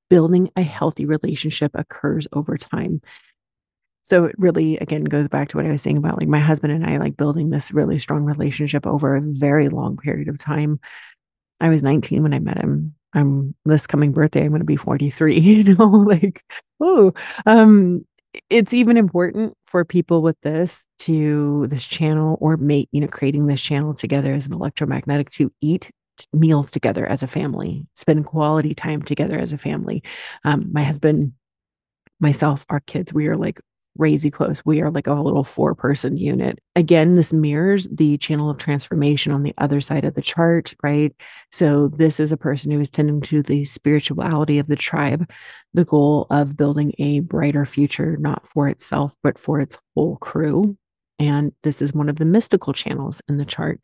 Building 0.08 0.50
a 0.56 0.62
healthy 0.62 1.04
relationship 1.04 1.72
occurs 1.74 2.26
over 2.32 2.56
time. 2.56 3.02
So 4.02 4.24
it 4.24 4.34
really, 4.38 4.78
again, 4.78 5.04
goes 5.04 5.28
back 5.28 5.48
to 5.50 5.58
what 5.58 5.66
I 5.66 5.70
was 5.70 5.82
saying 5.82 5.98
about 5.98 6.18
like 6.18 6.28
my 6.28 6.38
husband 6.38 6.72
and 6.72 6.86
I, 6.86 6.96
like 6.96 7.16
building 7.18 7.50
this 7.50 7.72
really 7.72 7.98
strong 7.98 8.24
relationship 8.24 8.86
over 8.86 9.14
a 9.14 9.22
very 9.22 9.68
long 9.68 9.98
period 9.98 10.28
of 10.28 10.38
time. 10.38 10.80
I 11.60 11.68
was 11.68 11.82
19 11.82 12.22
when 12.22 12.32
I 12.32 12.38
met 12.38 12.56
him. 12.56 12.94
I'm 13.12 13.54
this 13.64 13.86
coming 13.86 14.12
birthday, 14.12 14.44
I'm 14.44 14.48
going 14.48 14.60
to 14.60 14.64
be 14.64 14.76
43, 14.76 15.38
you 15.40 15.74
know, 15.74 15.84
like, 15.86 16.42
oh, 16.80 17.12
um, 17.44 18.06
it's 18.50 18.74
even 18.74 18.96
important 18.96 19.54
for 19.66 19.84
people 19.84 20.22
with 20.22 20.36
this 20.42 20.86
to 21.00 21.66
this 21.68 21.86
channel 21.86 22.38
or 22.40 22.56
mate, 22.56 22.88
you 22.92 23.00
know, 23.00 23.08
creating 23.08 23.46
this 23.46 23.60
channel 23.60 23.94
together 23.94 24.34
as 24.34 24.46
an 24.46 24.52
electromagnetic 24.52 25.30
to 25.30 25.52
eat 25.60 25.90
meals 26.32 26.70
together 26.70 27.06
as 27.06 27.22
a 27.22 27.26
family, 27.26 27.86
spend 27.94 28.26
quality 28.26 28.74
time 28.74 29.02
together 29.02 29.38
as 29.38 29.52
a 29.52 29.58
family. 29.58 30.02
Um, 30.44 30.70
my 30.72 30.82
husband, 30.82 31.32
myself, 32.20 32.66
our 32.68 32.80
kids, 32.80 33.12
we 33.12 33.28
are 33.28 33.36
like 33.36 33.60
crazy 33.98 34.30
close. 34.30 34.64
We 34.64 34.80
are 34.80 34.90
like 34.90 35.06
a 35.06 35.14
little 35.14 35.44
four 35.44 35.74
person 35.74 36.16
unit. 36.16 36.60
Again, 36.76 37.16
this 37.16 37.32
mirrors 37.32 37.88
the 37.90 38.16
channel 38.18 38.50
of 38.50 38.58
transformation 38.58 39.32
on 39.32 39.42
the 39.42 39.54
other 39.58 39.80
side 39.80 40.04
of 40.04 40.14
the 40.14 40.22
chart, 40.22 40.74
right? 40.82 41.14
So, 41.52 41.88
this 41.88 42.20
is 42.20 42.30
a 42.32 42.36
person 42.36 42.70
who 42.70 42.80
is 42.80 42.90
tending 42.90 43.20
to 43.22 43.42
the 43.42 43.64
spirituality 43.64 44.58
of 44.58 44.68
the 44.68 44.76
tribe, 44.76 45.30
the 45.74 45.84
goal 45.84 46.26
of 46.30 46.56
building 46.56 46.92
a 46.98 47.20
brighter 47.20 47.64
future, 47.64 48.16
not 48.16 48.46
for 48.46 48.68
itself, 48.68 49.16
but 49.22 49.38
for 49.38 49.60
its 49.60 49.78
whole 49.94 50.16
crew. 50.16 50.76
And 51.18 51.52
this 51.62 51.82
is 51.82 51.92
one 51.92 52.08
of 52.08 52.16
the 52.16 52.24
mystical 52.24 52.72
channels 52.72 53.20
in 53.28 53.38
the 53.38 53.44
chart. 53.44 53.80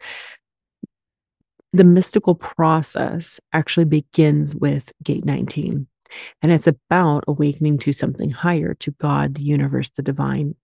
The 1.73 1.85
mystical 1.85 2.37
process 2.37 3.41
actually 3.53 3.87
begins 3.87 4.55
with 4.55 4.93
gate 5.03 5.25
19 5.25 5.89
And 6.43 6.53
it's 6.53 6.67
about 6.67 7.25
awakening 7.27 7.79
to 7.79 7.93
something 7.93 8.31
higher, 8.31 8.75
to 8.75 8.91
God, 8.93 9.35
the 9.35 9.43
universe, 9.43 9.91
the 9.91 10.03
divine. 10.03 10.55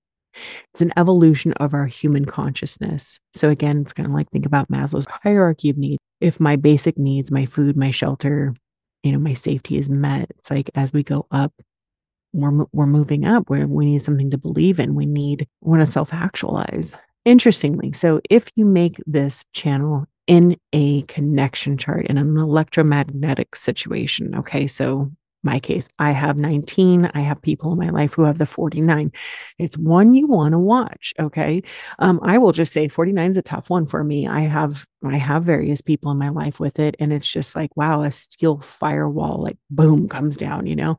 It's 0.73 0.83
an 0.83 0.93
evolution 0.97 1.53
of 1.55 1.75
our 1.75 1.87
human 1.87 2.25
consciousness. 2.25 3.19
So, 3.35 3.49
again, 3.49 3.81
it's 3.81 3.93
kind 3.93 4.07
of 4.07 4.13
like 4.13 4.31
think 4.31 4.47
about 4.47 4.71
Maslow's 4.71 5.07
hierarchy 5.09 5.71
of 5.71 5.79
needs. 5.79 5.99
If 6.21 6.39
my 6.39 6.57
basic 6.57 6.99
needs, 6.99 7.31
my 7.31 7.47
food, 7.47 7.77
my 7.77 7.91
shelter, 7.91 8.55
you 9.03 9.13
know, 9.13 9.19
my 9.19 9.35
safety 9.35 9.79
is 9.79 9.91
met, 9.91 10.31
it's 10.39 10.51
like 10.51 10.71
as 10.75 10.93
we 10.93 11.03
go 11.03 11.27
up, 11.31 11.53
we're, 12.33 12.65
we're 12.73 12.87
moving 12.87 13.25
up 13.25 13.51
where 13.51 13.67
we 13.67 13.87
need 13.87 14.03
something 14.03 14.31
to 14.31 14.39
believe 14.39 14.79
in. 14.79 14.95
We 14.95 15.07
need, 15.07 15.49
we 15.61 15.71
want 15.71 15.85
to 15.85 15.91
self 15.91 16.13
actualize. 16.13 16.95
Interestingly, 17.25 17.93
so 17.93 18.21
if 18.31 18.49
you 18.57 18.65
make 18.65 18.97
this 19.07 19.45
channel 19.53 20.07
in 20.27 20.57
a 20.73 21.03
connection 21.03 21.77
chart 21.77 22.07
in 22.07 22.17
an 22.17 22.37
electromagnetic 22.39 23.55
situation, 23.57 24.35
okay, 24.37 24.67
so 24.67 25.11
my 25.43 25.59
case, 25.59 25.89
I 25.99 26.11
have 26.11 26.37
19. 26.37 27.11
I 27.15 27.21
have 27.21 27.41
people 27.41 27.73
in 27.73 27.79
my 27.79 27.91
life 27.91 28.15
who 28.15 28.25
have 28.25 28.39
the 28.39 28.47
49. 28.47 29.11
It's 29.59 29.79
one 29.79 30.15
you 30.15 30.27
want 30.27 30.53
to 30.53 30.59
watch. 30.59 31.15
Okay. 31.19 31.63
Um, 31.99 32.21
I 32.23 32.39
will 32.39 32.53
just 32.53 32.73
say 32.73 32.89
49 32.89 33.31
is 33.31 33.37
a 33.37 33.43
tough 33.43 33.71
one 33.71 33.87
for 33.87 34.05
me. 34.05 34.27
I 34.27 34.41
have, 34.41 34.87
I 35.05 35.17
have 35.17 35.45
various 35.45 35.81
people 35.81 36.11
in 36.11 36.19
my 36.19 36.29
life 36.29 36.61
with 36.61 36.79
it. 36.79 36.97
And 36.99 37.13
it's 37.13 37.31
just 37.31 37.57
like, 37.57 37.77
wow, 37.77 38.03
a 38.03 38.11
steel 38.11 38.61
firewall, 38.61 39.43
like 39.43 39.57
boom, 39.71 40.09
comes 40.09 40.37
down, 40.37 40.67
you 40.67 40.77
know? 40.77 40.99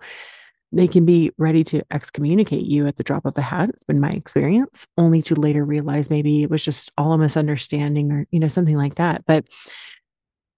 They 0.74 0.88
can 0.88 1.06
be 1.06 1.32
ready 1.38 1.66
to 1.66 1.84
excommunicate 1.92 2.64
you 2.64 2.88
at 2.88 2.96
the 2.96 3.04
drop 3.04 3.26
of 3.26 3.38
a 3.38 3.42
hat. 3.42 3.70
It's 3.70 3.84
been 3.84 4.00
my 4.00 4.12
experience, 4.12 4.88
only 4.98 5.22
to 5.24 5.36
later 5.36 5.66
realize 5.66 6.10
maybe 6.10 6.44
it 6.44 6.50
was 6.50 6.64
just 6.64 6.92
all 6.98 7.12
a 7.12 7.18
misunderstanding 7.18 8.12
or, 8.12 8.26
you 8.32 8.40
know, 8.40 8.48
something 8.48 8.78
like 8.78 8.96
that. 8.96 9.26
But 9.26 9.46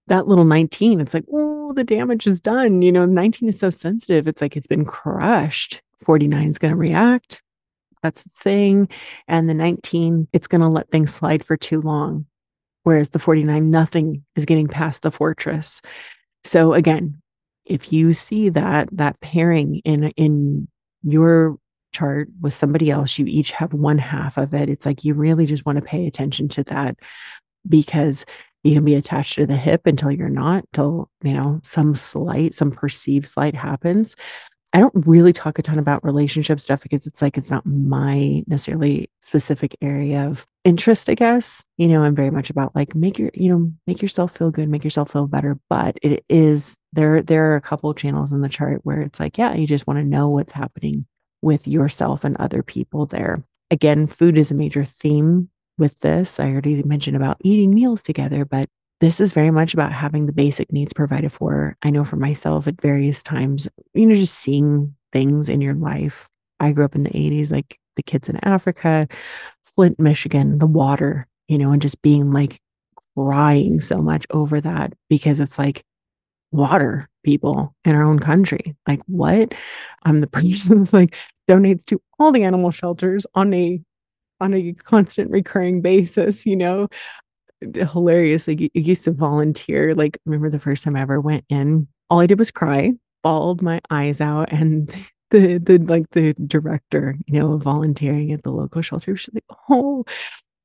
that 0.08 0.28
little 0.28 0.44
19, 0.44 1.00
it's 1.00 1.14
like, 1.14 1.24
oh, 1.32 1.72
the 1.72 1.84
damage 1.84 2.26
is 2.26 2.40
done. 2.40 2.82
You 2.82 2.92
know, 2.92 3.06
19 3.06 3.48
is 3.48 3.58
so 3.58 3.70
sensitive. 3.70 4.28
It's 4.28 4.42
like 4.42 4.56
it's 4.56 4.66
been 4.66 4.84
crushed. 4.84 5.80
49 6.04 6.50
is 6.50 6.58
going 6.58 6.72
to 6.72 6.76
react. 6.76 7.42
That's 8.02 8.24
the 8.24 8.30
thing. 8.30 8.88
And 9.28 9.48
the 9.48 9.54
19, 9.54 10.28
it's 10.32 10.46
going 10.46 10.60
to 10.60 10.68
let 10.68 10.90
things 10.90 11.14
slide 11.14 11.44
for 11.44 11.56
too 11.56 11.80
long. 11.80 12.26
Whereas 12.82 13.10
the 13.10 13.18
49, 13.18 13.70
nothing 13.70 14.24
is 14.36 14.44
getting 14.44 14.68
past 14.68 15.02
the 15.02 15.10
fortress. 15.10 15.80
So 16.44 16.74
again, 16.74 17.22
if 17.64 17.92
you 17.92 18.12
see 18.12 18.50
that 18.50 18.90
that 18.92 19.18
pairing 19.20 19.80
in 19.86 20.10
in 20.16 20.68
your 21.02 21.56
chart 21.92 22.28
with 22.42 22.52
somebody 22.52 22.90
else, 22.90 23.18
you 23.18 23.24
each 23.26 23.52
have 23.52 23.72
one 23.72 23.96
half 23.96 24.36
of 24.36 24.52
it. 24.52 24.68
It's 24.68 24.84
like 24.84 25.04
you 25.04 25.14
really 25.14 25.46
just 25.46 25.64
want 25.64 25.76
to 25.76 25.84
pay 25.84 26.06
attention 26.06 26.48
to 26.50 26.64
that 26.64 26.98
because 27.66 28.26
you 28.64 28.74
can 28.74 28.84
be 28.84 28.94
attached 28.94 29.34
to 29.34 29.46
the 29.46 29.56
hip 29.56 29.86
until 29.86 30.10
you're 30.10 30.28
not, 30.28 30.64
till, 30.72 31.10
you 31.22 31.34
know, 31.34 31.60
some 31.62 31.94
slight, 31.94 32.54
some 32.54 32.70
perceived 32.70 33.28
slight 33.28 33.54
happens. 33.54 34.16
I 34.72 34.80
don't 34.80 35.06
really 35.06 35.32
talk 35.32 35.60
a 35.60 35.62
ton 35.62 35.78
about 35.78 36.02
relationship 36.02 36.58
stuff 36.58 36.82
because 36.82 37.06
it's 37.06 37.22
like 37.22 37.36
it's 37.36 37.50
not 37.50 37.64
my 37.64 38.42
necessarily 38.48 39.08
specific 39.22 39.76
area 39.80 40.26
of 40.26 40.44
interest, 40.64 41.08
I 41.08 41.14
guess. 41.14 41.64
You 41.76 41.86
know, 41.86 42.02
I'm 42.02 42.16
very 42.16 42.30
much 42.30 42.50
about 42.50 42.74
like 42.74 42.92
make 42.96 43.16
your, 43.16 43.30
you 43.34 43.50
know, 43.50 43.72
make 43.86 44.02
yourself 44.02 44.36
feel 44.36 44.50
good, 44.50 44.68
make 44.68 44.82
yourself 44.82 45.12
feel 45.12 45.28
better. 45.28 45.60
But 45.70 45.98
it 46.02 46.24
is 46.28 46.76
there, 46.92 47.22
there 47.22 47.52
are 47.52 47.56
a 47.56 47.60
couple 47.60 47.94
channels 47.94 48.32
in 48.32 48.40
the 48.40 48.48
chart 48.48 48.80
where 48.82 49.00
it's 49.00 49.20
like, 49.20 49.38
yeah, 49.38 49.54
you 49.54 49.68
just 49.68 49.86
want 49.86 50.00
to 50.00 50.04
know 50.04 50.30
what's 50.30 50.52
happening 50.52 51.06
with 51.40 51.68
yourself 51.68 52.24
and 52.24 52.36
other 52.38 52.64
people 52.64 53.06
there. 53.06 53.44
Again, 53.70 54.08
food 54.08 54.36
is 54.36 54.50
a 54.50 54.54
major 54.54 54.84
theme 54.84 55.50
with 55.78 55.98
this. 56.00 56.38
I 56.38 56.50
already 56.50 56.82
mentioned 56.82 57.16
about 57.16 57.38
eating 57.40 57.74
meals 57.74 58.02
together, 58.02 58.44
but 58.44 58.68
this 59.00 59.20
is 59.20 59.32
very 59.32 59.50
much 59.50 59.74
about 59.74 59.92
having 59.92 60.26
the 60.26 60.32
basic 60.32 60.72
needs 60.72 60.92
provided 60.92 61.32
for. 61.32 61.76
I 61.82 61.90
know 61.90 62.04
for 62.04 62.16
myself 62.16 62.66
at 62.66 62.80
various 62.80 63.22
times, 63.22 63.68
you 63.92 64.06
know, 64.06 64.14
just 64.14 64.34
seeing 64.34 64.94
things 65.12 65.48
in 65.48 65.60
your 65.60 65.74
life. 65.74 66.28
I 66.60 66.72
grew 66.72 66.84
up 66.84 66.94
in 66.94 67.02
the 67.02 67.10
80s, 67.10 67.50
like 67.50 67.78
the 67.96 68.02
kids 68.02 68.28
in 68.28 68.38
Africa, 68.44 69.08
Flint, 69.64 69.98
Michigan, 69.98 70.58
the 70.58 70.66
water, 70.66 71.26
you 71.48 71.58
know, 71.58 71.72
and 71.72 71.82
just 71.82 72.00
being 72.02 72.32
like 72.32 72.58
crying 73.14 73.80
so 73.80 74.00
much 74.00 74.26
over 74.30 74.60
that 74.60 74.92
because 75.08 75.40
it's 75.40 75.58
like 75.58 75.84
water 76.50 77.08
people 77.24 77.74
in 77.84 77.94
our 77.94 78.02
own 78.02 78.18
country. 78.18 78.76
Like, 78.86 79.02
what? 79.06 79.54
I'm 80.04 80.20
the 80.20 80.26
person 80.28 80.78
that's 80.78 80.92
like 80.92 81.16
donates 81.48 81.84
to 81.86 82.00
all 82.18 82.32
the 82.32 82.44
animal 82.44 82.70
shelters 82.70 83.26
on 83.34 83.52
a 83.52 83.80
on 84.44 84.54
a 84.54 84.72
constant 84.72 85.30
recurring 85.30 85.80
basis, 85.80 86.46
you 86.46 86.56
know. 86.56 86.88
Hilarious. 87.60 88.46
Like 88.46 88.70
used 88.74 89.04
to 89.04 89.12
volunteer. 89.12 89.94
Like, 89.94 90.18
remember 90.26 90.50
the 90.50 90.58
first 90.60 90.84
time 90.84 90.96
I 90.96 91.00
ever 91.00 91.20
went 91.20 91.44
in, 91.48 91.88
all 92.10 92.20
I 92.20 92.26
did 92.26 92.38
was 92.38 92.50
cry, 92.50 92.92
bawled 93.22 93.62
my 93.62 93.80
eyes 93.90 94.20
out, 94.20 94.52
and 94.52 94.94
the 95.30 95.58
the 95.58 95.78
like 95.78 96.10
the 96.10 96.34
director, 96.46 97.16
you 97.26 97.40
know, 97.40 97.56
volunteering 97.56 98.32
at 98.32 98.42
the 98.42 98.50
local 98.50 98.82
shelter, 98.82 99.16
she's 99.16 99.34
like, 99.34 99.44
Oh, 99.70 100.04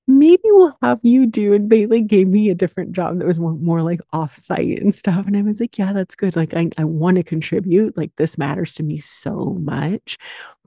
maybe 0.10 0.42
we'll 0.46 0.76
have 0.82 1.00
you 1.04 1.28
do 1.28 1.54
and 1.54 1.70
they 1.70 1.86
like 1.86 2.08
gave 2.08 2.28
me 2.28 2.50
a 2.50 2.56
different 2.56 2.92
job 2.94 3.20
that 3.20 3.28
was 3.28 3.40
more, 3.40 3.54
more 3.54 3.84
like 3.84 4.02
off-site 4.12 4.82
and 4.82 4.94
stuff 4.94 5.28
and 5.28 5.38
i 5.38 5.42
was 5.44 5.60
like 5.60 5.78
yeah 5.78 5.94
that's 5.94 6.16
good 6.16 6.36
like 6.36 6.54
i, 6.56 6.68
I 6.80 6.84
want 6.84 7.18
to 7.18 7.24
contribute 7.24 7.96
like 7.96 8.12
this 8.18 8.36
matters 8.36 8.74
to 8.76 8.84
me 8.84 8.98
so 9.00 9.56
much 9.62 10.18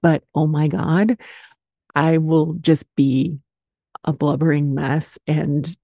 but 0.01 0.23
oh 0.37 0.47
my 0.47 0.69
god 0.69 1.19
I 1.95 2.19
will 2.19 2.55
just 2.55 2.87
be 2.97 3.39
a 4.05 4.13
blubbering 4.13 4.75
mess 4.75 5.19
and 5.27 5.77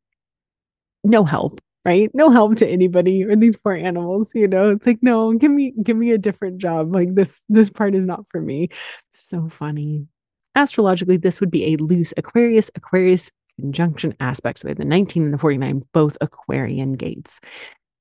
no 1.04 1.24
help, 1.24 1.60
right? 1.84 2.10
No 2.14 2.30
help 2.30 2.56
to 2.56 2.66
anybody 2.66 3.24
or 3.24 3.36
these 3.36 3.56
poor 3.56 3.74
animals, 3.74 4.32
you 4.34 4.48
know. 4.48 4.70
It's 4.70 4.86
like, 4.86 5.02
no, 5.02 5.32
give 5.34 5.50
me 5.50 5.74
give 5.82 5.96
me 5.96 6.10
a 6.10 6.18
different 6.18 6.58
job. 6.58 6.94
Like 6.94 7.14
this 7.14 7.42
this 7.48 7.70
part 7.70 7.94
is 7.94 8.04
not 8.04 8.26
for 8.28 8.40
me. 8.40 8.68
So 9.14 9.48
funny. 9.48 10.06
Astrologically, 10.54 11.18
this 11.18 11.40
would 11.40 11.50
be 11.50 11.72
a 11.72 11.76
loose 11.76 12.12
Aquarius 12.16 12.70
Aquarius 12.74 13.30
conjunction 13.60 14.14
aspect. 14.20 14.60
So 14.60 14.66
we 14.66 14.70
have 14.70 14.78
the 14.78 14.84
19 14.84 15.24
and 15.24 15.34
the 15.34 15.38
49, 15.38 15.84
both 15.92 16.16
Aquarian 16.20 16.94
gates. 16.94 17.40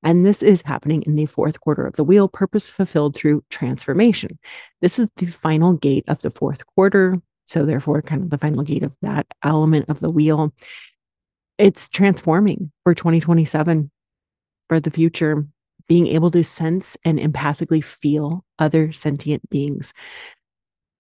And 0.03 0.26
this 0.26 0.43
is 0.43 0.62
happening 0.62 1.03
in 1.03 1.16
the 1.16 1.26
fourth 1.26 1.60
quarter 1.60 1.86
of 1.86 1.95
the 1.95 2.03
wheel, 2.03 2.28
purpose 2.28 2.70
fulfilled 2.70 3.16
through 3.16 3.43
transformation. 3.49 4.38
This 4.82 4.99
is 4.99 5.10
the 5.18 5.26
final 5.26 5.74
gate 5.74 6.05
of 6.08 6.22
the 6.22 6.30
fourth 6.30 6.66
quarter. 6.68 7.20
So, 7.48 7.66
therefore, 7.66 8.02
kind 8.02 8.24
of 8.24 8.30
the 8.30 8.38
final 8.38 8.64
gate 8.64 8.84
of 8.84 8.93
that 9.02 9.26
element 9.43 9.89
of 9.89 10.00
the 10.00 10.12
wheel. 10.12 10.54
It's 11.58 11.89
transforming 11.89 12.72
for 12.84 12.93
2027 12.93 13.89
for 14.70 14.80
the 14.80 14.91
future, 14.91 15.48
being 15.88 16.08
able 16.08 16.30
to 16.32 16.43
sense 16.43 16.98
and 17.04 17.18
empathically 17.18 17.84
feel 17.84 18.45
other 18.60 18.91
sentient 18.91 19.50
beings 19.50 19.93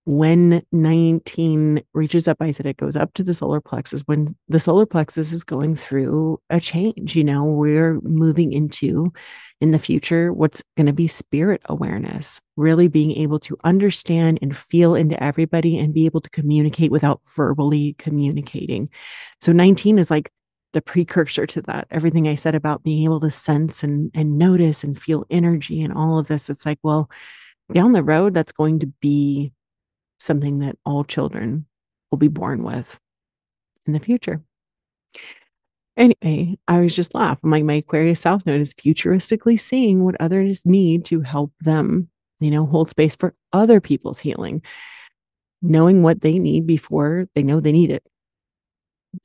when 0.07 0.63
19 0.71 1.83
reaches 1.93 2.29
up, 2.29 2.37
I 2.39 2.51
said 2.51 2.65
it 2.65 2.77
goes 2.77 2.95
up 2.95 3.13
to 3.15 3.23
the 3.25 3.33
solar 3.33 3.59
plexus. 3.59 4.03
When 4.05 4.33
the 4.47 4.57
solar 4.57 4.85
plexus 4.85 5.33
is 5.33 5.43
going 5.43 5.75
through 5.75 6.39
a 6.49 6.61
change, 6.61 7.17
you 7.17 7.25
know, 7.25 7.43
we're 7.43 7.99
moving 7.99 8.53
into 8.53 9.11
in 9.59 9.71
the 9.71 9.79
future 9.79 10.31
what's 10.31 10.63
going 10.77 10.87
to 10.87 10.93
be 10.93 11.07
spirit 11.07 11.61
awareness, 11.65 12.39
really 12.55 12.87
being 12.87 13.11
able 13.17 13.37
to 13.41 13.57
understand 13.65 14.39
and 14.41 14.55
feel 14.55 14.95
into 14.95 15.21
everybody 15.21 15.77
and 15.77 15.93
be 15.93 16.05
able 16.05 16.21
to 16.21 16.29
communicate 16.29 16.89
without 16.89 17.19
verbally 17.35 17.93
communicating. 17.97 18.89
So 19.41 19.51
19 19.51 19.99
is 19.99 20.09
like 20.09 20.31
the 20.71 20.81
precursor 20.81 21.45
to 21.47 21.61
that. 21.63 21.85
Everything 21.91 22.29
I 22.29 22.35
said 22.35 22.55
about 22.55 22.81
being 22.81 23.03
able 23.03 23.19
to 23.19 23.29
sense 23.29 23.83
and, 23.83 24.09
and 24.13 24.37
notice 24.37 24.85
and 24.85 24.97
feel 24.97 25.25
energy 25.29 25.81
and 25.81 25.91
all 25.91 26.17
of 26.17 26.29
this, 26.29 26.49
it's 26.49 26.65
like, 26.65 26.79
well, 26.81 27.11
down 27.73 27.91
the 27.91 28.03
road, 28.03 28.33
that's 28.33 28.53
going 28.53 28.79
to 28.79 28.87
be 29.01 29.51
something 30.19 30.59
that 30.59 30.77
all 30.85 31.03
children 31.03 31.65
will 32.11 32.17
be 32.17 32.27
born 32.27 32.63
with 32.63 32.99
in 33.85 33.93
the 33.93 33.99
future. 33.99 34.41
Anyway, 35.95 36.59
I 36.67 36.79
was 36.79 36.95
just 36.95 37.15
laughing. 37.15 37.49
Like 37.49 37.63
my 37.63 37.75
Aquarius 37.75 38.19
South 38.19 38.45
Node 38.45 38.61
is 38.61 38.73
futuristically 38.75 39.59
seeing 39.59 40.03
what 40.03 40.15
others 40.19 40.63
need 40.65 41.05
to 41.05 41.21
help 41.21 41.51
them, 41.61 42.09
you 42.39 42.51
know, 42.51 42.67
hold 42.67 42.91
space 42.91 43.15
for 43.15 43.33
other 43.51 43.81
people's 43.81 44.19
healing, 44.19 44.61
knowing 45.61 46.03
what 46.03 46.21
they 46.21 46.37
need 46.37 46.67
before 46.67 47.27
they 47.33 47.41
know 47.41 47.59
they 47.59 47.71
need 47.71 47.89
it. 47.89 48.03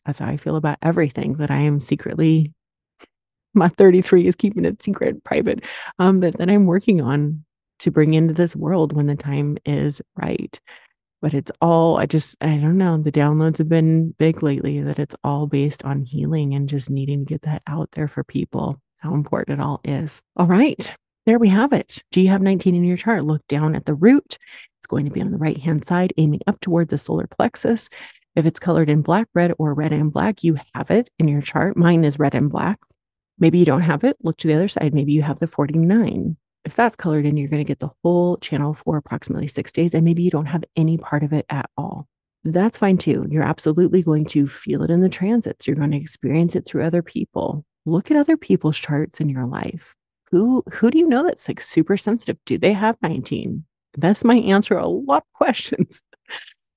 That's 0.06 0.20
how 0.20 0.28
I 0.28 0.38
feel 0.38 0.56
about 0.56 0.78
everything 0.80 1.34
that 1.34 1.50
I 1.50 1.58
am 1.58 1.78
secretly. 1.80 2.54
My 3.52 3.68
33 3.68 4.26
is 4.26 4.36
keeping 4.36 4.64
it 4.64 4.82
secret, 4.82 5.22
private, 5.24 5.66
um, 5.98 6.20
but 6.20 6.38
that 6.38 6.48
I'm 6.48 6.64
working 6.64 7.02
on 7.02 7.44
to 7.80 7.90
bring 7.90 8.14
into 8.14 8.32
this 8.32 8.56
world 8.56 8.94
when 8.94 9.06
the 9.06 9.16
time 9.16 9.58
is 9.66 10.00
right. 10.16 10.58
But 11.22 11.32
it's 11.34 11.52
all, 11.60 11.96
I 11.98 12.06
just, 12.06 12.36
I 12.40 12.56
don't 12.56 12.76
know, 12.76 12.98
the 12.98 13.12
downloads 13.12 13.58
have 13.58 13.68
been 13.68 14.10
big 14.18 14.42
lately 14.42 14.82
that 14.82 14.98
it's 14.98 15.14
all 15.22 15.46
based 15.46 15.84
on 15.84 16.04
healing 16.04 16.52
and 16.54 16.68
just 16.68 16.90
needing 16.90 17.24
to 17.24 17.28
get 17.32 17.42
that 17.42 17.62
out 17.68 17.92
there 17.92 18.08
for 18.08 18.24
people, 18.24 18.82
how 18.98 19.14
important 19.14 19.60
it 19.60 19.62
all 19.62 19.80
is. 19.84 20.20
All 20.36 20.48
right, 20.48 20.94
there 21.24 21.38
we 21.38 21.48
have 21.48 21.72
it. 21.72 22.02
Do 22.10 22.20
you 22.20 22.28
have 22.30 22.42
19 22.42 22.74
in 22.74 22.82
your 22.82 22.96
chart? 22.96 23.24
Look 23.24 23.46
down 23.46 23.76
at 23.76 23.86
the 23.86 23.94
root. 23.94 24.36
It's 24.80 24.88
going 24.88 25.04
to 25.04 25.12
be 25.12 25.22
on 25.22 25.30
the 25.30 25.38
right 25.38 25.56
hand 25.56 25.86
side, 25.86 26.12
aiming 26.16 26.40
up 26.48 26.60
toward 26.60 26.88
the 26.88 26.98
solar 26.98 27.28
plexus. 27.28 27.88
If 28.34 28.44
it's 28.44 28.58
colored 28.58 28.90
in 28.90 29.02
black, 29.02 29.28
red, 29.32 29.52
or 29.58 29.74
red 29.74 29.92
and 29.92 30.12
black, 30.12 30.42
you 30.42 30.58
have 30.74 30.90
it 30.90 31.08
in 31.20 31.28
your 31.28 31.40
chart. 31.40 31.76
Mine 31.76 32.04
is 32.04 32.18
red 32.18 32.34
and 32.34 32.50
black. 32.50 32.80
Maybe 33.38 33.60
you 33.60 33.64
don't 33.64 33.82
have 33.82 34.02
it. 34.02 34.16
Look 34.22 34.38
to 34.38 34.48
the 34.48 34.54
other 34.54 34.68
side. 34.68 34.92
Maybe 34.92 35.12
you 35.12 35.22
have 35.22 35.38
the 35.38 35.46
49 35.46 36.36
If 36.64 36.76
that's 36.76 36.96
colored 36.96 37.26
in, 37.26 37.36
you're 37.36 37.48
going 37.48 37.64
to 37.64 37.68
get 37.68 37.80
the 37.80 37.90
whole 38.02 38.36
channel 38.38 38.74
for 38.74 38.96
approximately 38.96 39.48
six 39.48 39.72
days, 39.72 39.94
and 39.94 40.04
maybe 40.04 40.22
you 40.22 40.30
don't 40.30 40.46
have 40.46 40.64
any 40.76 40.96
part 40.96 41.22
of 41.22 41.32
it 41.32 41.46
at 41.50 41.68
all. 41.76 42.06
That's 42.44 42.78
fine 42.78 42.98
too. 42.98 43.26
You're 43.30 43.42
absolutely 43.42 44.02
going 44.02 44.24
to 44.26 44.46
feel 44.46 44.82
it 44.82 44.90
in 44.90 45.00
the 45.00 45.08
transits. 45.08 45.66
You're 45.66 45.76
going 45.76 45.92
to 45.92 45.96
experience 45.96 46.56
it 46.56 46.64
through 46.64 46.84
other 46.84 47.02
people. 47.02 47.64
Look 47.86 48.10
at 48.10 48.16
other 48.16 48.36
people's 48.36 48.78
charts 48.78 49.20
in 49.20 49.28
your 49.28 49.46
life. 49.46 49.94
Who 50.30 50.62
who 50.72 50.90
do 50.90 50.98
you 50.98 51.08
know 51.08 51.24
that's 51.24 51.48
like 51.48 51.60
super 51.60 51.96
sensitive? 51.96 52.38
Do 52.46 52.58
they 52.58 52.72
have 52.72 52.96
19? 53.02 53.64
This 53.94 54.24
might 54.24 54.44
answer 54.44 54.74
a 54.74 54.86
lot 54.86 55.24
of 55.24 55.32
questions 55.34 56.02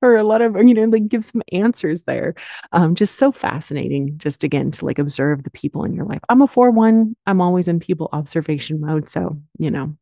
or 0.01 0.15
a 0.15 0.23
lot 0.23 0.41
of 0.41 0.55
you 0.55 0.73
know 0.73 0.83
like 0.83 1.07
give 1.07 1.25
some 1.25 1.41
answers 1.51 2.03
there. 2.03 2.35
Um 2.71 2.95
just 2.95 3.15
so 3.15 3.31
fascinating 3.31 4.17
just 4.17 4.43
again 4.43 4.71
to 4.71 4.85
like 4.85 4.99
observe 4.99 5.43
the 5.43 5.51
people 5.51 5.83
in 5.83 5.93
your 5.93 6.05
life. 6.05 6.21
I'm 6.29 6.41
a 6.41 6.47
4-1 6.47 7.15
i'm 7.25 7.41
always 7.41 7.67
in 7.67 7.79
people 7.79 8.09
observation 8.13 8.81
mode 8.81 9.07
so 9.07 9.37
you 9.57 9.71
know. 9.71 9.95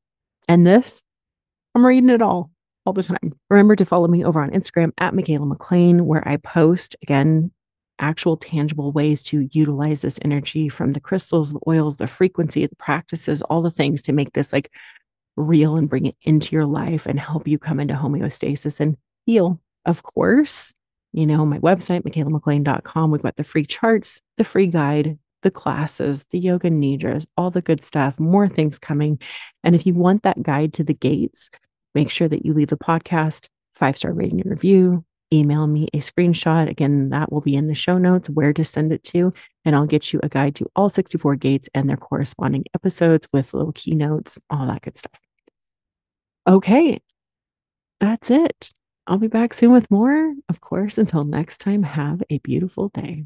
And 0.47 0.67
this 0.67 1.03
i'm 1.75 1.85
reading 1.85 2.09
it 2.09 2.21
all 2.21 2.51
all 2.85 2.93
the 2.93 3.03
time. 3.03 3.33
Remember 3.49 3.75
to 3.75 3.85
follow 3.85 4.07
me 4.07 4.25
over 4.25 4.41
on 4.41 4.51
instagram 4.51 4.91
at 4.97 5.13
michaela 5.13 5.45
mclean 5.45 6.05
where 6.05 6.27
i 6.27 6.37
post 6.37 6.95
again 7.01 7.51
actual 7.99 8.37
tangible 8.37 8.91
ways 8.91 9.21
to 9.23 9.47
utilize 9.51 10.01
this 10.01 10.19
energy 10.23 10.67
from 10.67 10.93
the 10.93 10.99
crystals 10.99 11.53
the 11.53 11.59
oils 11.67 11.97
the 11.97 12.07
frequency 12.07 12.65
the 12.65 12.75
practices 12.75 13.41
all 13.43 13.61
the 13.61 13.71
things 13.71 14.01
to 14.01 14.11
make 14.11 14.33
this 14.33 14.51
like 14.51 14.71
real 15.35 15.77
and 15.77 15.89
bring 15.89 16.05
it 16.05 16.15
into 16.23 16.55
your 16.55 16.65
life 16.65 17.05
and 17.05 17.19
help 17.19 17.47
you 17.47 17.57
come 17.57 17.79
into 17.79 17.93
homeostasis 17.93 18.79
and 18.79 18.97
heal 19.25 19.59
of 19.85 20.03
course, 20.03 20.73
you 21.11 21.25
know, 21.27 21.45
my 21.45 21.59
website, 21.59 22.01
michaelamclean.com, 22.01 23.11
we've 23.11 23.21
got 23.21 23.35
the 23.35 23.43
free 23.43 23.65
charts, 23.65 24.21
the 24.37 24.43
free 24.43 24.67
guide, 24.67 25.17
the 25.43 25.51
classes, 25.51 26.25
the 26.31 26.39
yoga 26.39 26.69
nidras, 26.69 27.25
all 27.37 27.51
the 27.51 27.61
good 27.61 27.83
stuff, 27.83 28.19
more 28.19 28.47
things 28.47 28.79
coming. 28.79 29.19
And 29.63 29.75
if 29.75 29.85
you 29.85 29.93
want 29.93 30.23
that 30.23 30.41
guide 30.41 30.73
to 30.73 30.83
the 30.83 30.93
gates, 30.93 31.49
make 31.93 32.09
sure 32.09 32.27
that 32.27 32.45
you 32.45 32.53
leave 32.53 32.69
the 32.69 32.77
podcast 32.77 33.47
five 33.73 33.97
star 33.97 34.11
rating 34.11 34.41
and 34.41 34.49
review. 34.49 35.05
Email 35.31 35.65
me 35.65 35.87
a 35.93 35.97
screenshot. 35.97 36.69
Again, 36.69 37.09
that 37.09 37.31
will 37.31 37.41
be 37.41 37.55
in 37.55 37.67
the 37.67 37.73
show 37.73 37.97
notes 37.97 38.29
where 38.29 38.53
to 38.53 38.63
send 38.63 38.91
it 38.91 39.03
to. 39.05 39.33
And 39.65 39.75
I'll 39.75 39.87
get 39.87 40.13
you 40.13 40.19
a 40.21 40.29
guide 40.29 40.55
to 40.55 40.69
all 40.75 40.89
64 40.89 41.35
gates 41.37 41.69
and 41.73 41.89
their 41.89 41.97
corresponding 41.97 42.65
episodes 42.75 43.27
with 43.33 43.53
little 43.53 43.71
keynotes, 43.71 44.39
all 44.49 44.67
that 44.67 44.83
good 44.83 44.97
stuff. 44.97 45.19
Okay, 46.47 46.99
that's 47.99 48.29
it. 48.29 48.73
I'll 49.07 49.17
be 49.17 49.27
back 49.27 49.53
soon 49.53 49.71
with 49.71 49.89
more. 49.91 50.33
Of 50.49 50.61
course, 50.61 50.97
until 50.97 51.23
next 51.23 51.59
time, 51.59 51.83
have 51.83 52.21
a 52.29 52.39
beautiful 52.39 52.89
day. 52.89 53.25